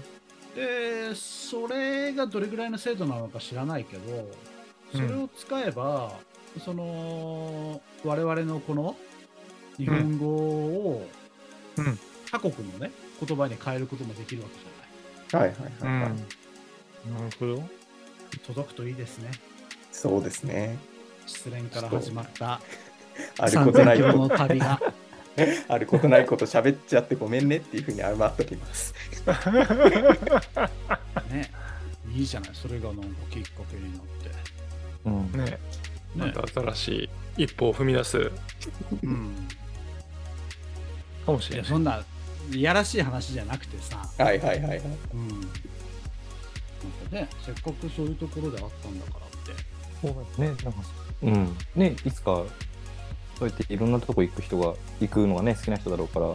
[0.56, 4.30] で、それがどれぐらいの精度なのか知らないけど、
[4.91, 6.14] それを使えば、
[6.64, 8.95] その、我々のこの
[9.78, 11.10] 日本語を
[11.78, 11.99] うん
[12.32, 12.91] 他国のね、
[13.26, 15.49] 言葉に変えることもできるわけじゃない。
[15.49, 16.02] はいはいうん。
[16.02, 16.10] はい、
[17.10, 17.70] なはいるほど。
[18.45, 19.32] 届くといいですね。
[19.91, 20.78] そうですね
[21.26, 22.61] 失恋から始まった
[23.39, 24.77] あることない3000キロこの旅が。
[24.77, 24.93] と
[25.68, 28.93] あることないこと喋っちゃってごめんねっていうふうに謝っときます
[31.30, 31.52] ね、
[32.14, 34.07] いいじゃない、それがなんかきっかけになって。
[35.06, 35.60] うん、ね。
[36.15, 38.31] まねた新しい一歩を踏み出す
[39.03, 39.47] うん、
[41.26, 41.65] かもしれない。
[41.65, 42.02] そんな、
[42.52, 44.81] いやらしい話じゃなくてさ、はいはいはいはい
[45.14, 45.27] うん。
[45.27, 45.47] なんか
[47.11, 49.64] ね、せっかくそういうところであったんだからって。
[50.02, 50.72] そうね、なんか、
[51.24, 52.44] うん、ね、いつか、
[53.38, 56.32] そうやっていろんなとこ行く人が、行くのがね、好きな人だろうから、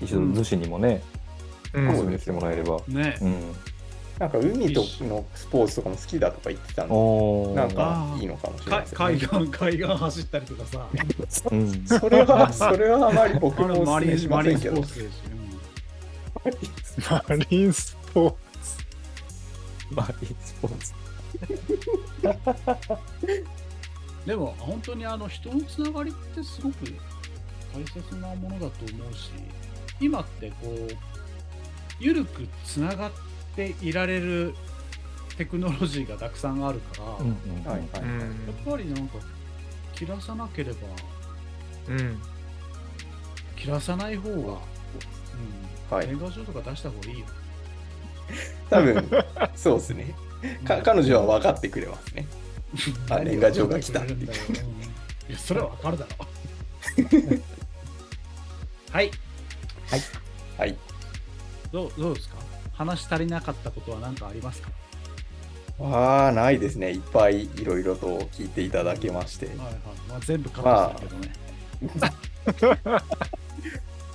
[0.00, 1.02] 一度うん逗子にもね、
[1.72, 2.80] うん遊びに来てもらえれば。
[2.88, 3.34] ね、うん。
[4.18, 6.88] なんか海とのスポーツとかも好きだとか言ってたん
[7.54, 10.88] なんかいいのかもしれないね海岸、海岸走ったりとかさ、
[11.50, 11.86] うん。
[11.86, 15.22] それはそれはあまり僕もおマリン勧めしマリンスませんけどポーツですし、
[17.10, 18.78] マリンスポーツ。
[19.90, 20.94] マリンスポーツ。
[24.24, 26.76] うんでも本当にあの人のつながりってすごく
[27.74, 29.32] 大切なものだと思うし、
[30.00, 30.88] 今ってこう、
[32.00, 33.12] ゆるくつながっ
[33.56, 34.54] ていられる
[35.36, 38.20] テクノロジーがたくさんあるから、うんやうんはいはいうん。
[38.20, 38.24] っ
[38.64, 39.18] ぱりなんか
[39.94, 40.78] 切らさなければ
[41.88, 42.22] うん。
[43.56, 44.46] 切らさない方が、うん、
[45.90, 47.26] はい年賀状とか出した方がいいよ。
[48.70, 49.10] 多分、
[49.54, 50.14] そうですね。
[50.64, 52.26] か彼女は分かってくれますね。
[53.10, 54.26] あ年賀状が来たっていううん
[55.30, 56.26] いや、それはわかるだろ。
[58.90, 59.10] はい。
[60.58, 60.76] はい。
[61.72, 62.36] どうどうですか？
[62.72, 64.70] 話足りなかったことは何かありますか？
[65.80, 66.90] ああ、ないですね。
[66.92, 69.46] いっぱいいろいろと聞いていただけまして。
[69.46, 69.74] はいはい。
[70.08, 71.32] まあ、全部カットしたけどね。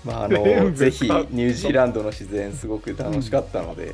[0.05, 3.93] まあ、あの全部ぜひニュージーランドの自然すごく楽しかったので、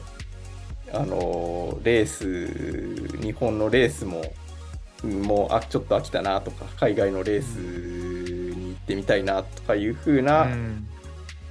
[0.93, 4.29] あのレース日本のレースもうん
[5.03, 7.55] もうあちょっと飽きたなとか海外のレース
[8.55, 10.87] に行ってみたいなとかいう風な、うん。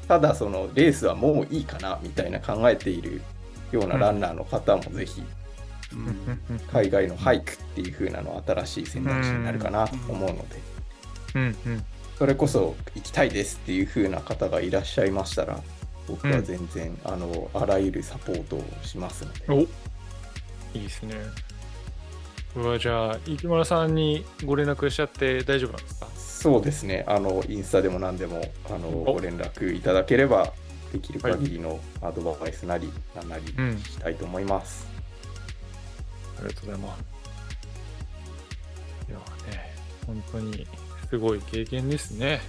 [0.08, 3.22] ただそのレースはもういいかなみたいな考えている
[3.70, 5.22] ようなランナーの方もぜひ
[5.92, 6.40] うん。
[6.72, 10.60] 海外のハイクっていう風なのは新しい選択肢になるかなと思うので、
[11.34, 11.84] うんうん。
[12.18, 15.60] それこそ行きたいですっていう風な方がいらっしゃいましたら
[16.06, 19.60] 僕は全然、あのあらゆるサポートをしますので、お。
[20.76, 21.14] いいですね。
[22.55, 26.06] これはじゃあ、池村さんにご連絡しちゃって大丈夫なんですか？
[26.14, 30.52] そうですねあのインスタでも何でもあのおご連絡いただければ
[30.93, 34.86] できる限りのアドバイスなり何なりうんしたいと思います、
[36.39, 37.05] ありがとうございます。
[39.09, 39.74] いやね、
[40.06, 40.66] 本当に
[41.10, 42.40] すごい経験ですね。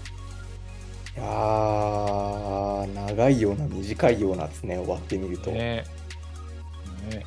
[1.15, 5.85] いやー長いような短いようなですね終わってみると、ね。
[7.09, 7.25] ね。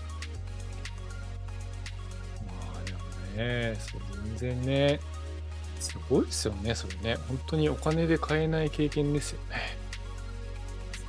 [3.39, 4.01] ね、そう
[4.37, 5.01] 全然ね、
[5.81, 7.17] すごいですよね、それね。
[7.29, 9.57] 本当にお金で買えない経験ですよね。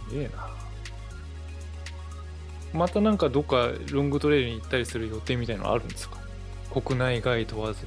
[0.10, 0.49] すげえな。
[2.72, 6.18] またなんかどっかロングトレイルに行ったりする予定みたいなのあるんですか？
[6.72, 7.80] 国内外問わず。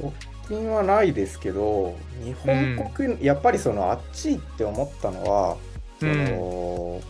[0.00, 0.12] 直
[0.46, 5.56] 近はないですけど日本国、やっぱりそのあっち行って思ったのは、
[5.98, 7.02] その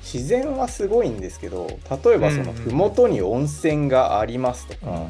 [0.00, 5.08] 自然はすごいんですけど例えばそのうん麓に温泉がありますとか、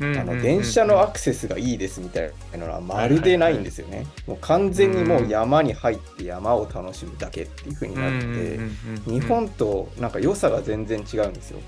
[0.00, 4.06] あの電車のアクセスがいいですみたいなのはまるでないんですよね。
[4.26, 8.58] もう完全にもう山に入って山を楽しむだけっていう風になるので、
[9.06, 11.60] 日本となんか良さが全然違うんですよ。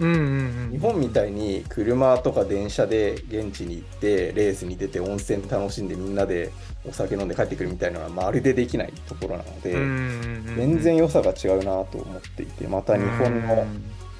[0.00, 6.52] 日本みたいに車とか電車で現地に行ってレースに出て温泉楽しんでみんなで
[6.88, 9.72] お酒飲んで帰ってくるみたいなのはまるでできないところなので、
[10.56, 13.66] 全然良さが違うなと思っていてまた日本の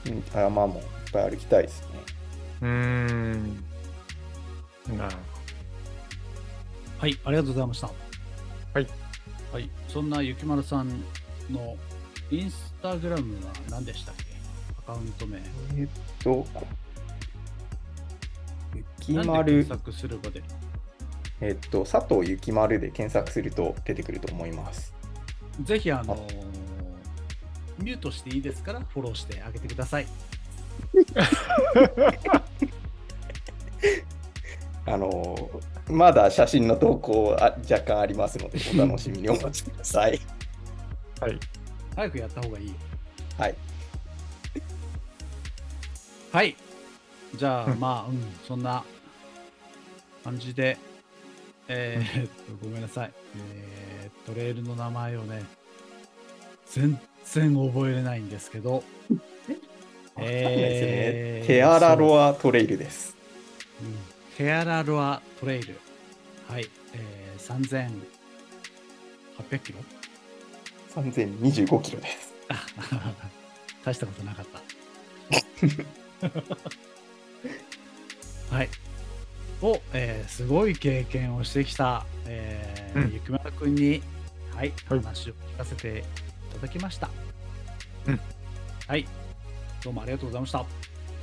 [0.07, 1.90] うん山もいっぱい歩きたいですね。
[2.63, 3.65] うーん
[4.97, 5.17] なる
[6.99, 7.87] はい、ありがとうございました。
[7.87, 7.93] は
[8.81, 8.87] い。
[9.53, 10.89] はい、そんなゆきまるさん
[11.51, 11.77] の
[12.31, 14.25] インスタグラムは何でしたっけ？
[14.79, 15.39] アカウント名。
[15.77, 15.89] えっ
[16.23, 16.47] と、
[18.75, 20.43] 雪なんで丸検、索すればで？
[21.41, 24.95] えっと、佐藤雪丸で検索すると出てくると思います。
[25.63, 26.51] ぜひ、あのー
[27.79, 30.07] ミュートしていいですから、フォローしてあげてください。
[34.87, 35.51] あの
[35.89, 40.19] まだ写真の投稿あ若干ありますので、 お楽しみにお待ちください。
[41.21, 41.39] はい
[41.97, 42.75] 早くやった方がいいよ。
[43.37, 43.55] はい。
[46.33, 46.57] はい。
[47.37, 48.85] じゃあ、うんまあ、うん、そんな
[50.25, 50.79] 感じで、
[51.69, 53.13] えーっと、ごめんなさい。
[53.37, 55.45] えー、トレイルの名前をね、
[56.67, 58.85] 全然覚えれないんですけど、
[60.21, 60.95] わかんないですよね。
[60.97, 63.17] えーテアラロアトレイルです。
[63.83, 63.97] うん
[64.37, 65.81] テアラロアトレイル。
[66.49, 66.69] はい。
[66.95, 67.91] えー、
[69.49, 69.79] 3800キロ
[70.95, 72.35] ？3025キロです。
[72.49, 72.55] あ
[73.85, 74.61] 大したことなかった。
[78.57, 78.69] はい。
[79.63, 84.03] を、えーすごい経験をしてきた、えーうんゆきまるくんに、
[84.55, 87.09] はい、はい話を聞かせていただきました。
[88.07, 88.21] うん
[88.87, 89.07] はい。
[89.85, 90.59] どうもありがとうございました。
[90.61, 90.65] あ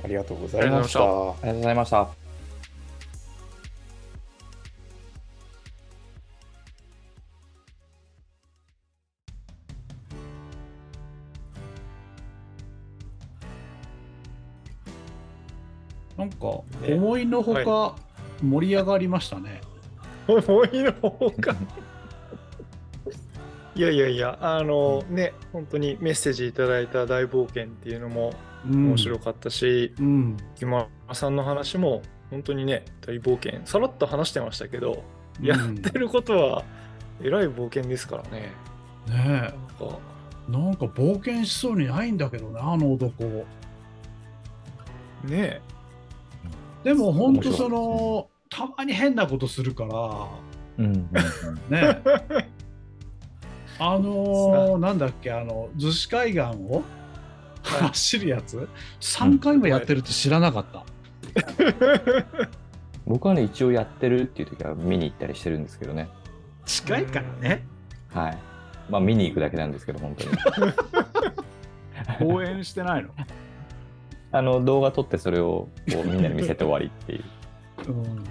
[0.06, 1.00] りがとうございました。
[1.00, 1.12] ああり
[1.42, 2.08] がとうございました。
[16.16, 16.46] なんか、
[16.82, 17.96] ね思いのほかは
[18.42, 19.60] 盛り上がりましたね。
[20.26, 21.54] 思いのほか？
[23.76, 30.36] いやいやいやあのね本当にメッセージいただいた大冒険っていうのもうん面白かったし、うん。
[30.56, 33.60] 木村さんの話も本当にね大冒険。
[33.64, 35.04] さらっと話してましたけど、
[35.40, 36.64] やってることは
[37.22, 38.52] えらい冒険ですからね。
[39.08, 39.54] うんねなんか。
[40.48, 40.52] え。
[40.52, 43.44] なんか冒険しそうにないんだけどね、あの男。
[45.24, 45.60] ね
[46.84, 49.90] でも本当その、たまに変なことするから、
[50.78, 51.04] うんうんうん。
[51.68, 52.00] ね
[53.80, 56.82] あのー、なんだっけ、あの、逗子海岸を
[57.68, 58.68] 走るやつ、
[59.00, 60.84] 3回もやってるって知らなかった。
[63.06, 66.08] 僕はね、一応やってるっていう時は見に行ったりしてるんですけどね。
[66.66, 67.66] 近いからね、
[68.12, 68.38] はい。
[68.90, 70.24] まあ見に行くだけなんですけど、本当
[72.26, 72.32] に。
[72.32, 73.10] 応援してないの？
[74.30, 77.24] あの動画撮ってそれをこうみんなに見せて終わりっていう、
[77.88, 78.24] うん。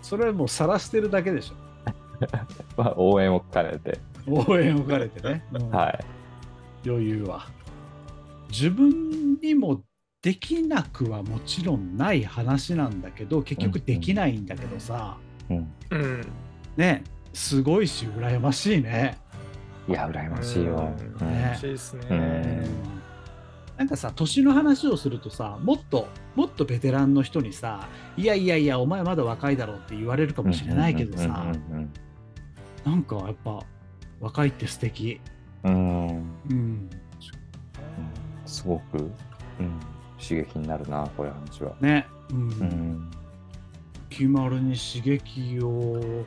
[0.00, 1.54] それはもう晒してるだけでしょ。
[2.76, 3.98] まあ、応援を兼ねて、
[4.28, 5.44] 応援を兼ねてね。
[5.52, 6.04] うんはい。
[6.88, 7.46] 余裕は。
[8.52, 9.82] 自分にも
[10.20, 15.16] できなくはもちろんない話なんだけど結局できないんだけどさ、
[15.50, 15.72] うん。
[15.90, 16.26] うん。
[16.76, 17.02] ね
[17.32, 19.18] すごいし羨ましいね。
[19.88, 20.82] いや、羨ましいわ。
[20.82, 22.06] うんうんね欲しいですね。
[22.10, 23.02] うん
[23.78, 26.06] なんかさ年の話をするとさもっと
[26.36, 31.52] もっとベテランの人にさ「いやいやいやお前まだ若いだろ」って言われるかもしれないけどさ
[32.84, 33.58] なんかやっぱ
[34.20, 35.20] 若いって素敵
[35.64, 36.06] うん
[36.50, 36.90] うん
[38.52, 39.80] すごく、うん、
[40.20, 41.74] 刺激になるな、こういう話は。
[41.80, 43.10] ねうん、うん。
[44.10, 46.24] 気軽に刺激を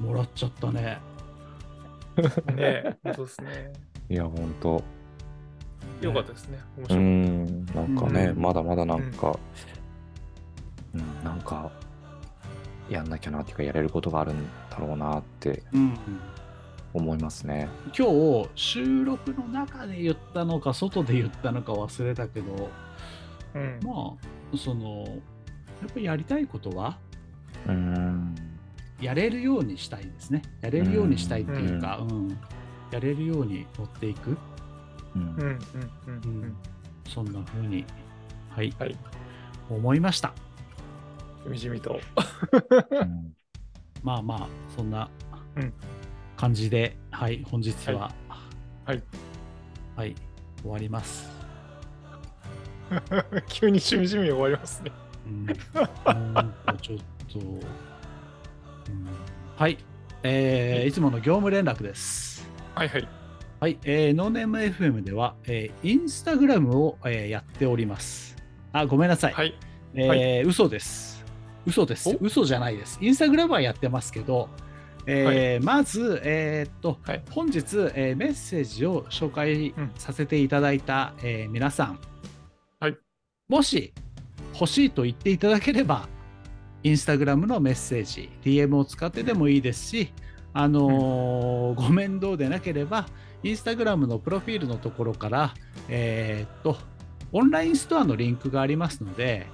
[0.00, 0.98] もらっちゃったね
[2.56, 3.72] ね本当ですね。
[4.08, 4.82] いや、本当
[6.00, 6.58] よかったですね。
[6.76, 7.04] 面う白い。
[7.04, 9.38] ん、なんかね、うんまだまだなんか、
[10.94, 11.70] うん、なんか、
[12.90, 15.98] やんなきゃなっていうか、やれることがあるんだろうなってうん
[16.94, 17.68] 思いますね。
[17.96, 18.06] 今
[18.44, 22.70] 日収録の中で言ったのか外で言ったのか忘れたけど
[23.54, 23.80] うん。
[23.84, 24.14] ま
[24.52, 26.98] あそのやっぱりやりたいことは
[27.66, 28.34] うん。
[29.00, 32.38] やれるようにしたいですねやれるようにしたいっていうか、うん
[32.90, 34.36] やれるように持っていく、
[35.16, 35.38] うんうん。
[35.38, 35.58] うん。
[36.06, 36.42] うん。
[36.42, 36.56] うん。
[37.08, 37.86] そんな風に
[38.50, 38.94] はい、はい
[39.70, 41.98] 思いましたしみじみと。
[42.90, 43.34] うん
[44.04, 45.08] まあまあそんな
[45.56, 45.72] うん
[46.42, 48.10] 感じで、はい本日は
[48.84, 49.02] はい
[49.94, 50.16] はい
[50.60, 51.30] 終わります、
[53.48, 54.90] 急にしみじみ終わりますね。
[55.24, 56.98] うん、ちょっ
[57.32, 57.60] と、うん
[59.56, 59.78] はい、
[60.24, 63.08] えーいつもの業務連絡ですはいはい。
[63.60, 68.36] はい、えーノーネーム FM では、えーインスタグラムを、えーやっております。
[68.72, 69.32] あ、ごめんなさい。
[69.32, 69.54] はい。
[69.94, 71.24] えー嘘です。
[71.66, 72.16] 嘘ですお？
[72.20, 72.98] 嘘じゃないです。
[73.00, 74.48] インスタグラムはやってますけど、
[75.06, 77.22] えーまず、えーっと、はい。
[77.30, 77.60] 本日、
[77.94, 81.98] えーメッセージを紹介うんさせていただいた、えー皆さん、
[82.80, 82.96] はい。
[83.48, 83.92] もし
[84.54, 86.08] 欲しいと言っていただければ、
[86.82, 90.12] インスタグラムのメッセージ、DM を使ってでもいいですし、
[90.52, 93.06] あのーご面倒でなければ、
[93.42, 95.54] インスタグラムのプロフィールのところから、
[95.88, 96.76] えーっと、
[97.32, 99.46] オンラインストアのリンクがありますので、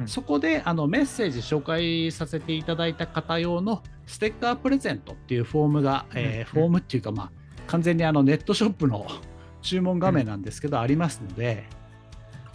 [0.00, 7.30] うんそこであのメッセージ紹介させていただいた方用のステッカープレゼントっていうフォームが、えーうんフォームっていうか、まあ、
[7.66, 9.06] 完全にあのネットショップの
[9.62, 11.64] 注文画面なんですけど、ありますので、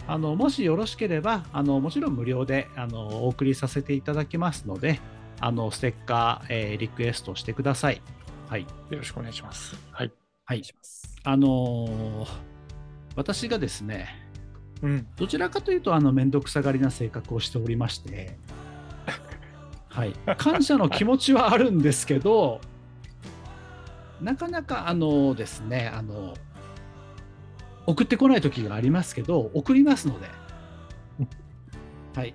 [0.06, 5.00] あのもしよろしければあの、もちろん無料であのお送りさせていただきますので、
[5.40, 8.00] あのステッカー、えーリクエストしてください。
[8.48, 8.62] はい。
[8.62, 9.76] よろしくお願いします。
[9.90, 10.12] はい。
[10.44, 10.62] はい。
[11.24, 12.50] あのー
[13.16, 14.08] 私がですね、
[14.82, 15.06] うん。
[15.16, 18.36] どちらかというと、あの、面倒くさがりな性格をしておりまして、
[19.88, 20.12] はい。
[20.38, 22.60] 感謝の気持ちはあるんですけど、
[24.20, 26.34] なかなか、あのですね、あの、
[27.86, 30.28] 送ってこない時がありますけど、送りますので、
[32.14, 32.34] はい。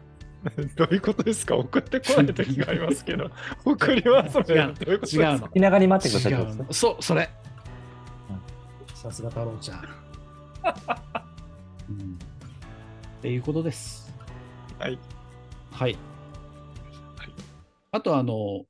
[0.76, 1.56] どういうことですか？
[1.56, 3.32] 送ってこない時がありますけど。
[3.66, 4.44] 送りますね。
[4.48, 5.32] 違うどういうことですか？
[5.32, 5.48] 違うの。
[5.50, 6.74] 気長に待ってください。
[6.74, 7.30] そう、それ。
[8.94, 9.80] さすが太郎ちゃん。
[11.90, 12.20] うん。
[13.26, 14.14] っていうことです。
[14.78, 15.00] はい。
[15.72, 15.94] はい。
[17.18, 17.34] はい
[17.92, 18.66] あと、あの、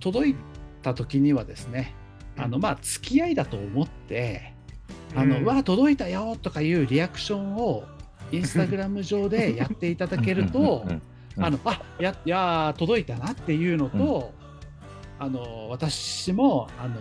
[0.00, 0.34] 届い
[0.82, 1.94] た時にはですね、
[2.36, 4.54] あの、まあ、付き合いだと思って、
[5.14, 7.84] あの、うんうわ、届いたよとかいうリアクションを、
[8.32, 11.02] インスタグラム上で やっていただけるとうんうん、
[11.36, 14.32] うんあの、あ、や、いやー、届いたなっていうのと、
[15.20, 16.96] あの、私も、あの、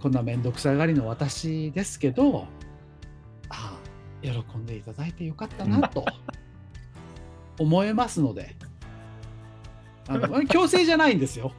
[0.00, 2.65] こんな面倒くさがりの私ですけど、あ
[4.32, 6.04] 喜んでいただいてよかったなと
[7.58, 8.56] 思えますので、
[10.08, 11.52] あの強制じゃないんですよ。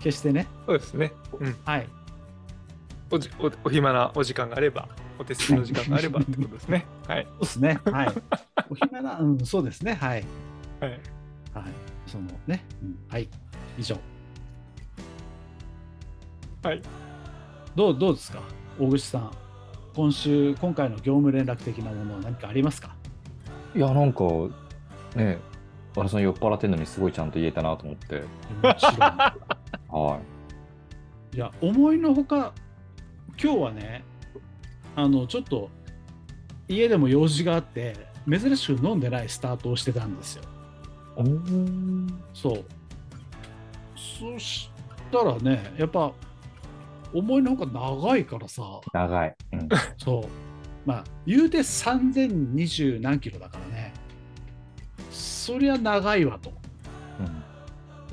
[0.00, 0.46] 決してね。
[0.66, 1.12] そうですね。
[1.38, 1.56] うん。
[1.64, 1.88] はい。
[3.10, 4.88] おじおお暇なお時間があれば、
[5.18, 6.84] お手数の時間があればってことですね。
[7.06, 7.26] はい。
[7.32, 7.80] そうですね。
[7.84, 8.12] はい。
[8.70, 9.94] お暇な、うん、そうですね。
[9.94, 10.24] はい。
[10.80, 10.90] はい。
[10.90, 11.00] はい。
[12.06, 13.28] そのね、うん、はい。
[13.78, 13.96] 以上。
[16.62, 16.82] はい。
[17.76, 18.40] どう、どうですか？
[18.78, 19.30] 大口さん。
[19.94, 22.96] 今週、今回の業務連絡的なものは何かありますか？
[23.74, 24.24] いや、なんか、
[25.14, 25.38] ね、
[25.94, 28.22] 和田さん酔っ払ってんのにすごいちゃんと言えたなと思って、
[28.62, 28.94] もちろん。
[29.88, 30.20] は
[31.32, 32.52] いや、思いのほか
[33.42, 34.04] 今日はね、
[34.96, 35.70] あの、ちょっと、
[36.68, 37.94] 家でも用事があって、
[38.28, 40.44] 珍しく飲んでないスタートをしてたんですよ。
[42.32, 42.64] そう。
[43.96, 44.70] そし
[45.12, 46.12] たらね、やっぱ、
[47.14, 48.62] 思いのほか長いからさ、
[48.92, 49.36] 長い。
[49.52, 49.68] うん。
[49.96, 50.28] そう。
[50.84, 53.94] まあ、言うて3020何キロだからね。
[55.10, 56.52] そりゃ長いわと。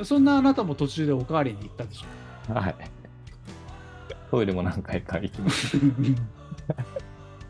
[0.06, 2.06] そんなあなたも途中でおかわりに行ったでしょ。
[2.50, 2.76] うん、はい。
[4.32, 5.78] トイレも何回か行きまし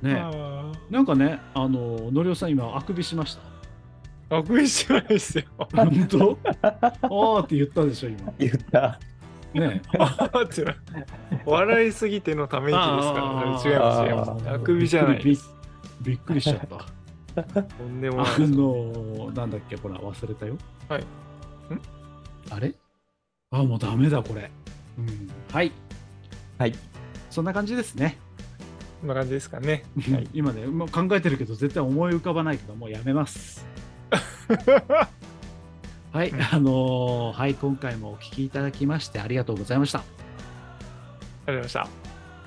[0.02, 3.38] ねあなんかね、あの、のりおさん今、あくびしまし
[4.30, 4.36] た？
[4.36, 5.44] あ、あくびしてないですよ。
[5.76, 6.40] 本当？
[6.64, 8.20] あーって言ったでしょ、今。
[8.20, 8.34] た。
[8.40, 9.00] 言った。
[9.54, 10.66] ねあって
[11.46, 13.74] 笑いすぎてのため息ですからね。
[13.74, 14.50] 違います、違います。
[14.50, 15.54] あくびじゃないびっです。
[16.02, 16.60] びっくりしちゃっ
[17.36, 17.44] た。
[17.62, 18.52] とんでもあないです。
[18.52, 20.58] の、なんだっけ、ほら、忘れたよ。
[20.90, 21.02] はい。
[21.02, 21.06] ん？
[22.50, 22.74] あれ？
[23.52, 24.52] あ、もうダメだ、これ。
[24.98, 25.30] うん。
[25.52, 25.72] はい。
[26.58, 26.74] はい。
[27.30, 28.18] そんな感じですね。
[29.00, 29.84] こんな感じですかね。
[30.12, 33.66] はい今ね、もう考えてるけど、絶対思い浮かばないけど、もうやめます。
[36.12, 40.00] はい、うんあのーはい、今回もお聞きいただきましてありがとうございました。
[40.00, 42.02] ありがとうございました。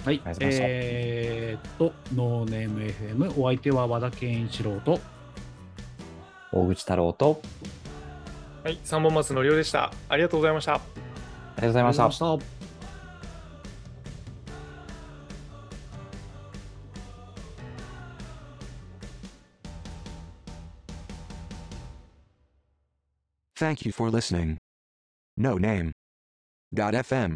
[0.04, 0.22] はい、い
[0.60, 5.00] えーっと、ノーネーム FM、お相手は和田健一郎と、
[6.52, 7.40] 大口太郎と、
[8.62, 9.92] はい、三本松のりょうでした。
[10.10, 10.74] ありがとうございました。
[10.74, 10.82] あり
[11.56, 12.53] がとうございました。
[23.56, 24.58] Thank you for listening.
[25.36, 25.92] No name.
[26.94, 27.32] FM